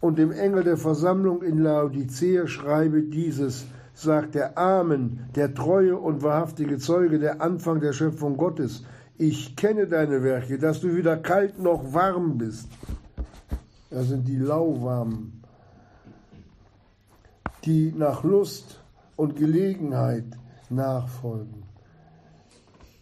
Und 0.00 0.18
dem 0.18 0.30
Engel 0.30 0.62
der 0.62 0.76
Versammlung 0.76 1.42
in 1.42 1.58
Laodicea 1.58 2.46
schreibe 2.46 3.02
dieses, 3.02 3.66
sagt 3.94 4.36
der 4.36 4.56
Amen, 4.56 5.26
der 5.34 5.54
treue 5.54 5.96
und 5.96 6.22
wahrhaftige 6.22 6.78
Zeuge, 6.78 7.18
der 7.18 7.42
Anfang 7.42 7.80
der 7.80 7.92
Schöpfung 7.92 8.36
Gottes. 8.36 8.84
Ich 9.16 9.56
kenne 9.56 9.88
deine 9.88 10.22
Werke, 10.22 10.58
dass 10.58 10.80
du 10.80 10.94
weder 10.94 11.16
kalt 11.16 11.60
noch 11.60 11.92
warm 11.92 12.38
bist. 12.38 12.68
Das 13.90 14.06
sind 14.08 14.28
die 14.28 14.36
Lauwarmen, 14.36 15.37
die 17.68 17.92
nach 17.96 18.24
Lust 18.24 18.80
und 19.16 19.36
Gelegenheit 19.36 20.26
nachfolgen 20.70 21.68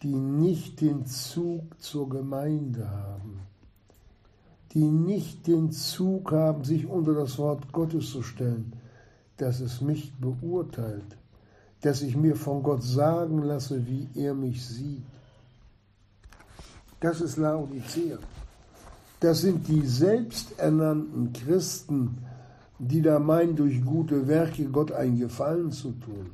die 0.03 0.15
nicht 0.15 0.81
den 0.81 1.05
Zug 1.05 1.81
zur 1.81 2.09
Gemeinde 2.09 2.89
haben, 2.89 3.39
die 4.73 4.85
nicht 4.85 5.47
den 5.47 5.71
Zug 5.71 6.31
haben, 6.31 6.63
sich 6.63 6.85
unter 6.85 7.13
das 7.13 7.37
Wort 7.37 7.71
Gottes 7.71 8.11
zu 8.11 8.21
stellen, 8.21 8.73
dass 9.37 9.59
es 9.59 9.81
mich 9.81 10.13
beurteilt, 10.19 11.17
dass 11.81 12.01
ich 12.01 12.15
mir 12.15 12.35
von 12.35 12.63
Gott 12.63 12.83
sagen 12.83 13.41
lasse, 13.43 13.87
wie 13.87 14.07
er 14.15 14.33
mich 14.33 14.65
sieht. 14.65 15.03
Das 16.99 17.21
ist 17.21 17.37
Laodicea. 17.37 18.17
Das 19.19 19.41
sind 19.41 19.67
die 19.67 19.85
selbsternannten 19.85 21.33
Christen, 21.33 22.17
die 22.79 23.01
da 23.01 23.19
meinen, 23.19 23.55
durch 23.55 23.83
gute 23.83 24.27
Werke 24.27 24.65
Gott 24.65 24.91
einen 24.91 25.19
Gefallen 25.19 25.71
zu 25.71 25.91
tun. 25.91 26.31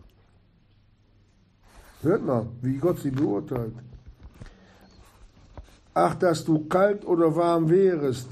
Hört 2.02 2.26
mal, 2.26 2.46
wie 2.62 2.78
Gott 2.78 3.00
sie 3.00 3.12
beurteilt. 3.12 3.74
Ach, 5.94 6.16
dass 6.16 6.44
du 6.44 6.66
kalt 6.66 7.06
oder 7.06 7.36
warm 7.36 7.70
wärest, 7.70 8.28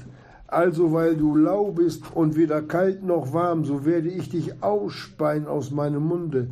Also 0.52 0.92
weil 0.92 1.16
du 1.16 1.34
lau 1.34 1.72
bist 1.72 2.02
und 2.14 2.36
weder 2.36 2.60
kalt 2.60 3.02
noch 3.02 3.32
warm, 3.32 3.64
so 3.64 3.86
werde 3.86 4.10
ich 4.10 4.28
dich 4.28 4.62
ausspeien 4.62 5.46
aus 5.46 5.70
meinem 5.70 6.02
Munde. 6.02 6.48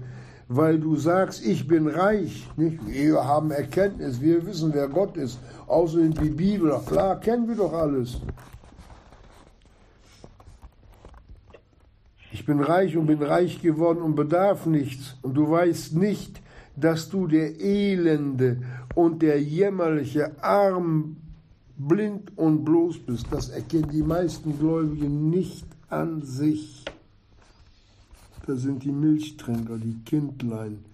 Weil 0.49 0.81
du 0.81 0.97
sagst, 0.97 1.45
ich 1.45 1.69
bin 1.69 1.87
reich. 1.87 2.49
Nicht? 2.57 2.79
Wir 2.87 3.23
haben 3.23 3.51
Erkenntnis, 3.51 4.21
wir 4.23 4.47
wissen, 4.47 4.73
wer 4.73 4.89
Gott 4.89 5.19
ist. 5.19 5.39
Außerdem 5.67 6.15
die 6.15 6.31
Bibel, 6.31 6.75
klar, 6.87 7.21
kennen 7.21 7.47
wir 7.47 7.57
doch 7.57 7.75
alles. 7.75 8.23
Bin 12.51 12.63
reich 12.63 12.97
und 12.97 13.07
bin 13.07 13.23
reich 13.23 13.63
geworden 13.63 14.03
und 14.03 14.17
bedarf 14.17 14.67
nichts. 14.67 15.15
Und 15.23 15.35
du 15.35 15.49
weißt 15.49 15.95
nicht, 15.95 16.43
dass 16.75 17.09
du 17.09 17.29
der 17.29 17.61
Elende 17.61 18.61
und 18.97 19.23
der 19.23 19.41
jämmerliche, 19.41 20.33
arm, 20.43 21.17
blind 21.79 22.37
und 22.37 22.65
bloß 22.65 22.99
bist. 23.07 23.27
Das 23.31 23.51
erkennen 23.51 23.91
die 23.93 24.03
meisten 24.03 24.59
Gläubigen 24.59 25.31
nicht 25.31 25.65
an 25.91 26.23
sich. 26.23 26.85
Das 28.49 28.63
sind 28.63 28.83
die 28.83 28.91
Milchtrinker, 28.91 29.79
die 29.79 30.01
Kindlein, 30.05 30.85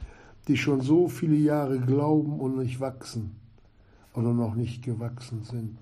die 0.48 0.58
schon 0.58 0.82
so 0.82 1.08
viele 1.08 1.36
Jahre 1.36 1.78
glauben 1.78 2.38
und 2.38 2.58
nicht 2.58 2.80
wachsen 2.80 3.34
oder 4.12 4.34
noch 4.34 4.54
nicht 4.54 4.84
gewachsen 4.84 5.42
sind. 5.42 5.78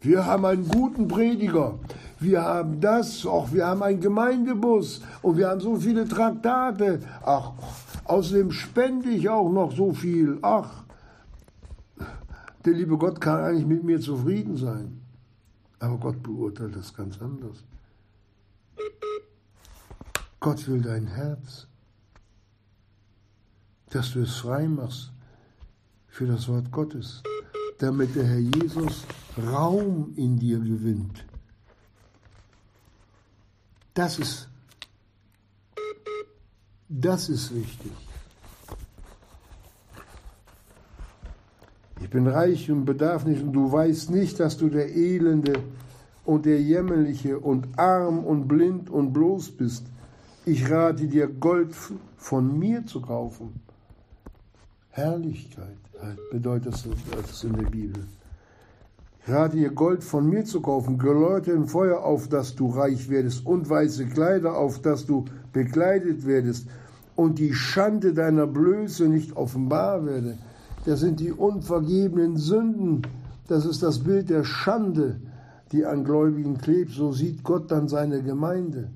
Wir 0.00 0.24
haben 0.24 0.46
einen 0.46 0.66
guten 0.66 1.08
Prediger. 1.08 1.78
Wir 2.18 2.42
haben 2.42 2.80
das, 2.80 3.26
auch 3.26 3.52
wir 3.52 3.66
haben 3.66 3.82
einen 3.82 4.00
Gemeindebus 4.00 5.02
und 5.22 5.36
wir 5.36 5.48
haben 5.48 5.60
so 5.60 5.76
viele 5.76 6.08
Traktate. 6.08 7.00
Ach, 7.22 7.52
außerdem 8.04 8.50
spende 8.50 9.10
ich 9.10 9.28
auch 9.28 9.50
noch 9.50 9.74
so 9.74 9.92
viel. 9.92 10.38
Ach, 10.42 10.84
der 12.64 12.74
liebe 12.74 12.96
Gott 12.98 13.20
kann 13.20 13.40
eigentlich 13.40 13.66
mit 13.66 13.84
mir 13.84 14.00
zufrieden 14.00 14.56
sein. 14.56 15.00
Aber 15.78 15.96
Gott 15.96 16.22
beurteilt 16.22 16.76
das 16.76 16.94
ganz 16.94 17.20
anders. 17.20 17.64
Gott 20.40 20.66
will 20.68 20.80
dein 20.80 21.06
Herz, 21.06 21.66
dass 23.90 24.12
du 24.12 24.20
es 24.20 24.36
frei 24.36 24.66
machst 24.68 25.12
für 26.08 26.26
das 26.26 26.48
Wort 26.48 26.70
Gottes, 26.70 27.22
damit 27.80 28.14
der 28.14 28.24
Herr 28.24 28.38
Jesus 28.38 29.04
Raum 29.38 30.12
in 30.16 30.38
dir 30.38 30.58
gewinnt. 30.58 31.24
Das 33.94 34.18
ist, 34.18 34.48
das 36.88 37.28
ist 37.28 37.54
wichtig. 37.54 37.92
Ich 42.02 42.10
bin 42.10 42.26
reich 42.26 42.70
und 42.70 42.84
bedarf 42.84 43.24
nicht 43.24 43.42
und 43.42 43.52
du 43.52 43.70
weißt 43.70 44.10
nicht, 44.10 44.40
dass 44.40 44.56
du 44.56 44.68
der 44.68 44.94
Elende 44.94 45.62
und 46.24 46.44
der 46.44 46.60
Jämmerliche 46.60 47.38
und 47.38 47.78
arm 47.78 48.24
und 48.24 48.46
blind 48.46 48.90
und 48.90 49.12
bloß 49.12 49.52
bist. 49.52 49.86
Ich 50.44 50.70
rate 50.70 51.06
dir, 51.06 51.28
Gold 51.28 51.74
von 52.16 52.58
mir 52.58 52.86
zu 52.86 53.00
kaufen. 53.00 53.60
Herrlichkeit 54.90 55.76
bedeutet 56.30 56.74
das 56.74 57.44
in 57.44 57.52
der 57.54 57.70
Bibel. 57.70 58.04
Rate 59.26 59.56
dir, 59.56 59.70
Gold 59.70 60.02
von 60.02 60.28
mir 60.28 60.44
zu 60.44 60.60
kaufen, 60.60 60.98
geläuteten 60.98 61.66
Feuer, 61.66 62.02
auf 62.02 62.28
dass 62.28 62.54
du 62.56 62.68
reich 62.70 63.08
werdest, 63.10 63.46
und 63.46 63.68
weiße 63.68 64.06
Kleider, 64.06 64.56
auf 64.56 64.80
dass 64.80 65.06
du 65.06 65.26
bekleidet 65.52 66.26
werdest, 66.26 66.66
und 67.16 67.38
die 67.38 67.52
Schande 67.52 68.14
deiner 68.14 68.46
Blöße 68.46 69.08
nicht 69.08 69.36
offenbar 69.36 70.06
werde. 70.06 70.38
Das 70.86 71.00
sind 71.00 71.20
die 71.20 71.32
unvergebenen 71.32 72.38
Sünden. 72.38 73.02
Das 73.46 73.66
ist 73.66 73.82
das 73.82 73.98
Bild 73.98 74.30
der 74.30 74.44
Schande, 74.44 75.20
die 75.70 75.84
an 75.84 76.04
Gläubigen 76.04 76.56
klebt. 76.56 76.92
So 76.92 77.12
sieht 77.12 77.44
Gott 77.44 77.70
dann 77.70 77.88
seine 77.88 78.22
Gemeinde. 78.22 78.90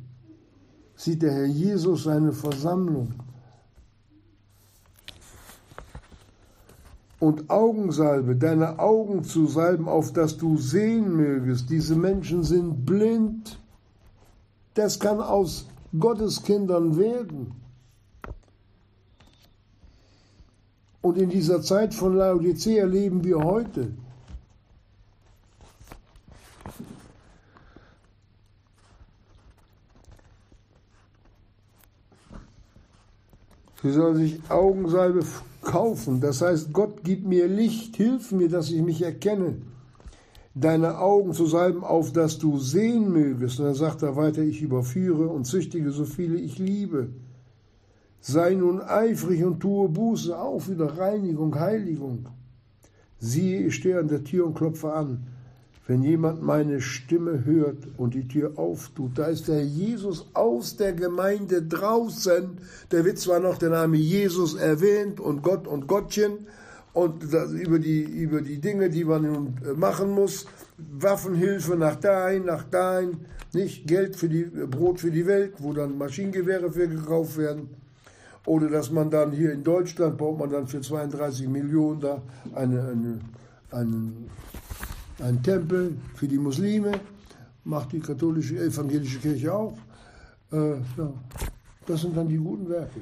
Sieht 0.96 1.22
der 1.22 1.32
Herr 1.32 1.46
Jesus 1.46 2.04
seine 2.04 2.32
Versammlung. 2.32 3.12
Und 7.24 7.48
Augensalbe, 7.48 8.36
deine 8.36 8.78
Augen 8.78 9.24
zu 9.24 9.46
salben, 9.46 9.88
auf 9.88 10.12
dass 10.12 10.36
du 10.36 10.58
sehen 10.58 11.16
mögest. 11.16 11.70
Diese 11.70 11.96
Menschen 11.96 12.44
sind 12.44 12.84
blind. 12.84 13.58
Das 14.74 15.00
kann 15.00 15.20
aus 15.20 15.66
Gottes 15.98 16.42
Kindern 16.42 16.98
werden. 16.98 17.52
Und 21.00 21.16
in 21.16 21.30
dieser 21.30 21.62
Zeit 21.62 21.94
von 21.94 22.14
Laodicea 22.14 22.84
leben 22.84 23.24
wir 23.24 23.38
heute. 23.38 23.94
Sie 33.82 33.92
sollen 33.92 34.16
sich 34.16 34.40
Augensalbe 34.50 35.22
kaufen. 35.64 36.20
Das 36.20 36.42
heißt, 36.42 36.72
Gott 36.72 37.00
gib 37.02 37.26
mir 37.26 37.48
Licht, 37.48 37.96
hilf 37.96 38.32
mir, 38.32 38.48
dass 38.48 38.70
ich 38.70 38.82
mich 38.82 39.02
erkenne. 39.02 39.56
Deine 40.54 40.98
Augen 40.98 41.32
zu 41.32 41.46
salben, 41.46 41.82
auf 41.82 42.12
dass 42.12 42.38
du 42.38 42.58
sehen 42.58 43.12
mögest. 43.12 43.58
Und 43.58 43.66
dann 43.66 43.74
sagt 43.74 44.02
er 44.02 44.14
weiter, 44.14 44.42
ich 44.42 44.62
überführe 44.62 45.28
und 45.28 45.46
züchtige 45.46 45.90
so 45.90 46.04
viele 46.04 46.36
ich 46.36 46.58
liebe. 46.58 47.08
Sei 48.20 48.54
nun 48.54 48.80
eifrig 48.80 49.44
und 49.44 49.60
tue 49.60 49.88
Buße, 49.88 50.38
auch 50.38 50.68
wieder 50.68 50.96
Reinigung, 50.96 51.58
Heiligung. 51.58 52.28
Siehe, 53.18 53.66
ich 53.66 53.74
stehe 53.74 53.98
an 53.98 54.08
der 54.08 54.22
Tür 54.22 54.46
und 54.46 54.54
klopfe 54.54 54.92
an. 54.92 55.26
Wenn 55.86 56.02
jemand 56.02 56.42
meine 56.42 56.80
Stimme 56.80 57.44
hört 57.44 57.76
und 57.98 58.14
die 58.14 58.26
Tür 58.26 58.58
auftut, 58.58 59.18
da 59.18 59.26
ist 59.26 59.48
der 59.48 59.62
Jesus 59.64 60.26
aus 60.32 60.76
der 60.76 60.94
Gemeinde 60.94 61.62
draußen. 61.62 62.56
Da 62.88 63.04
wird 63.04 63.18
zwar 63.18 63.38
noch 63.38 63.58
der 63.58 63.68
Name 63.68 63.98
Jesus 63.98 64.54
erwähnt 64.54 65.20
und 65.20 65.42
Gott 65.42 65.66
und 65.66 65.86
Gottchen 65.86 66.46
und 66.94 67.24
über 67.24 67.78
die, 67.78 68.00
über 68.02 68.40
die 68.40 68.60
Dinge, 68.60 68.88
die 68.88 69.04
man 69.04 69.22
nun 69.22 69.54
äh, 69.62 69.74
machen 69.74 70.10
muss. 70.10 70.46
Waffenhilfe 70.78 71.76
nach 71.76 71.96
dahin, 71.96 72.46
nach 72.46 72.64
dahin, 72.64 73.18
nicht 73.52 73.86
Geld 73.86 74.16
für 74.16 74.28
die, 74.28 74.44
Brot 74.44 75.00
für 75.00 75.10
die 75.10 75.26
Welt, 75.26 75.54
wo 75.58 75.72
dann 75.72 75.98
Maschinengewehre 75.98 76.72
für 76.72 76.88
gekauft 76.88 77.36
werden. 77.36 77.68
Oder 78.46 78.68
dass 78.68 78.90
man 78.90 79.10
dann 79.10 79.32
hier 79.32 79.52
in 79.52 79.62
Deutschland 79.62 80.16
baut 80.16 80.38
man 80.38 80.50
dann 80.50 80.66
für 80.66 80.80
32 80.80 81.48
Millionen 81.48 82.00
da 82.00 82.22
eine, 82.54 82.80
eine, 82.80 83.20
einen 83.70 84.30
ein 85.20 85.42
Tempel 85.42 85.96
für 86.14 86.28
die 86.28 86.38
Muslime, 86.38 86.92
macht 87.64 87.92
die 87.92 88.00
katholische, 88.00 88.58
evangelische 88.58 89.18
Kirche 89.18 89.54
auch. 89.54 89.76
Äh, 90.52 90.76
ja, 90.96 91.12
das 91.86 92.00
sind 92.00 92.16
dann 92.16 92.28
die 92.28 92.36
guten 92.36 92.68
Werke. 92.68 93.00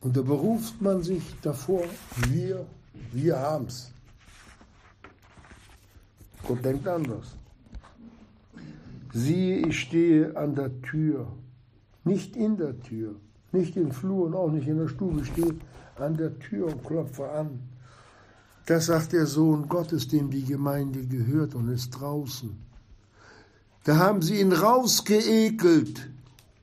Und 0.00 0.16
da 0.16 0.22
beruft 0.22 0.80
man 0.82 1.02
sich 1.02 1.22
davor, 1.40 1.84
wir, 2.28 2.66
wir 3.12 3.38
haben's. 3.38 3.90
Gott 6.46 6.64
denkt 6.64 6.86
anders. 6.86 7.36
Siehe, 9.14 9.66
ich 9.66 9.80
stehe 9.80 10.36
an 10.36 10.54
der 10.54 10.82
Tür, 10.82 11.28
nicht 12.04 12.36
in 12.36 12.56
der 12.56 12.78
Tür, 12.80 13.14
nicht 13.52 13.76
im 13.76 13.92
Flur 13.92 14.26
und 14.26 14.34
auch 14.34 14.50
nicht 14.50 14.68
in 14.68 14.76
der 14.76 14.88
Stube, 14.88 15.20
ich 15.20 15.28
stehe 15.28 15.54
an 15.96 16.16
der 16.16 16.38
Tür 16.38 16.66
und 16.66 16.84
klopfe 16.84 17.30
an. 17.30 17.60
Das 18.66 18.86
sagt 18.86 19.12
der 19.12 19.26
Sohn 19.26 19.68
Gottes, 19.68 20.08
dem 20.08 20.30
die 20.30 20.44
Gemeinde 20.44 21.06
gehört 21.06 21.54
und 21.54 21.68
ist 21.68 21.90
draußen. 21.90 22.56
Da 23.84 23.96
haben 23.96 24.22
sie 24.22 24.40
ihn 24.40 24.52
rausgeekelt 24.52 26.08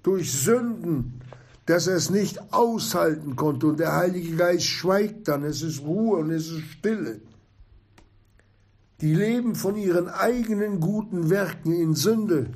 durch 0.01 0.31
Sünden, 0.31 1.21
dass 1.67 1.85
er 1.85 1.95
es 1.95 2.09
nicht 2.09 2.51
aushalten 2.51 3.35
konnte. 3.35 3.67
Und 3.67 3.79
der 3.79 3.95
Heilige 3.95 4.35
Geist 4.35 4.65
schweigt 4.65 5.27
dann, 5.27 5.43
es 5.43 5.61
ist 5.61 5.81
Ruhe 5.83 6.17
und 6.17 6.31
es 6.31 6.49
ist 6.49 6.63
Stille. 6.63 7.21
Die 9.01 9.13
leben 9.13 9.55
von 9.55 9.75
ihren 9.75 10.09
eigenen 10.09 10.79
guten 10.79 11.29
Werken 11.29 11.73
in 11.73 11.93
Sünde 11.95 12.51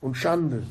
und 0.00 0.16
Schande. 0.16 0.64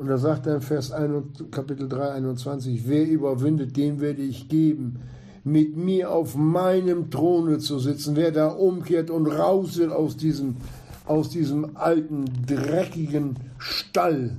Und 0.00 0.06
da 0.06 0.16
sagt 0.16 0.46
er 0.46 0.62
Vers 0.62 0.92
1, 0.92 1.50
Kapitel 1.50 1.86
3, 1.86 2.12
21, 2.12 2.88
wer 2.88 3.06
überwindet, 3.06 3.76
dem 3.76 4.00
werde 4.00 4.22
ich 4.22 4.48
geben, 4.48 5.00
mit 5.44 5.76
mir 5.76 6.10
auf 6.10 6.34
meinem 6.36 7.10
Throne 7.10 7.58
zu 7.58 7.78
sitzen. 7.78 8.16
Wer 8.16 8.32
da 8.32 8.48
umkehrt 8.48 9.10
und 9.10 9.26
raus 9.26 9.76
will 9.76 9.92
aus 9.92 10.16
diesem, 10.16 10.56
aus 11.04 11.28
diesem 11.28 11.76
alten, 11.76 12.24
dreckigen 12.46 13.36
Stall. 13.58 14.38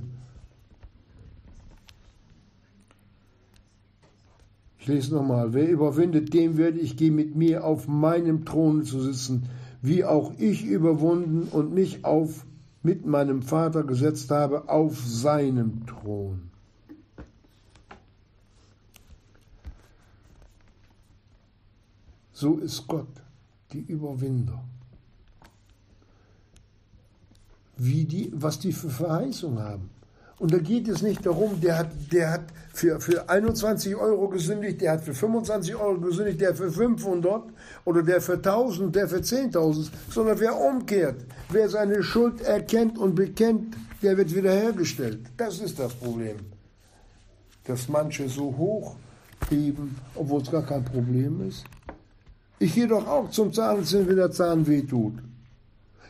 Ich 4.80 4.88
lese 4.88 5.14
nochmal. 5.14 5.54
Wer 5.54 5.68
überwindet, 5.68 6.34
dem 6.34 6.56
werde 6.56 6.80
ich 6.80 6.96
geben, 6.96 7.14
mit 7.14 7.36
mir 7.36 7.64
auf 7.64 7.86
meinem 7.86 8.44
Throne 8.44 8.82
zu 8.82 9.00
sitzen, 9.00 9.44
wie 9.80 10.04
auch 10.04 10.32
ich 10.38 10.64
überwunden 10.64 11.46
und 11.52 11.72
mich 11.72 12.04
auf 12.04 12.46
mit 12.82 13.06
meinem 13.06 13.42
Vater 13.42 13.84
gesetzt 13.84 14.30
habe 14.30 14.68
auf 14.68 14.98
seinem 14.98 15.86
Thron. 15.86 16.50
So 22.32 22.58
ist 22.58 22.88
Gott, 22.88 23.06
die 23.72 23.82
Überwinder. 23.82 24.64
Wie 27.76 28.04
die, 28.04 28.32
was 28.34 28.58
die 28.58 28.72
für 28.72 28.90
Verheißung 28.90 29.60
haben. 29.60 29.90
Und 30.42 30.52
da 30.52 30.58
geht 30.58 30.88
es 30.88 31.02
nicht 31.02 31.24
darum, 31.24 31.60
der 31.60 31.78
hat, 31.78 31.92
der 32.10 32.32
hat 32.32 32.46
für, 32.74 33.00
für 33.00 33.30
21 33.30 33.94
Euro 33.94 34.26
gesündigt, 34.26 34.80
der 34.80 34.94
hat 34.94 35.04
für 35.04 35.14
25 35.14 35.76
Euro 35.76 36.00
gesündigt, 36.00 36.40
der 36.40 36.52
für 36.52 36.68
500 36.68 37.44
oder 37.84 38.02
der 38.02 38.20
für 38.20 38.32
1000, 38.32 38.92
der 38.92 39.06
für 39.06 39.18
10.000, 39.18 39.90
sondern 40.10 40.40
wer 40.40 40.56
umkehrt, 40.60 41.24
wer 41.48 41.68
seine 41.68 42.02
Schuld 42.02 42.40
erkennt 42.40 42.98
und 42.98 43.14
bekennt, 43.14 43.76
der 44.02 44.16
wird 44.16 44.34
wiederhergestellt. 44.34 45.20
Das 45.36 45.60
ist 45.60 45.78
das 45.78 45.94
Problem. 45.94 46.38
Dass 47.62 47.88
manche 47.88 48.28
so 48.28 48.46
hoch 48.56 48.96
heben, 49.48 49.96
obwohl 50.16 50.42
es 50.42 50.50
gar 50.50 50.66
kein 50.66 50.84
Problem 50.84 51.48
ist. 51.48 51.62
Ich 52.58 52.74
gehe 52.74 52.88
doch 52.88 53.06
auch 53.06 53.30
zum 53.30 53.52
Zahnarzt 53.52 53.94
wenn 54.08 54.16
der 54.16 54.32
Zahn 54.32 54.66
weh 54.66 54.82
tut. 54.82 55.14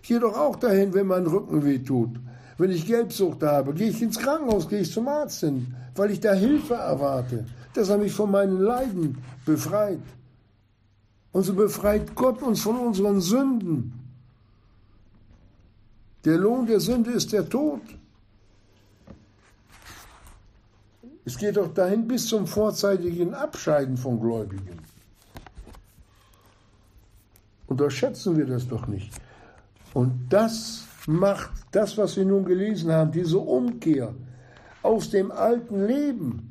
Ich 0.01 0.09
gehe 0.09 0.20
doch 0.20 0.35
auch 0.35 0.57
dahin, 0.57 0.95
wenn 0.95 1.07
mein 1.07 1.26
Rücken 1.26 1.62
weh 1.62 1.80
tut. 1.80 2.18
Wenn 2.59 2.70
ich 2.70 2.86
Gelbsucht 2.86 3.42
habe, 3.42 3.72
gehe 3.72 3.88
ich 3.88 4.03
ins 4.03 4.18
Krankenhaus, 4.18 4.68
gehe 4.68 4.80
ich 4.80 4.92
zum 4.92 5.09
Arzt 5.09 5.40
hin, 5.40 5.74
weil 5.94 6.11
ich 6.11 6.20
da 6.20 6.32
Hilfe 6.32 6.74
erwarte, 6.74 7.46
dass 7.74 7.88
er 7.88 7.98
mich 7.98 8.12
von 8.12 8.30
meinen 8.30 8.61
Leiden 8.61 9.18
befreit. 9.44 10.03
Und 11.32 11.44
so 11.44 11.55
befreit 11.55 12.14
Gott 12.14 12.42
uns 12.42 12.61
von 12.61 12.76
unseren 12.76 13.20
Sünden. 13.20 13.98
Der 16.24 16.36
Lohn 16.36 16.66
der 16.66 16.80
Sünde 16.80 17.11
ist 17.11 17.32
der 17.32 17.48
Tod. 17.48 17.80
Es 21.24 21.38
geht 21.38 21.57
doch 21.57 21.72
dahin 21.72 22.07
bis 22.07 22.26
zum 22.26 22.46
vorzeitigen 22.46 23.32
Abscheiden 23.34 23.96
von 23.96 24.20
Gläubigen. 24.20 24.78
Unterschätzen 27.66 28.36
wir 28.36 28.46
das 28.46 28.68
doch 28.68 28.86
nicht. 28.86 29.12
Und 29.94 30.28
das 30.28 30.84
macht 31.07 31.50
das, 31.72 31.98
was 31.98 32.16
wir 32.16 32.24
nun 32.24 32.44
gelesen 32.44 32.92
haben, 32.92 33.12
diese 33.12 33.38
Umkehr 33.38 34.14
aus 34.82 35.11
dem 35.11 35.30
alten 35.30 35.86
Leben. 35.86 36.48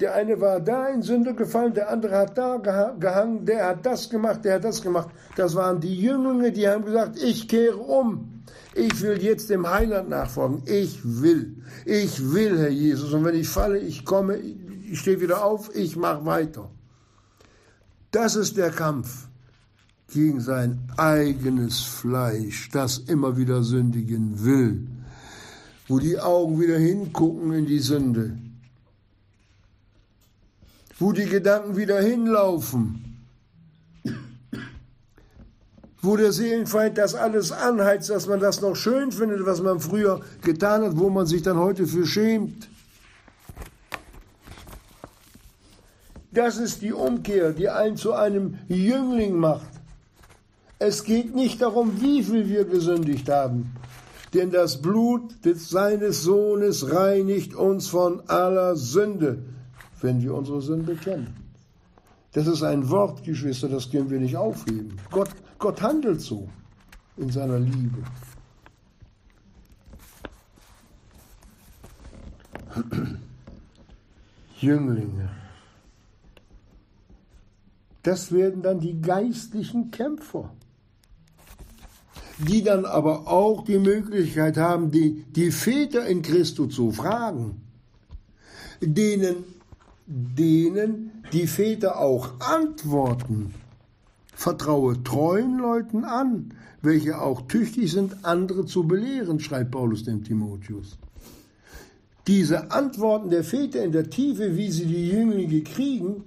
Der 0.00 0.14
eine 0.14 0.40
war 0.40 0.60
da 0.60 0.88
in 0.88 1.02
Sünde 1.02 1.34
gefallen, 1.34 1.72
der 1.74 1.88
andere 1.88 2.18
hat 2.18 2.36
da 2.36 2.56
gehangen, 2.56 3.46
der 3.46 3.68
hat 3.68 3.86
das 3.86 4.10
gemacht, 4.10 4.44
der 4.44 4.54
hat 4.56 4.64
das 4.64 4.82
gemacht. 4.82 5.08
Das 5.36 5.54
waren 5.54 5.80
die 5.80 6.00
Jünglinge, 6.00 6.50
die 6.50 6.68
haben 6.68 6.84
gesagt, 6.84 7.22
ich 7.22 7.48
kehre 7.48 7.76
um. 7.76 8.42
Ich 8.74 9.00
will 9.02 9.22
jetzt 9.22 9.50
dem 9.50 9.70
Heiland 9.70 10.08
nachfolgen. 10.08 10.62
Ich 10.66 11.00
will. 11.04 11.62
Ich 11.84 12.32
will, 12.32 12.58
Herr 12.58 12.70
Jesus. 12.70 13.12
Und 13.12 13.24
wenn 13.24 13.36
ich 13.36 13.48
falle, 13.48 13.78
ich 13.78 14.04
komme, 14.04 14.36
ich 14.36 14.98
stehe 14.98 15.20
wieder 15.20 15.44
auf, 15.44 15.74
ich 15.74 15.96
mache 15.96 16.26
weiter. 16.26 16.70
Das 18.10 18.34
ist 18.34 18.56
der 18.56 18.70
Kampf 18.70 19.28
gegen 20.14 20.40
sein 20.40 20.78
eigenes 20.96 21.80
Fleisch, 21.80 22.70
das 22.70 22.98
immer 22.98 23.36
wieder 23.36 23.64
sündigen 23.64 24.44
will, 24.44 24.86
wo 25.88 25.98
die 25.98 26.20
Augen 26.20 26.60
wieder 26.60 26.78
hingucken 26.78 27.52
in 27.52 27.66
die 27.66 27.80
Sünde, 27.80 28.38
wo 31.00 31.10
die 31.10 31.26
Gedanken 31.26 31.76
wieder 31.76 32.00
hinlaufen, 32.00 33.18
wo 36.00 36.16
der 36.16 36.30
Seelenfeind 36.30 36.96
das 36.96 37.16
alles 37.16 37.50
anheizt, 37.50 38.08
dass 38.08 38.28
man 38.28 38.38
das 38.38 38.60
noch 38.60 38.76
schön 38.76 39.10
findet, 39.10 39.44
was 39.44 39.60
man 39.60 39.80
früher 39.80 40.20
getan 40.42 40.82
hat, 40.82 40.96
wo 40.96 41.10
man 41.10 41.26
sich 41.26 41.42
dann 41.42 41.58
heute 41.58 41.88
für 41.88 42.06
schämt. 42.06 42.68
Das 46.30 46.56
ist 46.56 46.82
die 46.82 46.92
Umkehr, 46.92 47.52
die 47.52 47.68
einen 47.68 47.96
zu 47.96 48.12
einem 48.12 48.58
Jüngling 48.68 49.36
macht. 49.36 49.73
Es 50.86 51.02
geht 51.02 51.34
nicht 51.34 51.62
darum, 51.62 52.02
wie 52.02 52.22
viel 52.22 52.46
wir 52.50 52.66
gesündigt 52.66 53.30
haben, 53.30 53.72
denn 54.34 54.50
das 54.50 54.82
Blut 54.82 55.42
des 55.42 55.70
seines 55.70 56.22
Sohnes 56.24 56.92
reinigt 56.92 57.54
uns 57.54 57.88
von 57.88 58.20
aller 58.28 58.76
Sünde, 58.76 59.46
wenn 60.02 60.20
wir 60.20 60.34
unsere 60.34 60.60
Sünde 60.60 60.94
kennen. 60.94 61.34
Das 62.32 62.46
ist 62.46 62.62
ein 62.62 62.90
Wort, 62.90 63.24
Geschwister, 63.24 63.70
das 63.70 63.90
können 63.90 64.10
wir 64.10 64.20
nicht 64.20 64.36
aufheben. 64.36 64.98
Gott, 65.10 65.30
Gott 65.58 65.80
handelt 65.80 66.20
so 66.20 66.50
in 67.16 67.30
seiner 67.30 67.58
Liebe. 67.58 68.02
Jünglinge. 74.60 75.30
Das 78.02 78.30
werden 78.32 78.60
dann 78.60 78.80
die 78.80 79.00
geistlichen 79.00 79.90
Kämpfer 79.90 80.50
die 82.38 82.62
dann 82.62 82.84
aber 82.84 83.28
auch 83.28 83.64
die 83.64 83.78
Möglichkeit 83.78 84.56
haben, 84.56 84.90
die, 84.90 85.24
die 85.30 85.50
Väter 85.50 86.06
in 86.06 86.22
Christus 86.22 86.74
zu 86.74 86.90
fragen, 86.90 87.60
denen, 88.80 89.36
denen 90.06 91.22
die 91.32 91.46
Väter 91.46 91.98
auch 91.98 92.40
antworten. 92.40 93.54
Vertraue 94.34 95.02
treuen 95.04 95.58
Leuten 95.58 96.04
an, 96.04 96.54
welche 96.82 97.20
auch 97.20 97.42
tüchtig 97.42 97.92
sind, 97.92 98.24
andere 98.24 98.66
zu 98.66 98.82
belehren, 98.82 99.38
schreibt 99.38 99.70
Paulus 99.70 100.02
dem 100.02 100.24
Timotheus. 100.24 100.98
Diese 102.26 102.72
Antworten 102.72 103.30
der 103.30 103.44
Väter 103.44 103.84
in 103.84 103.92
der 103.92 104.10
Tiefe, 104.10 104.56
wie 104.56 104.70
sie 104.70 104.86
die 104.86 105.10
Jünglinge 105.10 105.60
kriegen, 105.60 106.24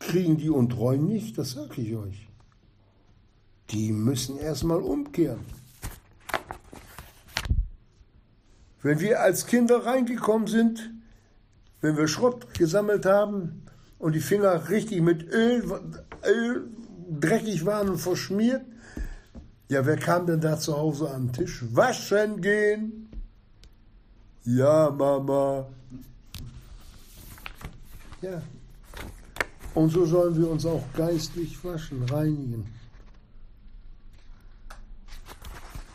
kriegen 0.00 0.36
die 0.36 0.50
Untreuen 0.50 1.06
nicht, 1.06 1.38
das 1.38 1.52
sage 1.52 1.82
ich 1.82 1.94
euch 1.94 2.29
die 3.70 3.92
müssen 3.92 4.38
erstmal 4.38 4.80
umkehren. 4.80 5.40
Wenn 8.82 9.00
wir 9.00 9.20
als 9.20 9.46
Kinder 9.46 9.84
reingekommen 9.84 10.46
sind, 10.46 10.90
wenn 11.80 11.96
wir 11.96 12.08
Schrott 12.08 12.54
gesammelt 12.54 13.06
haben 13.06 13.62
und 13.98 14.14
die 14.14 14.20
Finger 14.20 14.68
richtig 14.70 15.02
mit 15.02 15.22
Öl, 15.24 15.64
Öl 16.26 16.68
dreckig 17.10 17.66
waren 17.66 17.90
und 17.90 17.98
verschmiert, 17.98 18.62
ja, 19.68 19.86
wer 19.86 19.96
kam 19.96 20.26
denn 20.26 20.40
da 20.40 20.58
zu 20.58 20.76
Hause 20.76 21.10
am 21.10 21.32
Tisch? 21.32 21.64
Waschen 21.72 22.40
gehen. 22.40 23.08
Ja, 24.44 24.90
Mama. 24.90 25.68
Ja. 28.20 28.42
Und 29.74 29.90
so 29.90 30.04
sollen 30.06 30.36
wir 30.36 30.50
uns 30.50 30.66
auch 30.66 30.82
geistlich 30.96 31.62
waschen, 31.64 32.02
reinigen. 32.04 32.66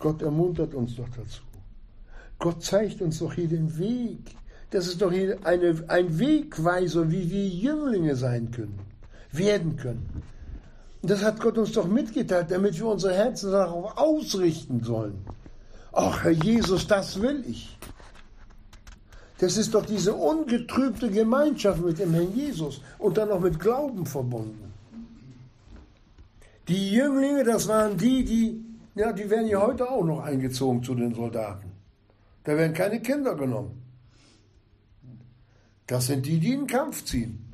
Gott 0.05 0.21
ermuntert 0.21 0.75
uns 0.75 0.95
doch 0.97 1.09
dazu. 1.09 1.41
Gott 2.37 2.61
zeigt 2.61 3.01
uns 3.01 3.17
doch 3.17 3.33
hier 3.33 3.47
den 3.47 3.75
Weg. 3.79 4.35
Das 4.69 4.85
ist 4.85 5.01
doch 5.01 5.11
hier 5.11 5.39
eine, 5.43 5.83
ein 5.87 6.19
Wegweiser, 6.19 7.09
wie 7.09 7.31
wir 7.31 7.47
Jünglinge 7.47 8.15
sein 8.15 8.51
können, 8.51 8.77
werden 9.31 9.77
können. 9.77 10.21
Und 11.01 11.09
das 11.09 11.23
hat 11.23 11.39
Gott 11.39 11.57
uns 11.57 11.71
doch 11.71 11.87
mitgeteilt, 11.87 12.51
damit 12.51 12.77
wir 12.77 12.85
unsere 12.85 13.15
Herzen 13.15 13.51
darauf 13.51 13.97
ausrichten 13.97 14.83
sollen. 14.83 15.25
Ach, 15.91 16.23
Herr 16.23 16.33
Jesus, 16.33 16.85
das 16.85 17.19
will 17.19 17.43
ich. 17.47 17.75
Das 19.39 19.57
ist 19.57 19.73
doch 19.73 19.87
diese 19.87 20.13
ungetrübte 20.13 21.09
Gemeinschaft 21.09 21.83
mit 21.83 21.97
dem 21.97 22.13
Herrn 22.13 22.31
Jesus 22.35 22.79
und 22.99 23.17
dann 23.17 23.29
noch 23.29 23.39
mit 23.39 23.59
Glauben 23.59 24.05
verbunden. 24.05 24.71
Die 26.67 26.91
Jünglinge, 26.91 27.43
das 27.43 27.67
waren 27.67 27.97
die, 27.97 28.23
die 28.23 28.64
ja, 28.95 29.11
die 29.11 29.29
werden 29.29 29.47
ja 29.47 29.61
heute 29.61 29.89
auch 29.89 30.03
noch 30.03 30.21
eingezogen 30.21 30.81
zu 30.81 30.95
den 30.95 31.13
Soldaten. 31.13 31.71
Da 32.43 32.55
werden 32.57 32.73
keine 32.73 33.01
Kinder 33.01 33.35
genommen. 33.35 33.81
Das 35.87 36.07
sind 36.07 36.25
die, 36.25 36.39
die 36.39 36.53
in 36.53 36.61
den 36.61 36.67
Kampf 36.67 37.03
ziehen. 37.03 37.45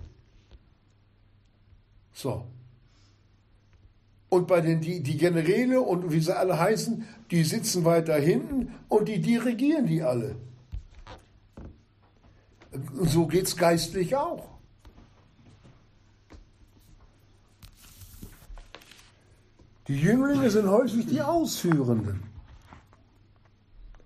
So. 2.13 2.45
Und 4.29 4.47
bei 4.47 4.61
den 4.61 4.79
die, 4.79 5.01
die 5.01 5.17
Generäle 5.17 5.81
und 5.81 6.11
wie 6.11 6.21
sie 6.21 6.37
alle 6.37 6.57
heißen, 6.57 7.05
die 7.31 7.43
sitzen 7.43 7.83
weiter 7.83 8.15
hinten 8.15 8.73
und 8.87 9.07
die 9.07 9.19
dirigieren 9.19 9.87
die 9.87 10.03
alle. 10.03 10.35
So 13.01 13.27
geht 13.27 13.47
es 13.47 13.57
geistlich 13.57 14.15
auch. 14.15 14.47
Die 19.87 19.99
Jünglinge 19.99 20.49
sind 20.49 20.67
häufig 20.67 21.07
die 21.07 21.21
Ausführenden. 21.21 22.23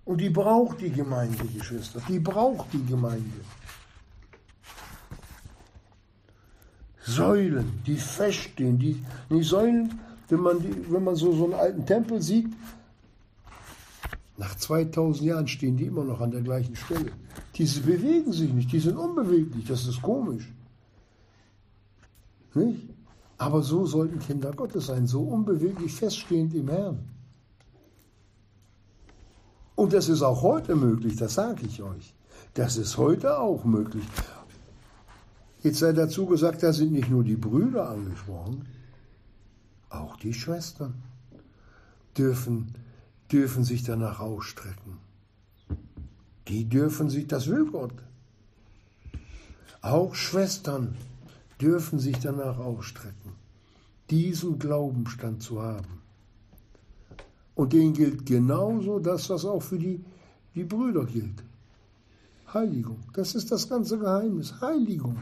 Und 0.06 0.22
die 0.22 0.30
braucht 0.30 0.82
die 0.82 0.92
Gemeinde, 0.92 1.44
Geschwister. 1.46 2.02
Die 2.08 2.20
braucht 2.20 2.72
die 2.74 2.86
Gemeinde. 2.86 3.42
Säulen, 7.02 7.82
die 7.86 7.98
feststehen, 7.98 8.80
die, 8.80 9.04
die 9.30 9.44
Säulen, 9.44 10.00
wenn 10.30 10.40
man, 10.40 10.60
die, 10.60 10.92
wenn 10.92 11.04
man 11.04 11.16
so, 11.16 11.32
so 11.34 11.46
einen 11.46 11.54
alten 11.54 11.86
Tempel 11.86 12.22
sieht, 12.22 12.48
nach 14.38 14.56
2000 14.56 15.26
Jahren 15.26 15.48
stehen 15.48 15.78
die 15.78 15.86
immer 15.86 16.04
noch 16.04 16.20
an 16.20 16.32
der 16.32 16.42
gleichen 16.42 16.76
Stelle. 16.76 17.12
Diese 17.56 17.82
bewegen 17.82 18.34
sich 18.34 18.52
nicht, 18.52 18.72
die 18.72 18.80
sind 18.80 18.98
unbeweglich, 18.98 19.66
das 19.66 19.88
ist 19.88 20.02
komisch. 20.02 20.52
Nicht? 22.54 22.95
Aber 23.38 23.62
so 23.62 23.86
sollten 23.86 24.20
Kinder 24.20 24.52
Gottes 24.54 24.88
sein, 24.88 25.08
so 25.08 25.24
unbeweglich 25.24 25.94
feststehend 25.94 26.54
im 26.54 26.70
Herrn. 26.70 27.10
Und 29.76 29.92
das 29.92 30.08
ist 30.08 30.22
auch 30.22 30.42
heute 30.42 30.76
möglich, 30.76 31.18
das 31.18 31.34
sage 31.34 31.66
ich 31.66 31.82
euch. 31.82 32.14
Das 32.54 32.78
ist 32.78 32.98
heute 32.98 33.40
auch 33.40 33.66
möglich. 33.66 34.06
Jetzt 35.62 35.80
sei 35.80 35.92
dazu 35.92 36.26
gesagt, 36.26 36.64
da 36.64 36.72
sind 36.72 36.94
nicht 36.94 37.10
nur 37.10 37.24
die 37.24 37.36
Brüder 37.36 37.90
angesprochen, 37.90 38.68
auch 39.90 40.16
die 40.18 40.34
Schwestern 40.34 40.94
dürfen, 42.18 42.74
dürfen 43.32 43.64
sich 43.64 43.84
danach 43.84 44.20
ausstrecken. 44.20 45.00
Die 46.48 46.70
dürfen 46.70 47.10
sich, 47.10 47.28
das 47.28 47.48
will 47.48 47.66
Gott. 47.66 47.94
Auch 49.82 50.16
Schwestern 50.16 50.96
dürfen 51.62 51.99
sich 51.99 52.20
danach 52.20 52.58
ausstrecken, 52.58 53.34
diesen 54.10 54.60
Glaubenstand 54.60 55.41
zu 55.41 55.62
haben. 55.62 56.01
Und 57.56 57.74
denen 57.74 57.93
gilt 57.93 58.26
genauso 58.26 58.99
das, 58.99 59.30
was 59.30 59.45
auch 59.45 59.64
für 59.64 59.80
die, 59.80 60.03
die 60.53 60.64
Brüder 60.64 61.06
gilt. 61.06 61.43
Heiligung. 62.53 62.99
Das 63.14 63.36
ist 63.36 63.51
das 63.51 63.68
ganze 63.68 63.97
Geheimnis. 63.97 64.60
Heiligung. 64.62 65.18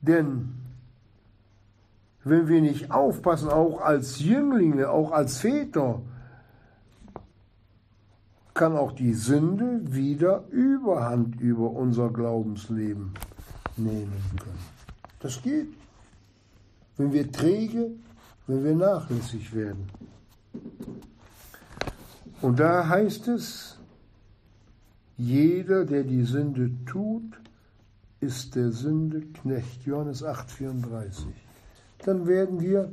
Denn 0.00 0.54
wenn 2.22 2.48
wir 2.48 2.60
nicht 2.60 2.90
aufpassen, 2.90 3.48
auch 3.48 3.80
als 3.80 4.20
Jünglinge, 4.20 4.90
auch 4.90 5.12
als 5.12 5.38
Väter, 5.38 6.00
kann 8.56 8.74
auch 8.74 8.92
die 8.92 9.12
Sünde 9.12 9.82
wieder 9.84 10.44
Überhand 10.50 11.40
über 11.40 11.70
unser 11.70 12.10
Glaubensleben 12.10 13.12
nehmen 13.76 14.22
können. 14.42 14.58
Das 15.20 15.40
geht. 15.42 15.68
Wenn 16.96 17.12
wir 17.12 17.30
träge, 17.30 17.90
wenn 18.46 18.64
wir 18.64 18.74
nachlässig 18.74 19.54
werden. 19.54 19.86
Und 22.40 22.58
da 22.58 22.88
heißt 22.88 23.28
es, 23.28 23.78
jeder, 25.18 25.84
der 25.84 26.04
die 26.04 26.22
Sünde 26.22 26.70
tut, 26.86 27.38
ist 28.20 28.54
der 28.54 28.72
Sünde 28.72 29.20
Knecht. 29.20 29.84
Johannes 29.84 30.24
8,34. 30.24 31.26
Dann 32.04 32.26
werden 32.26 32.60
wir, 32.60 32.90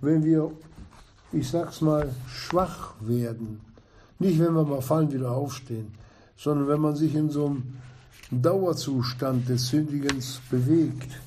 wenn 0.00 0.24
wir, 0.24 0.50
ich 1.30 1.48
sag's 1.48 1.80
mal, 1.80 2.12
schwach 2.26 2.94
werden, 3.00 3.60
nicht 4.22 4.38
wenn 4.38 4.54
wir 4.54 4.64
mal 4.64 4.80
fallen, 4.80 5.12
wieder 5.12 5.32
aufstehen, 5.32 5.94
sondern 6.36 6.68
wenn 6.68 6.80
man 6.80 6.96
sich 6.96 7.14
in 7.14 7.30
so 7.30 7.46
einem 7.46 7.76
Dauerzustand 8.30 9.48
des 9.48 9.68
Sündigens 9.68 10.40
bewegt, 10.50 11.20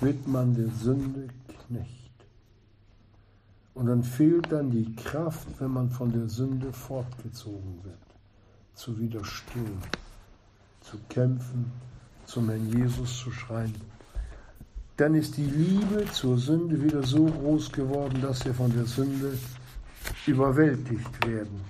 wird 0.00 0.26
man 0.26 0.54
der 0.54 0.70
Sünde 0.70 1.28
Knecht. 1.66 2.10
Und 3.74 3.86
dann 3.86 4.02
fehlt 4.02 4.50
dann 4.50 4.70
die 4.70 4.94
Kraft, 4.94 5.46
wenn 5.58 5.72
man 5.72 5.90
von 5.90 6.12
der 6.12 6.28
Sünde 6.28 6.72
fortgezogen 6.72 7.80
wird, 7.82 7.98
zu 8.74 8.98
widerstehen, 8.98 9.78
zu 10.80 10.96
kämpfen, 11.08 11.72
zum 12.26 12.48
Herrn 12.48 12.68
Jesus 12.68 13.18
zu 13.18 13.30
schreien. 13.30 13.74
Dann 14.96 15.14
ist 15.14 15.36
die 15.36 15.44
Liebe 15.44 16.04
zur 16.12 16.38
Sünde 16.38 16.80
wieder 16.82 17.02
so 17.02 17.26
groß 17.26 17.72
geworden, 17.72 18.20
dass 18.22 18.44
wir 18.44 18.54
von 18.54 18.72
der 18.72 18.84
Sünde 18.84 19.36
überwältigt 20.26 21.26
werden. 21.26 21.60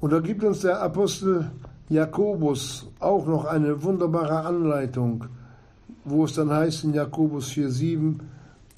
Und 0.00 0.12
da 0.12 0.20
gibt 0.20 0.42
uns 0.44 0.60
der 0.60 0.80
Apostel 0.80 1.50
Jakobus 1.90 2.86
auch 3.00 3.26
noch 3.26 3.44
eine 3.44 3.82
wunderbare 3.82 4.46
Anleitung, 4.46 5.26
wo 6.04 6.24
es 6.24 6.34
dann 6.34 6.50
heißt 6.50 6.84
in 6.84 6.94
Jakobus 6.94 7.50
4,7: 7.50 8.20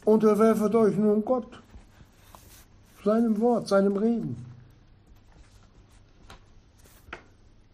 Unterwerfet 0.04 0.74
euch 0.74 0.96
nun 0.96 1.24
Gott, 1.24 1.62
seinem 3.04 3.40
Wort, 3.40 3.68
seinem 3.68 3.96
Reden. 3.96 4.51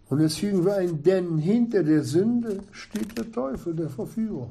Und 0.08 0.20
jetzt 0.20 0.38
fügen 0.38 0.64
wir 0.64 0.76
ein 0.76 1.02
Denn 1.02 1.38
hinter 1.38 1.82
der 1.82 2.02
Sünde 2.02 2.60
steht 2.72 3.16
der 3.18 3.30
Teufel, 3.30 3.74
der 3.74 3.88
Verführer. 3.88 4.48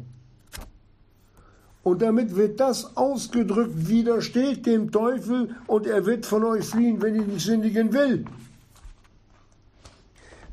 Und 1.84 2.02
damit 2.02 2.36
wird 2.36 2.60
das 2.60 2.98
ausgedrückt, 2.98 3.88
widersteht 3.88 4.66
dem 4.66 4.92
Teufel 4.92 5.56
und 5.68 5.88
er 5.88 6.06
wird 6.06 6.26
von 6.26 6.44
euch 6.44 6.66
fliehen, 6.66 7.02
wenn 7.02 7.16
ihr 7.16 7.26
nicht 7.26 7.46
sündigen 7.46 7.94
will 7.94 8.26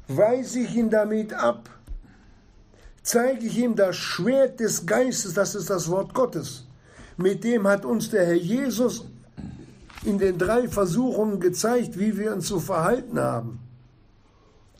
weise 0.08 0.60
ich 0.60 0.74
ihn 0.74 0.90
damit 0.90 1.32
ab, 1.32 1.68
zeige 3.02 3.46
ich 3.46 3.58
ihm 3.58 3.74
das 3.74 3.96
Schwert 3.96 4.60
des 4.60 4.86
Geistes, 4.86 5.34
das 5.34 5.54
ist 5.54 5.70
das 5.70 5.90
Wort 5.90 6.14
Gottes. 6.14 6.64
Mit 7.16 7.44
dem 7.44 7.66
hat 7.66 7.84
uns 7.84 8.10
der 8.10 8.26
Herr 8.26 8.34
Jesus 8.34 9.06
in 10.04 10.18
den 10.18 10.36
drei 10.36 10.68
Versuchungen 10.68 11.40
gezeigt, 11.40 11.98
wie 11.98 12.16
wir 12.18 12.34
uns 12.34 12.46
zu 12.46 12.60
verhalten 12.60 13.18
haben. 13.18 13.60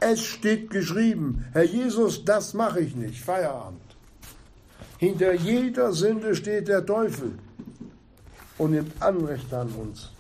Es 0.01 0.21
steht 0.21 0.71
geschrieben, 0.71 1.45
Herr 1.53 1.65
Jesus, 1.65 2.25
das 2.25 2.55
mache 2.55 2.81
ich 2.81 2.95
nicht, 2.95 3.21
Feierabend. 3.21 3.81
Hinter 4.99 5.35
jeder 5.35 5.93
Sünde 5.93 6.35
steht 6.35 6.69
der 6.69 6.85
Teufel 6.85 7.33
und 8.59 8.73
nimmt 8.73 9.03
Anrecht 9.03 9.53
an 9.53 9.69
uns. 9.69 10.11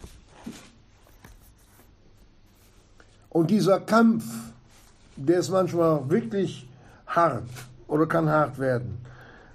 Und 3.30 3.50
dieser 3.50 3.80
Kampf, 3.80 4.24
der 5.16 5.40
ist 5.40 5.50
manchmal 5.50 6.08
wirklich 6.08 6.68
hart 7.06 7.48
oder 7.88 8.06
kann 8.06 8.28
hart 8.28 8.58
werden. 8.58 8.98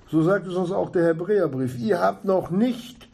So 0.09 0.23
sagt 0.23 0.47
es 0.47 0.55
uns 0.55 0.71
auch 0.71 0.89
der 0.89 1.05
Hebräerbrief. 1.05 1.77
Ihr 1.77 1.99
habt 1.99 2.25
noch 2.25 2.49
nicht 2.49 3.07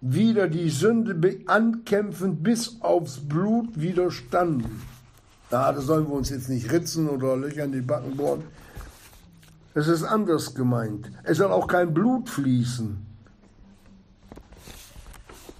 wieder 0.00 0.48
die 0.48 0.70
Sünde 0.70 1.40
ankämpfend 1.46 2.42
bis 2.42 2.80
aufs 2.80 3.18
Blut 3.26 3.80
widerstanden. 3.80 4.80
Da 5.50 5.78
sollen 5.80 6.08
wir 6.08 6.14
uns 6.14 6.30
jetzt 6.30 6.48
nicht 6.48 6.70
ritzen 6.70 7.08
oder 7.08 7.36
Löcher 7.36 7.64
in 7.64 7.72
die 7.72 7.80
Backen 7.80 8.16
bohren. 8.16 8.44
Es 9.74 9.88
ist 9.88 10.04
anders 10.04 10.54
gemeint. 10.54 11.10
Es 11.24 11.38
soll 11.38 11.52
auch 11.52 11.66
kein 11.66 11.92
Blut 11.92 12.28
fließen. 12.28 13.06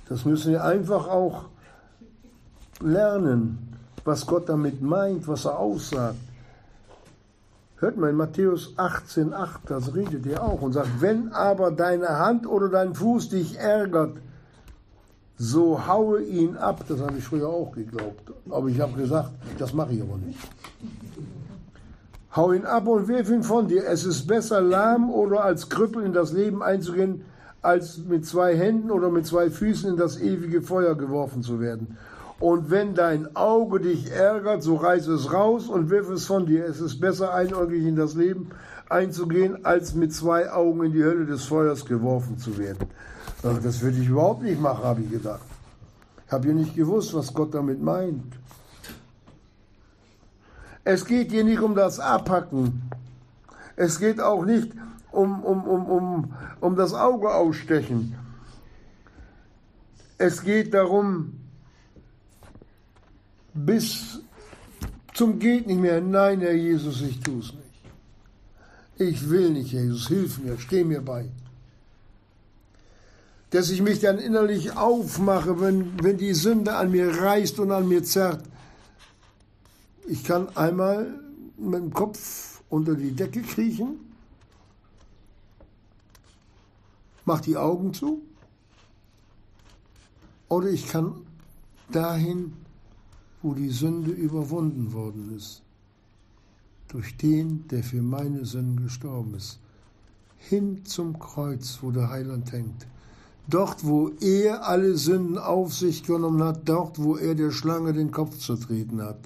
Das 0.09 0.25
müssen 0.25 0.53
wir 0.53 0.65
einfach 0.65 1.07
auch 1.07 1.47
lernen 2.81 3.71
was 4.05 4.27
Gott 4.27 4.49
damit 4.49 4.83
meint, 4.83 5.27
was 5.29 5.45
er 5.45 5.59
aussagt. 5.59 6.19
Hört 7.77 7.97
mal 7.97 8.11
in 8.11 8.17
Matthäus 8.17 8.75
18,8, 8.77 9.49
das 9.67 9.95
redet 9.95 10.27
er 10.27 10.43
auch 10.43 10.61
und 10.61 10.73
sagt, 10.73 11.01
wenn 11.01 11.33
aber 11.33 11.71
deine 11.71 12.19
Hand 12.19 12.47
oder 12.47 12.69
dein 12.69 12.95
Fuß 12.95 13.31
dich 13.31 13.59
ärgert, 13.59 14.19
so 15.41 15.87
haue 15.87 16.23
ihn 16.23 16.59
ab. 16.59 16.85
Das 16.87 17.01
habe 17.01 17.17
ich 17.17 17.25
früher 17.25 17.49
auch 17.49 17.73
geglaubt. 17.73 18.31
Aber 18.51 18.69
ich 18.69 18.79
habe 18.79 18.93
gesagt, 18.93 19.31
das 19.59 19.73
mache 19.73 19.95
ich 19.95 20.03
aber 20.03 20.19
nicht. 20.19 20.39
Hau 22.37 22.53
ihn 22.53 22.67
ab 22.67 22.87
und 22.87 23.09
wirf 23.09 23.31
ihn 23.31 23.43
von 23.43 23.67
dir. 23.67 23.89
Es 23.89 24.05
ist 24.05 24.27
besser, 24.27 24.61
lahm 24.61 25.11
oder 25.11 25.43
als 25.43 25.71
Krüppel 25.71 26.05
in 26.05 26.13
das 26.13 26.33
Leben 26.33 26.63
einzugehen, 26.63 27.25
als 27.63 27.99
mit 27.99 28.27
zwei 28.27 28.55
Händen 28.55 28.91
oder 28.91 29.09
mit 29.09 29.27
zwei 29.27 29.49
Füßen 29.51 29.91
in 29.91 29.97
das 29.97 30.21
ewige 30.21 30.61
Feuer 30.61 30.95
geworfen 30.95 31.43
zu 31.43 31.59
werden. 31.59 31.97
Und 32.39 32.71
wenn 32.71 32.95
dein 32.95 33.35
Auge 33.35 33.81
dich 33.81 34.13
ärgert, 34.13 34.63
so 34.63 34.77
reiß 34.77 35.07
es 35.09 35.33
raus 35.33 35.69
und 35.69 35.89
wirf 35.89 36.11
es 36.11 36.27
von 36.27 36.45
dir. 36.45 36.67
Es 36.67 36.81
ist 36.81 37.01
besser, 37.01 37.33
einäugig 37.33 37.85
in 37.85 37.97
das 37.97 38.15
Leben 38.15 38.51
einzugehen, 38.91 39.65
als 39.65 39.95
mit 39.95 40.13
zwei 40.13 40.53
Augen 40.53 40.85
in 40.85 40.93
die 40.93 41.03
Hölle 41.03 41.25
des 41.25 41.45
Feuers 41.45 41.87
geworfen 41.87 42.37
zu 42.37 42.59
werden. 42.59 42.89
Das 43.43 43.81
würde 43.81 43.99
ich 43.99 44.09
überhaupt 44.09 44.43
nicht 44.43 44.61
machen, 44.61 44.85
habe 44.85 45.03
ich 45.03 45.11
gedacht. 45.11 45.41
Ich 46.27 46.33
habe 46.33 46.49
ja 46.49 46.55
nicht 46.55 46.77
gewusst, 46.77 47.15
was 47.15 47.33
Gott 47.33 47.55
damit 47.55 47.81
meint. 47.81 48.35
Es 50.85 51.05
geht 51.05 51.31
hier 51.31 51.45
nicht 51.45 51.61
um 51.61 51.75
das 51.75 52.01
Abhacken. 52.01 52.83
Es 53.77 53.99
geht 53.99 54.21
auch 54.21 54.45
nicht 54.45 54.73
um, 55.11 55.43
um, 55.43 55.65
um, 55.65 55.87
um, 55.87 56.35
um 56.61 56.77
das 56.77 56.93
Auge 56.93 57.35
ausstechen. 57.35 58.15
Es 60.19 60.43
geht 60.43 60.75
darum, 60.75 61.41
bis 63.55 64.21
zum 65.15 65.39
geht 65.39 65.67
nicht 65.67 65.81
mehr. 65.81 66.01
Nein, 66.01 66.41
Herr 66.41 66.55
Jesus, 66.55 67.01
ich 67.03 67.21
tue 67.21 67.41
es 67.41 67.53
nicht. 67.55 67.61
Ich 68.97 69.31
will 69.31 69.51
nicht, 69.51 69.73
Jesus, 69.73 70.09
hilf 70.09 70.39
mir, 70.39 70.59
steh 70.59 70.85
mir 70.85 71.01
bei. 71.01 71.31
Dass 73.51 73.71
ich 73.71 73.83
mich 73.83 74.01
dann 74.01 74.19
innerlich 74.19 74.77
aufmache, 74.77 75.61
wenn, 75.61 76.03
wenn 76.03 76.17
die 76.17 76.35
Sünde 76.35 76.77
an 76.77 76.91
mir 76.91 77.21
reißt 77.21 77.59
und 77.59 77.73
an 77.73 77.89
mir 77.89 78.05
zerrt. 78.05 78.45
Ich 80.07 80.25
kann 80.25 80.57
einmal 80.57 81.21
mit 81.57 81.81
dem 81.81 81.93
Kopf 81.93 82.63
unter 82.69 82.95
die 82.95 83.13
Decke 83.13 83.43
kriechen, 83.43 83.99
mach 87.25 87.41
die 87.41 87.57
Augen 87.57 87.93
zu 87.93 88.23
Oder 90.49 90.69
ich 90.69 90.89
kann 90.89 91.15
dahin, 91.93 92.53
wo 93.43 93.55
die 93.55 93.71
Sünde 93.71 94.11
überwunden 94.11 94.93
worden 94.93 95.37
ist. 95.37 95.63
Durch 96.89 97.17
den, 97.17 97.69
der 97.69 97.85
für 97.85 98.03
meine 98.03 98.45
Sünden 98.45 98.83
gestorben 98.83 99.35
ist. 99.35 99.61
Hin 100.39 100.85
zum 100.85 101.19
Kreuz, 101.19 101.79
wo 101.83 101.93
der 101.93 102.11
Heiland 102.11 102.51
hängt. 102.51 102.87
Dort, 103.49 103.85
wo 103.85 104.11
er 104.21 104.67
alle 104.67 104.97
Sünden 104.97 105.39
auf 105.39 105.75
sich 105.75 106.05
genommen 106.05 106.43
hat, 106.43 106.69
dort, 106.69 107.03
wo 107.03 107.17
er 107.17 107.35
der 107.35 107.51
Schlange 107.51 107.93
den 107.93 108.11
Kopf 108.11 108.39
zertreten 108.39 109.03
hat. 109.03 109.19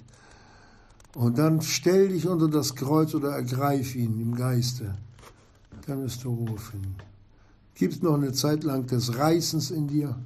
Und 1.15 1.39
dann 1.39 1.61
stell 1.63 2.09
dich 2.09 2.27
unter 2.27 2.49
das 2.49 2.75
Kreuz 2.75 3.15
oder 3.15 3.31
ergreif 3.31 3.95
ihn 3.95 4.21
im 4.21 4.35
Geiste. 4.35 4.95
Dann 5.87 6.03
wirst 6.03 6.25
du 6.25 6.31
Ruhe 6.31 6.59
finden. 6.59 6.97
Gibt 7.75 8.03
noch 8.03 8.15
eine 8.15 8.33
Zeit 8.33 8.65
lang 8.65 8.87
des 8.87 9.17
Reißens 9.17 9.71
in 9.71 9.89
dir, 9.89 10.17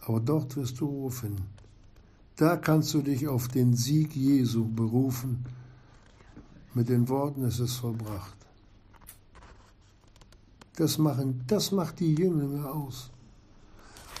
aber 0.00 0.20
dort 0.20 0.56
wirst 0.56 0.80
du 0.80 0.86
Ruhe 0.86 1.10
finden. 1.10 1.46
Da 2.36 2.56
kannst 2.56 2.94
du 2.94 3.02
dich 3.02 3.26
auf 3.26 3.48
den 3.48 3.74
Sieg 3.74 4.14
Jesu 4.14 4.64
berufen 4.68 5.44
mit 6.74 6.88
den 6.88 7.08
Worten, 7.08 7.44
es 7.44 7.58
ist 7.58 7.76
vollbracht. 7.76 8.37
Das, 10.78 10.96
machen, 10.96 11.42
das 11.48 11.72
macht 11.72 11.98
die 11.98 12.14
Jünglinge 12.14 12.70
aus. 12.70 13.10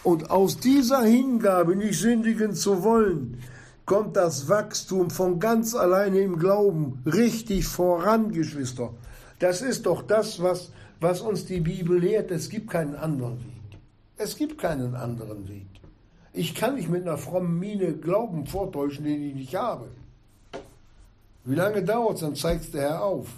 Und 0.02 0.28
aus 0.30 0.58
dieser 0.58 1.02
Hingabe, 1.02 1.76
nicht 1.76 2.00
sündigen 2.00 2.52
zu 2.52 2.82
wollen, 2.82 3.40
kommt 3.86 4.16
das 4.16 4.48
Wachstum 4.48 5.10
von 5.10 5.38
ganz 5.38 5.76
alleine 5.76 6.18
im 6.18 6.36
Glauben 6.36 7.00
richtig 7.06 7.68
voran, 7.68 8.32
Geschwister. 8.32 8.90
Das 9.38 9.62
ist 9.62 9.86
doch 9.86 10.02
das, 10.02 10.42
was, 10.42 10.72
was 10.98 11.20
uns 11.20 11.44
die 11.44 11.60
Bibel 11.60 12.00
lehrt. 12.00 12.32
Es 12.32 12.48
gibt 12.48 12.70
keinen 12.70 12.96
anderen 12.96 13.38
Weg. 13.38 13.78
Es 14.16 14.34
gibt 14.34 14.58
keinen 14.58 14.96
anderen 14.96 15.48
Weg. 15.48 15.68
Ich 16.32 16.56
kann 16.56 16.74
nicht 16.74 16.88
mit 16.88 17.02
einer 17.02 17.18
frommen 17.18 17.56
Miene 17.56 17.92
Glauben 17.92 18.46
vortäuschen, 18.46 19.04
den 19.04 19.22
ich 19.22 19.34
nicht 19.34 19.54
habe. 19.54 19.86
Wie 21.44 21.54
lange 21.54 21.84
dauert 21.84 22.16
es, 22.16 22.20
dann 22.22 22.34
zeigt 22.34 22.74
der 22.74 22.82
Herr 22.82 23.04
auf. 23.04 23.28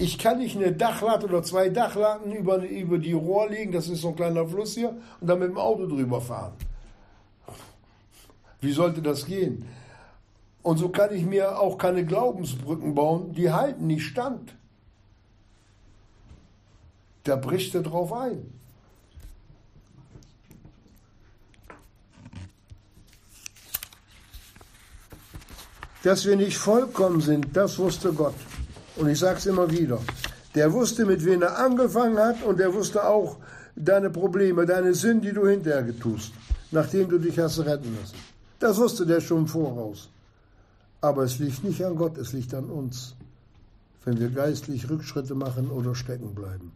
Ich 0.00 0.16
kann 0.16 0.38
nicht 0.38 0.56
eine 0.56 0.72
Dachlatte 0.72 1.26
oder 1.26 1.42
zwei 1.42 1.68
Dachlatten 1.68 2.32
über, 2.32 2.56
über 2.66 2.96
die 2.96 3.12
Rohr 3.12 3.50
legen, 3.50 3.70
das 3.70 3.86
ist 3.86 4.00
so 4.00 4.08
ein 4.08 4.16
kleiner 4.16 4.46
Fluss 4.46 4.74
hier, 4.74 4.96
und 5.20 5.26
dann 5.26 5.38
mit 5.38 5.48
dem 5.48 5.58
Auto 5.58 5.86
drüber 5.86 6.22
fahren. 6.22 6.54
Wie 8.62 8.72
sollte 8.72 9.02
das 9.02 9.26
gehen? 9.26 9.66
Und 10.62 10.78
so 10.78 10.88
kann 10.88 11.14
ich 11.14 11.26
mir 11.26 11.60
auch 11.60 11.76
keine 11.76 12.06
Glaubensbrücken 12.06 12.94
bauen, 12.94 13.34
die 13.34 13.52
halten 13.52 13.88
nicht 13.88 14.06
stand. 14.06 14.54
Da 17.24 17.36
bricht 17.36 17.74
er 17.74 17.82
drauf 17.82 18.10
ein. 18.14 18.50
Dass 26.02 26.24
wir 26.24 26.36
nicht 26.36 26.56
vollkommen 26.56 27.20
sind, 27.20 27.54
das 27.54 27.78
wusste 27.78 28.14
Gott. 28.14 28.34
Und 28.96 29.08
ich 29.08 29.18
sage 29.18 29.38
es 29.38 29.46
immer 29.46 29.70
wieder. 29.70 29.98
Der 30.54 30.72
wusste, 30.72 31.06
mit 31.06 31.24
wem 31.24 31.42
er 31.42 31.58
angefangen 31.58 32.18
hat 32.18 32.42
und 32.42 32.58
der 32.58 32.74
wusste 32.74 33.06
auch 33.06 33.38
deine 33.76 34.10
Probleme, 34.10 34.66
deine 34.66 34.94
Sünden, 34.94 35.22
die 35.22 35.32
du 35.32 35.46
hinterher 35.46 35.98
tust, 35.98 36.32
nachdem 36.70 37.08
du 37.08 37.18
dich 37.18 37.38
hast 37.38 37.60
retten 37.60 37.96
lassen. 38.00 38.16
Das 38.58 38.76
wusste 38.78 39.06
der 39.06 39.20
schon 39.20 39.46
voraus. 39.46 40.08
Aber 41.00 41.22
es 41.24 41.38
liegt 41.38 41.64
nicht 41.64 41.82
an 41.84 41.96
Gott, 41.96 42.18
es 42.18 42.32
liegt 42.32 42.52
an 42.52 42.64
uns, 42.64 43.14
wenn 44.04 44.18
wir 44.20 44.28
geistlich 44.28 44.90
Rückschritte 44.90 45.34
machen 45.34 45.70
oder 45.70 45.94
stecken 45.94 46.34
bleiben. 46.34 46.72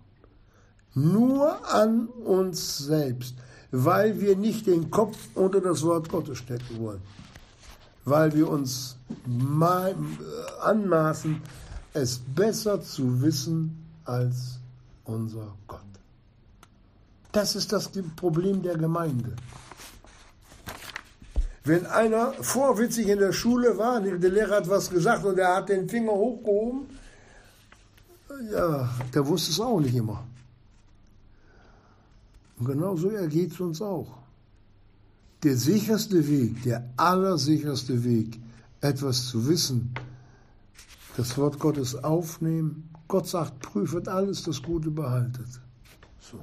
Nur 0.95 1.69
an 1.75 2.07
uns 2.07 2.79
selbst, 2.79 3.35
weil 3.71 4.21
wir 4.21 4.37
nicht 4.37 4.67
den 4.67 4.91
Kopf 4.91 5.17
unter 5.35 5.61
das 5.61 5.83
Wort 5.83 6.09
Gottes 6.09 6.39
stecken 6.39 6.79
wollen, 6.79 7.03
weil 8.05 8.33
wir 8.35 8.49
uns 8.49 8.97
äh, 9.27 9.95
anmaßen, 10.63 11.43
es 11.95 12.19
besser 12.19 12.83
zu 12.83 13.23
wissen 13.23 13.87
als 14.05 14.59
unser 15.05 15.55
Gott. 15.67 15.81
Das 17.33 17.57
ist 17.57 17.73
das 17.73 17.91
Problem 18.17 18.63
der 18.63 18.77
Gemeinde. 18.77 19.35
Wenn 21.65 21.87
einer 21.87 22.35
vorwitzig 22.35 23.09
in 23.09 23.19
der 23.19 23.33
Schule 23.33 23.79
war, 23.79 24.01
der 24.01 24.31
Lehrer 24.31 24.57
hat 24.57 24.69
was 24.69 24.91
gesagt 24.91 25.25
und 25.25 25.39
er 25.39 25.57
hat 25.57 25.71
den 25.71 25.89
Finger 25.89 26.13
hochgehoben, 26.13 26.87
ja, 28.53 28.91
der 29.15 29.27
wusste 29.27 29.53
es 29.53 29.61
auch 29.61 29.81
nicht 29.81 29.95
immer. 29.95 30.25
Und 32.59 32.67
genau 32.67 32.97
so 32.97 33.09
ergeht 33.11 33.53
es 33.53 33.61
uns 33.61 33.81
auch. 33.81 34.19
Der 35.43 35.57
sicherste 35.57 36.27
Weg, 36.29 36.63
der 36.65 36.89
allersicherste 36.97 38.05
Weg, 38.05 38.39
etwas 38.81 39.27
zu 39.29 39.49
wissen, 39.49 39.95
das 41.17 41.37
Wort 41.39 41.59
Gottes 41.59 42.03
aufnehmen. 42.03 42.91
Gott 43.09 43.29
sagt, 43.29 43.61
prüfet 43.61 44.09
alles, 44.09 44.43
das 44.43 44.63
Gute 44.63 44.91
behaltet. 44.91 45.61
So. 46.21 46.41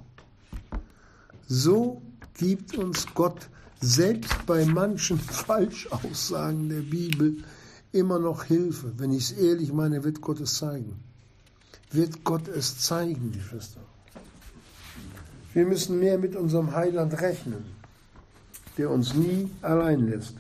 So 1.48 2.02
gibt 2.38 2.78
uns 2.78 3.06
Gott 3.14 3.50
selbst 3.82 4.46
bei 4.46 4.66
manchen 4.66 5.20
Falschaussagen 5.20 6.70
der 6.70 6.82
Bibel 6.82 7.44
immer 7.92 8.20
noch 8.20 8.44
Hilfe. 8.46 8.94
Wenn 8.98 9.12
ich 9.12 9.32
es 9.32 9.38
ehrlich 9.38 9.74
meine, 9.74 10.04
wird 10.04 10.22
Gott 10.22 10.40
es 10.40 10.56
zeigen. 10.56 11.00
Wird 11.92 12.24
Gott 12.24 12.48
es 12.48 12.78
zeigen, 12.80 13.32
die 13.32 13.42
Schwester. 13.42 13.82
Wir 15.54 15.66
müssen 15.66 16.00
mehr 16.00 16.18
mit 16.18 16.38
unserem 16.38 16.74
Heiland 16.74 17.20
rechnen, 17.20 17.66
der 18.78 18.90
uns 18.90 19.14
nie 19.14 19.50
allein 19.62 20.08
lässt. 20.08 20.36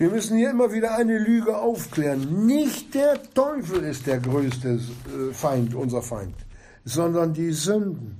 Wir 0.00 0.08
müssen 0.08 0.38
hier 0.38 0.48
immer 0.48 0.72
wieder 0.72 0.94
eine 0.94 1.18
Lüge 1.18 1.58
aufklären. 1.58 2.46
Nicht 2.46 2.94
der 2.94 3.22
Teufel 3.34 3.84
ist 3.84 4.06
der 4.06 4.18
größte 4.18 4.70
äh, 4.70 5.34
Feind, 5.34 5.74
unser 5.74 6.00
Feind, 6.00 6.34
sondern 6.86 7.34
die 7.34 7.52
Sünden. 7.52 8.16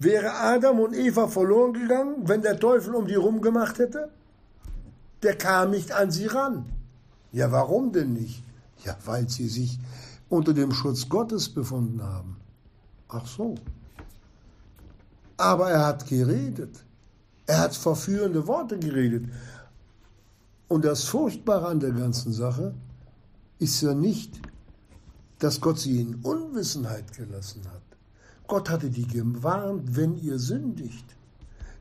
Wäre 0.00 0.32
Adam 0.32 0.80
und 0.80 0.96
Eva 0.96 1.28
verloren 1.28 1.74
gegangen, 1.74 2.28
wenn 2.28 2.42
der 2.42 2.58
Teufel 2.58 2.96
um 2.96 3.06
die 3.06 3.14
rum 3.14 3.40
gemacht 3.40 3.78
hätte? 3.78 4.10
Der 5.22 5.36
kam 5.36 5.70
nicht 5.70 5.92
an 5.92 6.10
sie 6.10 6.26
ran. 6.26 6.64
Ja, 7.30 7.52
warum 7.52 7.92
denn 7.92 8.14
nicht? 8.14 8.42
Ja, 8.84 8.96
weil 9.04 9.28
sie 9.28 9.46
sich 9.46 9.78
unter 10.28 10.52
dem 10.52 10.72
Schutz 10.72 11.08
Gottes 11.08 11.48
befunden 11.48 12.02
haben. 12.02 12.38
Ach 13.08 13.24
so. 13.24 13.54
Aber 15.36 15.70
er 15.70 15.86
hat 15.86 16.08
geredet. 16.08 16.74
Er 17.46 17.60
hat 17.60 17.76
verführende 17.76 18.46
Worte 18.48 18.76
geredet. 18.76 19.24
Und 20.70 20.84
das 20.84 21.02
Furchtbare 21.02 21.66
an 21.66 21.80
der 21.80 21.90
ganzen 21.90 22.32
Sache 22.32 22.72
ist 23.58 23.80
ja 23.80 23.92
nicht, 23.92 24.40
dass 25.40 25.60
Gott 25.60 25.80
sie 25.80 26.00
in 26.00 26.20
Unwissenheit 26.22 27.12
gelassen 27.12 27.62
hat. 27.64 27.82
Gott 28.46 28.70
hatte 28.70 28.88
die 28.88 29.08
gewarnt, 29.08 29.96
wenn 29.96 30.16
ihr 30.16 30.38
sündigt, 30.38 31.16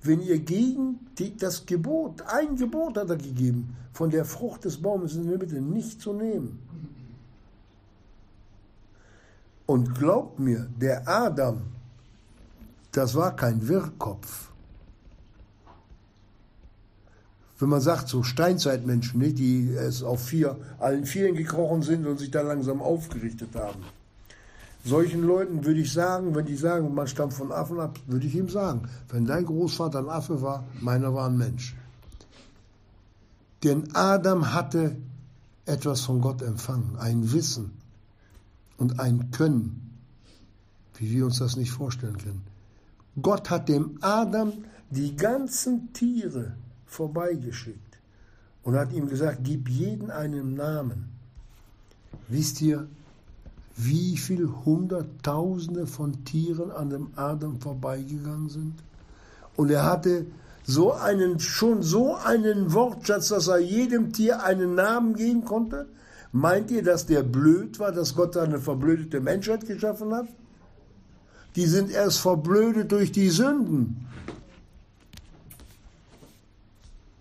wenn 0.02 0.22
ihr 0.22 0.40
gegen 0.40 1.06
die, 1.20 1.38
das 1.38 1.68
Gebot, 1.68 2.24
ein 2.24 2.56
Gebot 2.56 2.98
hat 2.98 3.12
er 3.12 3.18
gegeben, 3.18 3.76
von 3.94 4.10
der 4.10 4.26
Frucht 4.26 4.66
des 4.66 4.82
Baumes 4.82 5.14
in 5.14 5.28
der 5.28 5.38
Mitte 5.38 5.62
nicht 5.62 6.02
zu 6.02 6.12
nehmen. 6.12 6.58
Und 9.68 9.94
glaubt 9.94 10.40
mir, 10.40 10.68
der 10.82 11.08
Adam, 11.08 11.62
das 12.92 13.14
war 13.14 13.36
kein 13.36 13.68
Wirrkopf. 13.68 14.49
Wenn 17.60 17.70
man 17.70 17.82
sagt, 17.82 18.08
so 18.08 18.24
Steinzeitmenschen, 18.24 19.20
nicht, 19.20 19.38
die 19.38 19.74
es 19.74 20.02
auf 20.02 20.24
vier, 20.24 20.58
allen 20.80 21.06
Vieren 21.06 21.36
gekrochen 21.36 21.82
sind 21.82 22.08
und 22.08 22.18
sich 22.18 22.32
dann 22.32 22.48
langsam 22.48 22.82
aufgerichtet 22.82 23.54
haben. 23.56 23.84
Solchen 24.86 25.24
Leuten 25.24 25.66
würde 25.66 25.82
ich 25.82 25.92
sagen, 25.92 26.34
wenn 26.36 26.46
die 26.46 26.56
sagen, 26.56 26.94
man 26.96 27.08
stammt 27.08 27.34
von 27.34 27.52
Affen 27.52 27.82
ab, 27.82 28.00
würde 28.08 28.26
ich 28.26 28.36
ihm 28.36 28.48
sagen, 28.48 28.88
wenn 29.10 29.26
dein 29.26 29.46
Großvater 29.46 30.00
ein 30.00 30.10
Affe 30.10 30.42
war, 30.42 30.64
meiner 30.80 31.14
war 31.14 31.28
ein 31.28 31.38
Mensch. 31.38 31.76
Denn 33.66 33.94
Adam 33.94 34.54
hatte 34.54 34.96
etwas 35.66 36.02
von 36.02 36.22
Gott 36.22 36.42
empfangen, 36.42 36.96
ein 36.98 37.34
Wissen 37.34 37.72
und 38.78 39.02
ein 39.02 39.32
Können, 39.32 39.98
wie 40.96 41.12
wir 41.12 41.26
uns 41.26 41.40
das 41.40 41.58
nicht 41.58 41.72
vorstellen 41.72 42.18
können. 42.18 42.44
Gott 43.22 43.50
hat 43.50 43.68
dem 43.68 43.98
Adam 44.00 44.54
die 44.90 45.18
ganzen 45.18 45.92
Tiere 45.92 46.54
vorbeigeschickt 46.90 48.00
und 48.64 48.76
hat 48.76 48.92
ihm 48.92 49.08
gesagt, 49.08 49.40
gib 49.44 49.70
jeden 49.70 50.12
einen 50.12 50.56
Namen. 50.56 51.10
Wisst 52.28 52.62
ihr, 52.62 52.88
wie 53.76 54.18
viele 54.18 54.66
Hunderttausende 54.66 55.88
von 55.88 56.26
Tieren 56.26 56.72
an 56.72 56.90
dem 56.90 57.08
Adam 57.16 57.62
vorbeigegangen 57.62 58.50
sind? 58.50 58.74
Und 59.56 59.72
er 59.72 59.86
hatte 59.86 60.26
so 60.64 60.94
einen, 60.94 61.40
schon 61.40 61.82
so 61.82 62.16
einen 62.16 62.74
Wortschatz, 62.74 63.30
dass 63.30 63.48
er 63.48 63.60
jedem 63.60 64.12
Tier 64.12 64.44
einen 64.44 64.76
Namen 64.76 65.16
geben 65.16 65.46
konnte. 65.46 65.88
Meint 66.32 66.70
ihr, 66.72 66.84
dass 66.84 67.06
der 67.06 67.24
blöd 67.24 67.80
war, 67.80 67.92
dass 67.92 68.16
Gott 68.16 68.38
eine 68.38 68.60
verblödete 68.60 69.20
Menschheit 69.22 69.66
geschaffen 69.66 70.14
hat? 70.14 70.28
Die 71.56 71.66
sind 71.66 71.90
erst 71.90 72.20
verblödet 72.20 72.92
durch 72.92 73.12
die 73.12 73.30
Sünden. 73.30 74.06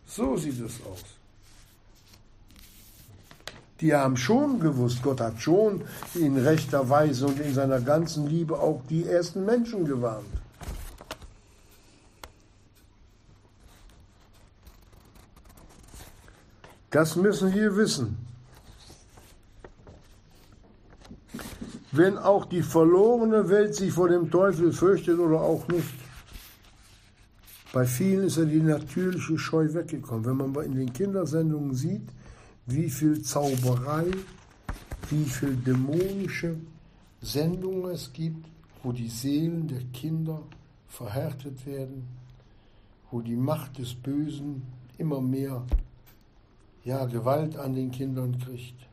So 0.08 0.36
sieht 0.36 0.60
es 0.60 0.80
aus. 0.90 1.04
Die 3.80 3.94
haben 3.94 4.16
schon 4.16 4.58
gewusst, 4.58 5.02
Gott 5.02 5.20
hat 5.20 5.40
schon 5.40 5.82
in 6.14 6.36
rechter 6.36 6.88
Weise 6.88 7.26
und 7.26 7.38
in 7.38 7.54
seiner 7.54 7.80
ganzen 7.80 8.26
Liebe 8.26 8.58
auch 8.58 8.82
die 8.88 9.04
ersten 9.04 9.44
Menschen 9.44 9.84
gewarnt. 9.84 10.26
Das 16.90 17.14
müssen 17.14 17.54
wir 17.54 17.76
wissen. 17.76 18.16
Wenn 21.92 22.16
auch 22.16 22.46
die 22.46 22.62
verlorene 22.62 23.48
Welt 23.48 23.74
sich 23.74 23.92
vor 23.92 24.08
dem 24.08 24.30
Teufel 24.30 24.72
fürchtet 24.72 25.18
oder 25.18 25.40
auch 25.40 25.68
nicht. 25.68 25.97
Bei 27.78 27.86
vielen 27.86 28.26
ist 28.26 28.36
ja 28.36 28.44
die 28.44 28.60
natürliche 28.60 29.38
Scheu 29.38 29.72
weggekommen. 29.72 30.24
Wenn 30.24 30.50
man 30.50 30.64
in 30.64 30.74
den 30.74 30.92
Kindersendungen 30.92 31.76
sieht, 31.76 32.08
wie 32.66 32.90
viel 32.90 33.22
Zauberei, 33.22 34.06
wie 35.10 35.24
viel 35.24 35.54
dämonische 35.54 36.56
Sendungen 37.20 37.92
es 37.92 38.12
gibt, 38.12 38.48
wo 38.82 38.90
die 38.90 39.08
Seelen 39.08 39.68
der 39.68 39.84
Kinder 39.92 40.42
verhärtet 40.88 41.64
werden, 41.66 42.08
wo 43.12 43.20
die 43.20 43.36
Macht 43.36 43.78
des 43.78 43.94
Bösen 43.94 44.64
immer 44.96 45.20
mehr 45.20 45.64
ja, 46.82 47.04
Gewalt 47.04 47.56
an 47.56 47.76
den 47.76 47.92
Kindern 47.92 48.40
kriegt. 48.40 48.88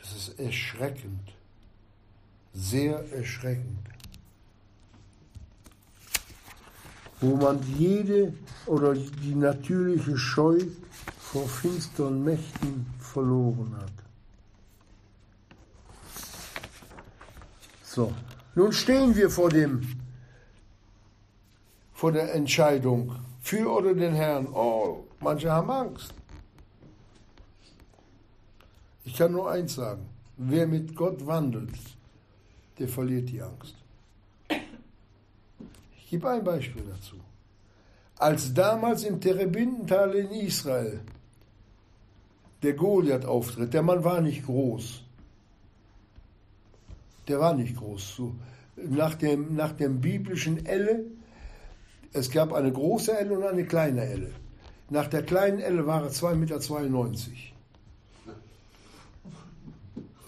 Das 0.00 0.16
ist 0.16 0.36
erschreckend, 0.40 1.32
sehr 2.52 3.08
erschreckend. 3.12 3.91
Wo 7.22 7.36
man 7.36 7.60
jede 7.78 8.34
oder 8.66 8.92
die 8.94 9.34
natürliche 9.34 10.18
Scheu 10.18 10.58
vor 11.18 11.48
finsteren 11.48 12.22
Mächten 12.22 12.84
verloren 12.98 13.74
hat. 13.76 13.92
So, 17.84 18.12
nun 18.54 18.72
stehen 18.72 19.14
wir 19.16 19.30
vor 19.30 19.48
dem, 19.48 19.82
vor 21.94 22.12
der 22.12 22.34
Entscheidung 22.34 23.14
für 23.40 23.70
oder 23.70 23.94
den 23.94 24.14
Herrn. 24.14 24.48
Oh, 24.52 25.04
manche 25.20 25.50
haben 25.50 25.70
Angst. 25.70 26.14
Ich 29.04 29.16
kann 29.16 29.32
nur 29.32 29.50
eins 29.50 29.74
sagen, 29.74 30.08
wer 30.36 30.66
mit 30.66 30.94
Gott 30.96 31.26
wandelt, 31.26 31.78
der 32.78 32.88
verliert 32.88 33.30
die 33.30 33.42
Angst. 33.42 33.81
Gebe 36.12 36.28
ein 36.28 36.44
Beispiel 36.44 36.82
dazu. 36.82 37.16
Als 38.18 38.52
damals 38.52 39.02
im 39.02 39.18
Terebintental 39.18 40.14
in 40.14 40.30
Israel 40.32 41.00
der 42.62 42.74
Goliath 42.74 43.24
auftritt, 43.24 43.72
der 43.72 43.80
Mann 43.80 44.04
war 44.04 44.20
nicht 44.20 44.44
groß. 44.44 45.04
Der 47.28 47.40
war 47.40 47.54
nicht 47.54 47.78
groß. 47.78 48.16
So, 48.16 48.34
nach, 48.76 49.14
dem, 49.14 49.56
nach 49.56 49.72
dem 49.72 50.02
biblischen 50.02 50.66
Elle, 50.66 51.06
es 52.12 52.30
gab 52.30 52.52
eine 52.52 52.70
große 52.70 53.16
Elle 53.16 53.32
und 53.38 53.44
eine 53.44 53.64
kleine 53.64 54.02
Elle. 54.02 54.32
Nach 54.90 55.06
der 55.06 55.22
kleinen 55.22 55.60
Elle 55.60 55.86
war 55.86 56.02
er 56.02 56.10
2,92 56.10 56.34
Meter. 56.36 56.60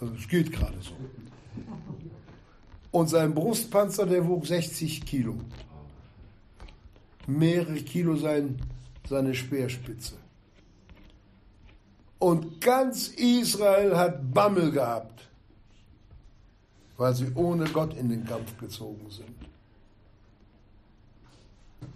Also 0.00 0.14
es 0.14 0.28
geht 0.28 0.50
gerade 0.50 0.80
so. 0.80 0.94
Und 2.90 3.08
sein 3.08 3.34
Brustpanzer, 3.34 4.06
der 4.06 4.26
wog 4.26 4.46
60 4.46 5.04
Kilo. 5.04 5.36
Mehrere 7.26 7.76
Kilo 7.76 8.16
sein, 8.16 8.56
seine 9.08 9.34
Speerspitze. 9.34 10.14
Und 12.18 12.60
ganz 12.60 13.08
Israel 13.08 13.96
hat 13.96 14.32
Bammel 14.32 14.70
gehabt, 14.70 15.28
weil 16.96 17.14
sie 17.14 17.30
ohne 17.34 17.64
Gott 17.66 17.94
in 17.96 18.08
den 18.08 18.24
Kampf 18.24 18.56
gezogen 18.58 19.10
sind. 19.10 19.34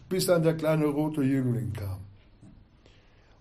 Bis 0.08 0.26
dann 0.26 0.42
der 0.42 0.56
kleine 0.56 0.86
rote 0.86 1.22
Jüngling 1.22 1.72
kam. 1.72 1.98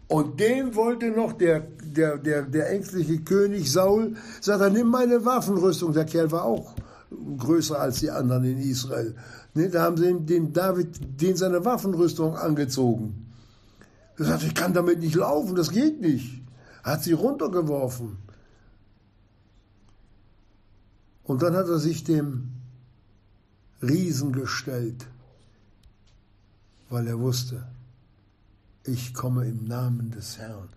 Und 0.07 0.39
dem 0.39 0.75
wollte 0.75 1.09
noch 1.09 1.33
der, 1.33 1.59
der, 1.59 2.17
der, 2.17 2.43
der 2.43 2.69
ängstliche 2.69 3.19
König 3.19 3.71
Saul, 3.71 4.15
sagt 4.39 4.61
er, 4.61 4.69
nimm 4.69 4.87
meine 4.87 5.25
Waffenrüstung. 5.25 5.91
Der 5.91 6.05
Kerl 6.05 6.31
war 6.31 6.45
auch 6.45 6.73
größer 7.37 7.79
als 7.79 7.99
die 7.99 8.11
anderen 8.11 8.43
in 8.43 8.57
Israel. 8.57 9.15
Ne, 9.53 9.69
da 9.69 9.83
haben 9.83 9.97
sie 9.97 10.13
dem 10.25 10.53
David 10.53 11.21
den 11.21 11.35
seine 11.35 11.63
Waffenrüstung 11.63 12.35
angezogen. 12.35 13.27
Er 14.17 14.25
sagt, 14.25 14.43
ich 14.43 14.55
kann 14.55 14.73
damit 14.73 14.99
nicht 14.99 15.15
laufen, 15.15 15.55
das 15.55 15.71
geht 15.71 16.01
nicht. 16.01 16.41
Hat 16.83 17.03
sie 17.03 17.13
runtergeworfen. 17.13 18.17
Und 21.23 21.41
dann 21.41 21.55
hat 21.55 21.67
er 21.67 21.77
sich 21.77 22.03
dem 22.03 22.51
Riesen 23.81 24.31
gestellt, 24.31 25.05
weil 26.89 27.07
er 27.07 27.19
wusste, 27.19 27.67
ich 28.85 29.13
komme 29.13 29.45
im 29.45 29.65
Namen 29.65 30.11
des 30.11 30.37
Herrn. 30.37 30.69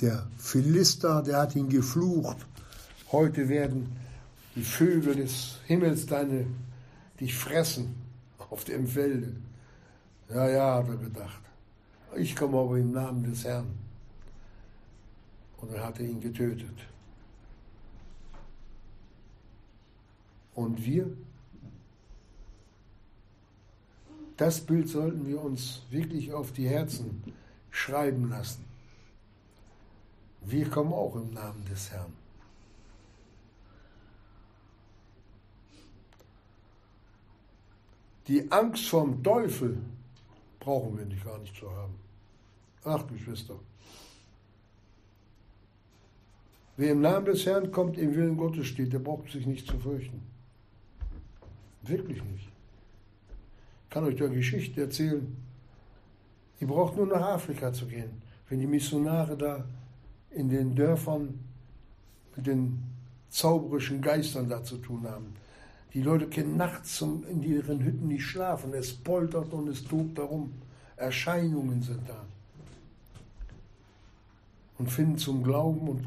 Der 0.00 0.26
Philister, 0.38 1.22
der 1.22 1.38
hat 1.38 1.54
ihn 1.54 1.68
geflucht. 1.68 2.38
Heute 3.12 3.48
werden 3.48 3.92
die 4.54 4.62
Vögel 4.62 5.14
des 5.14 5.60
Himmels 5.66 6.06
deine, 6.06 6.46
dich 7.20 7.34
fressen 7.34 7.94
auf 8.50 8.64
dem 8.64 8.86
Felde. 8.86 9.34
Ja, 10.28 10.48
ja, 10.48 10.74
hat 10.76 10.88
er 10.88 10.96
gedacht. 10.96 11.40
Ich 12.16 12.36
komme 12.36 12.58
aber 12.58 12.78
im 12.78 12.92
Namen 12.92 13.24
des 13.24 13.44
Herrn. 13.44 13.70
Und 15.58 15.72
er 15.72 15.84
hatte 15.84 16.02
ihn 16.02 16.20
getötet. 16.20 16.76
Und 20.54 20.84
wir? 20.84 21.06
Das 24.36 24.60
Bild 24.60 24.88
sollten 24.88 25.26
wir 25.26 25.40
uns 25.40 25.82
wirklich 25.90 26.32
auf 26.32 26.52
die 26.52 26.68
Herzen 26.68 27.22
schreiben 27.70 28.28
lassen. 28.28 28.64
Wir 30.42 30.68
kommen 30.68 30.92
auch 30.92 31.14
im 31.14 31.32
Namen 31.32 31.64
des 31.64 31.90
Herrn. 31.90 32.12
Die 38.28 38.50
Angst 38.50 38.88
vom 38.88 39.22
Teufel 39.22 39.78
brauchen 40.60 40.96
wir 40.96 41.04
nicht 41.04 41.24
gar 41.24 41.38
nicht 41.38 41.56
zu 41.56 41.70
haben. 41.70 41.94
Ach, 42.84 43.06
Geschwister. 43.06 43.54
Wer 46.76 46.92
im 46.92 47.00
Namen 47.00 47.26
des 47.26 47.44
Herrn 47.46 47.70
kommt, 47.70 47.98
im 47.98 48.14
Willen 48.14 48.36
Gottes 48.36 48.66
steht, 48.66 48.92
der 48.92 48.98
braucht 48.98 49.30
sich 49.30 49.46
nicht 49.46 49.66
zu 49.66 49.78
fürchten. 49.78 50.22
Wirklich 51.82 52.22
nicht. 52.24 52.48
Ich 53.84 53.90
kann 53.90 54.04
euch 54.04 54.16
da 54.16 54.26
Geschichte 54.28 54.80
erzählen. 54.80 55.36
Ihr 56.60 56.66
braucht 56.66 56.96
nur 56.96 57.06
nach 57.06 57.20
Afrika 57.20 57.72
zu 57.72 57.86
gehen. 57.86 58.22
Wenn 58.48 58.60
die 58.60 58.66
Missionare 58.66 59.36
da 59.36 59.64
in 60.30 60.48
den 60.48 60.74
Dörfern 60.74 61.38
mit 62.36 62.46
den 62.46 62.82
zauberischen 63.28 64.00
Geistern 64.00 64.48
da 64.48 64.62
zu 64.62 64.78
tun 64.78 65.06
haben. 65.08 65.34
Die 65.94 66.02
Leute 66.02 66.26
können 66.28 66.56
nachts 66.56 67.00
in 67.02 67.42
ihren 67.42 67.84
Hütten 67.84 68.08
nicht 68.08 68.24
schlafen. 68.24 68.72
Es 68.72 68.94
poltert 68.94 69.52
und 69.52 69.68
es 69.68 69.84
tobt 69.84 70.16
darum. 70.16 70.52
Erscheinungen 70.96 71.82
sind 71.82 72.08
da. 72.08 72.24
Und 74.78 74.90
finden 74.90 75.18
zum 75.18 75.42
Glauben. 75.42 75.88
Und 75.88 76.06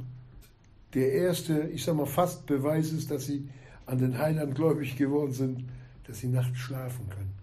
der 0.93 1.11
erste, 1.11 1.69
ich 1.69 1.83
sag 1.83 1.95
mal, 1.95 2.07
fast 2.07 2.45
Beweis 2.47 2.91
ist, 2.91 3.11
dass 3.11 3.25
sie 3.25 3.47
an 3.85 3.99
den 3.99 4.17
Heiland 4.17 4.55
gläubig 4.55 4.95
geworden 4.97 5.33
sind, 5.33 5.65
dass 6.07 6.19
sie 6.19 6.27
nachts 6.27 6.57
schlafen 6.57 7.07
können. 7.09 7.33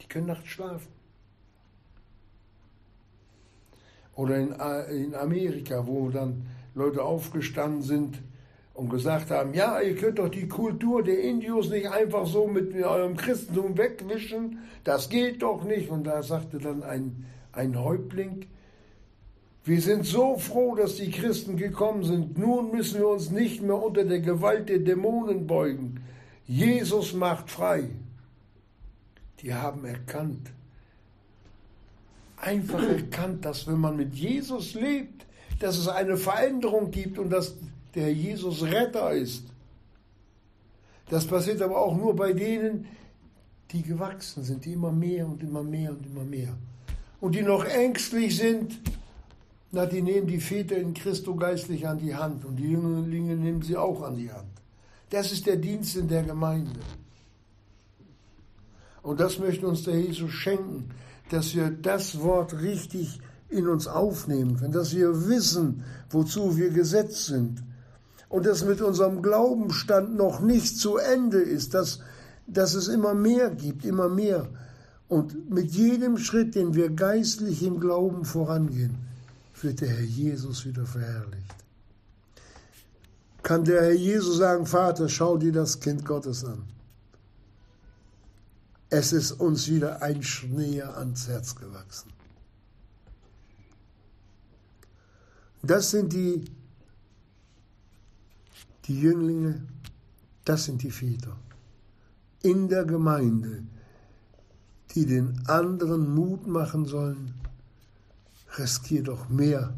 Die 0.00 0.06
können 0.06 0.26
nachts 0.26 0.48
schlafen. 0.48 0.88
Oder 4.14 4.38
in, 4.38 4.52
äh, 4.52 5.04
in 5.04 5.14
Amerika, 5.14 5.86
wo 5.86 6.10
dann 6.10 6.46
Leute 6.74 7.02
aufgestanden 7.02 7.82
sind 7.82 8.18
und 8.76 8.90
gesagt 8.90 9.30
haben, 9.30 9.54
ja, 9.54 9.80
ihr 9.80 9.96
könnt 9.96 10.18
doch 10.18 10.28
die 10.28 10.48
Kultur 10.48 11.02
der 11.02 11.18
Indios 11.20 11.70
nicht 11.70 11.90
einfach 11.90 12.26
so 12.26 12.46
mit 12.46 12.74
eurem 12.74 13.16
Christentum 13.16 13.78
wegwischen, 13.78 14.58
das 14.84 15.08
geht 15.08 15.42
doch 15.42 15.64
nicht. 15.64 15.90
Und 15.90 16.04
da 16.04 16.22
sagte 16.22 16.58
dann 16.58 16.82
ein, 16.82 17.24
ein 17.52 17.82
Häuptling, 17.82 18.46
wir 19.64 19.80
sind 19.80 20.04
so 20.04 20.36
froh, 20.36 20.76
dass 20.76 20.96
die 20.96 21.10
Christen 21.10 21.56
gekommen 21.56 22.04
sind. 22.04 22.38
Nun 22.38 22.70
müssen 22.70 23.00
wir 23.00 23.08
uns 23.08 23.30
nicht 23.30 23.62
mehr 23.62 23.82
unter 23.82 24.04
der 24.04 24.20
Gewalt 24.20 24.68
der 24.68 24.78
Dämonen 24.78 25.46
beugen. 25.46 26.04
Jesus 26.46 27.14
macht 27.14 27.50
frei. 27.50 27.88
Die 29.40 29.54
haben 29.54 29.84
erkannt, 29.84 30.50
einfach 32.36 32.82
erkannt, 32.82 33.44
dass 33.44 33.66
wenn 33.66 33.78
man 33.78 33.96
mit 33.96 34.14
Jesus 34.14 34.74
lebt, 34.74 35.26
dass 35.58 35.78
es 35.78 35.88
eine 35.88 36.16
Veränderung 36.16 36.90
gibt 36.90 37.18
und 37.18 37.30
dass 37.30 37.56
der 37.96 38.12
Jesus 38.12 38.62
Retter 38.62 39.10
ist. 39.12 39.44
Das 41.08 41.26
passiert 41.26 41.62
aber 41.62 41.78
auch 41.78 41.96
nur 41.96 42.14
bei 42.14 42.32
denen, 42.32 42.86
die 43.72 43.82
gewachsen 43.82 44.44
sind, 44.44 44.64
die 44.64 44.74
immer 44.74 44.92
mehr 44.92 45.26
und 45.26 45.42
immer 45.42 45.62
mehr 45.62 45.90
und 45.90 46.06
immer 46.06 46.24
mehr. 46.24 46.56
Und 47.20 47.34
die 47.34 47.42
noch 47.42 47.64
ängstlich 47.64 48.36
sind, 48.36 48.78
na, 49.72 49.86
die 49.86 50.02
nehmen 50.02 50.26
die 50.26 50.40
Väter 50.40 50.76
in 50.76 50.94
Christo 50.94 51.34
geistlich 51.34 51.88
an 51.88 51.98
die 51.98 52.14
Hand 52.14 52.44
und 52.44 52.56
die 52.56 52.70
Jünglinge 52.70 53.34
nehmen 53.34 53.62
sie 53.62 53.76
auch 53.76 54.02
an 54.02 54.16
die 54.16 54.30
Hand. 54.30 54.48
Das 55.10 55.32
ist 55.32 55.46
der 55.46 55.56
Dienst 55.56 55.96
in 55.96 56.08
der 56.08 56.22
Gemeinde. 56.22 56.80
Und 59.02 59.20
das 59.20 59.38
möchte 59.38 59.66
uns 59.66 59.84
der 59.84 60.00
Jesus 60.00 60.32
schenken, 60.32 60.90
dass 61.30 61.54
wir 61.54 61.70
das 61.70 62.20
Wort 62.20 62.60
richtig 62.60 63.20
in 63.48 63.68
uns 63.68 63.86
aufnehmen 63.86 64.56
können, 64.56 64.72
dass 64.72 64.94
wir 64.94 65.28
wissen, 65.28 65.84
wozu 66.10 66.56
wir 66.56 66.70
gesetzt 66.70 67.26
sind. 67.26 67.62
Und 68.28 68.46
dass 68.46 68.64
mit 68.64 68.80
unserem 68.80 69.22
Glaubenstand 69.22 70.16
noch 70.16 70.40
nicht 70.40 70.78
zu 70.78 70.96
Ende 70.96 71.38
ist, 71.38 71.74
dass, 71.74 72.00
dass 72.46 72.74
es 72.74 72.88
immer 72.88 73.14
mehr 73.14 73.50
gibt, 73.50 73.84
immer 73.84 74.08
mehr. 74.08 74.48
Und 75.08 75.50
mit 75.50 75.70
jedem 75.70 76.18
Schritt, 76.18 76.54
den 76.54 76.74
wir 76.74 76.90
geistlich 76.90 77.62
im 77.62 77.78
Glauben 77.78 78.24
vorangehen, 78.24 78.96
wird 79.62 79.80
der 79.80 79.88
Herr 79.88 80.04
Jesus 80.04 80.64
wieder 80.64 80.84
verherrlicht. 80.84 81.54
Kann 83.42 83.64
der 83.64 83.82
Herr 83.82 83.92
Jesus 83.92 84.38
sagen, 84.38 84.66
Vater, 84.66 85.08
schau 85.08 85.36
dir 85.36 85.52
das 85.52 85.78
Kind 85.78 86.04
Gottes 86.04 86.44
an. 86.44 86.64
Es 88.90 89.12
ist 89.12 89.32
uns 89.32 89.68
wieder 89.68 90.02
ein 90.02 90.22
Schnee 90.22 90.82
ans 90.82 91.28
Herz 91.28 91.54
gewachsen. 91.54 92.10
Das 95.62 95.90
sind 95.90 96.12
die, 96.12 96.44
die 98.86 99.00
Jünglinge, 99.00 99.62
das 100.44 100.64
sind 100.64 100.82
die 100.82 100.90
Väter 100.90 101.36
in 102.42 102.68
der 102.68 102.84
Gemeinde, 102.84 103.64
die 104.94 105.04
den 105.06 105.42
anderen 105.46 106.14
Mut 106.14 106.46
machen 106.46 106.86
sollen, 106.86 107.34
riskier 108.56 109.02
doch 109.02 109.28
mehr, 109.28 109.74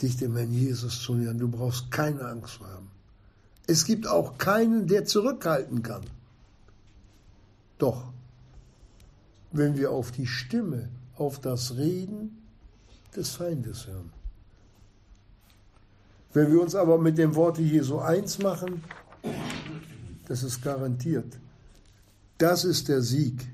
dich 0.00 0.16
dem 0.16 0.36
Herrn 0.36 0.52
Jesus 0.52 1.02
zu 1.02 1.14
nähern. 1.14 1.38
Du 1.38 1.48
brauchst 1.48 1.90
keine 1.90 2.24
Angst 2.24 2.54
zu 2.54 2.66
haben. 2.66 2.90
Es 3.66 3.84
gibt 3.84 4.06
auch 4.06 4.38
keinen, 4.38 4.86
der 4.86 5.04
zurückhalten 5.04 5.82
kann. 5.82 6.04
Doch, 7.78 8.12
wenn 9.50 9.76
wir 9.76 9.90
auf 9.90 10.12
die 10.12 10.26
Stimme, 10.26 10.88
auf 11.16 11.40
das 11.40 11.76
Reden 11.76 12.38
des 13.14 13.30
Feindes 13.30 13.86
hören. 13.86 14.10
Wenn 16.32 16.50
wir 16.50 16.62
uns 16.62 16.74
aber 16.74 16.98
mit 16.98 17.18
dem 17.18 17.34
Worte 17.34 17.62
Jesu 17.62 17.98
eins 17.98 18.38
machen, 18.38 18.82
das 20.28 20.42
ist 20.42 20.62
garantiert. 20.62 21.38
Das 22.38 22.64
ist 22.64 22.88
der 22.88 23.02
Sieg. 23.02 23.46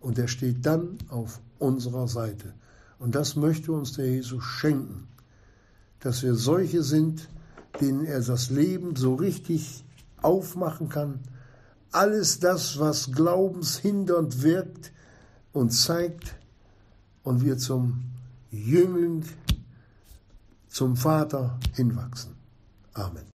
Und 0.00 0.18
er 0.18 0.28
steht 0.28 0.66
dann 0.66 0.98
auf 1.08 1.40
unserer 1.58 2.08
Seite. 2.08 2.52
Und 2.98 3.14
das 3.14 3.36
möchte 3.36 3.72
uns 3.72 3.94
der 3.94 4.08
Jesus 4.08 4.44
schenken, 4.44 5.08
dass 6.00 6.22
wir 6.22 6.34
solche 6.34 6.82
sind, 6.82 7.28
denen 7.80 8.04
er 8.04 8.20
das 8.20 8.50
Leben 8.50 8.94
so 8.96 9.14
richtig 9.14 9.84
aufmachen 10.20 10.88
kann. 10.88 11.20
Alles 11.92 12.40
das, 12.40 12.78
was 12.78 13.12
glaubenshindernd 13.12 14.42
wirkt 14.42 14.92
und 15.52 15.70
zeigt 15.70 16.34
und 17.22 17.44
wir 17.44 17.58
zum 17.58 18.04
Jüngling, 18.50 19.24
zum 20.72 20.96
Vater 20.96 21.58
hinwachsen. 21.74 22.34
Amen. 22.94 23.31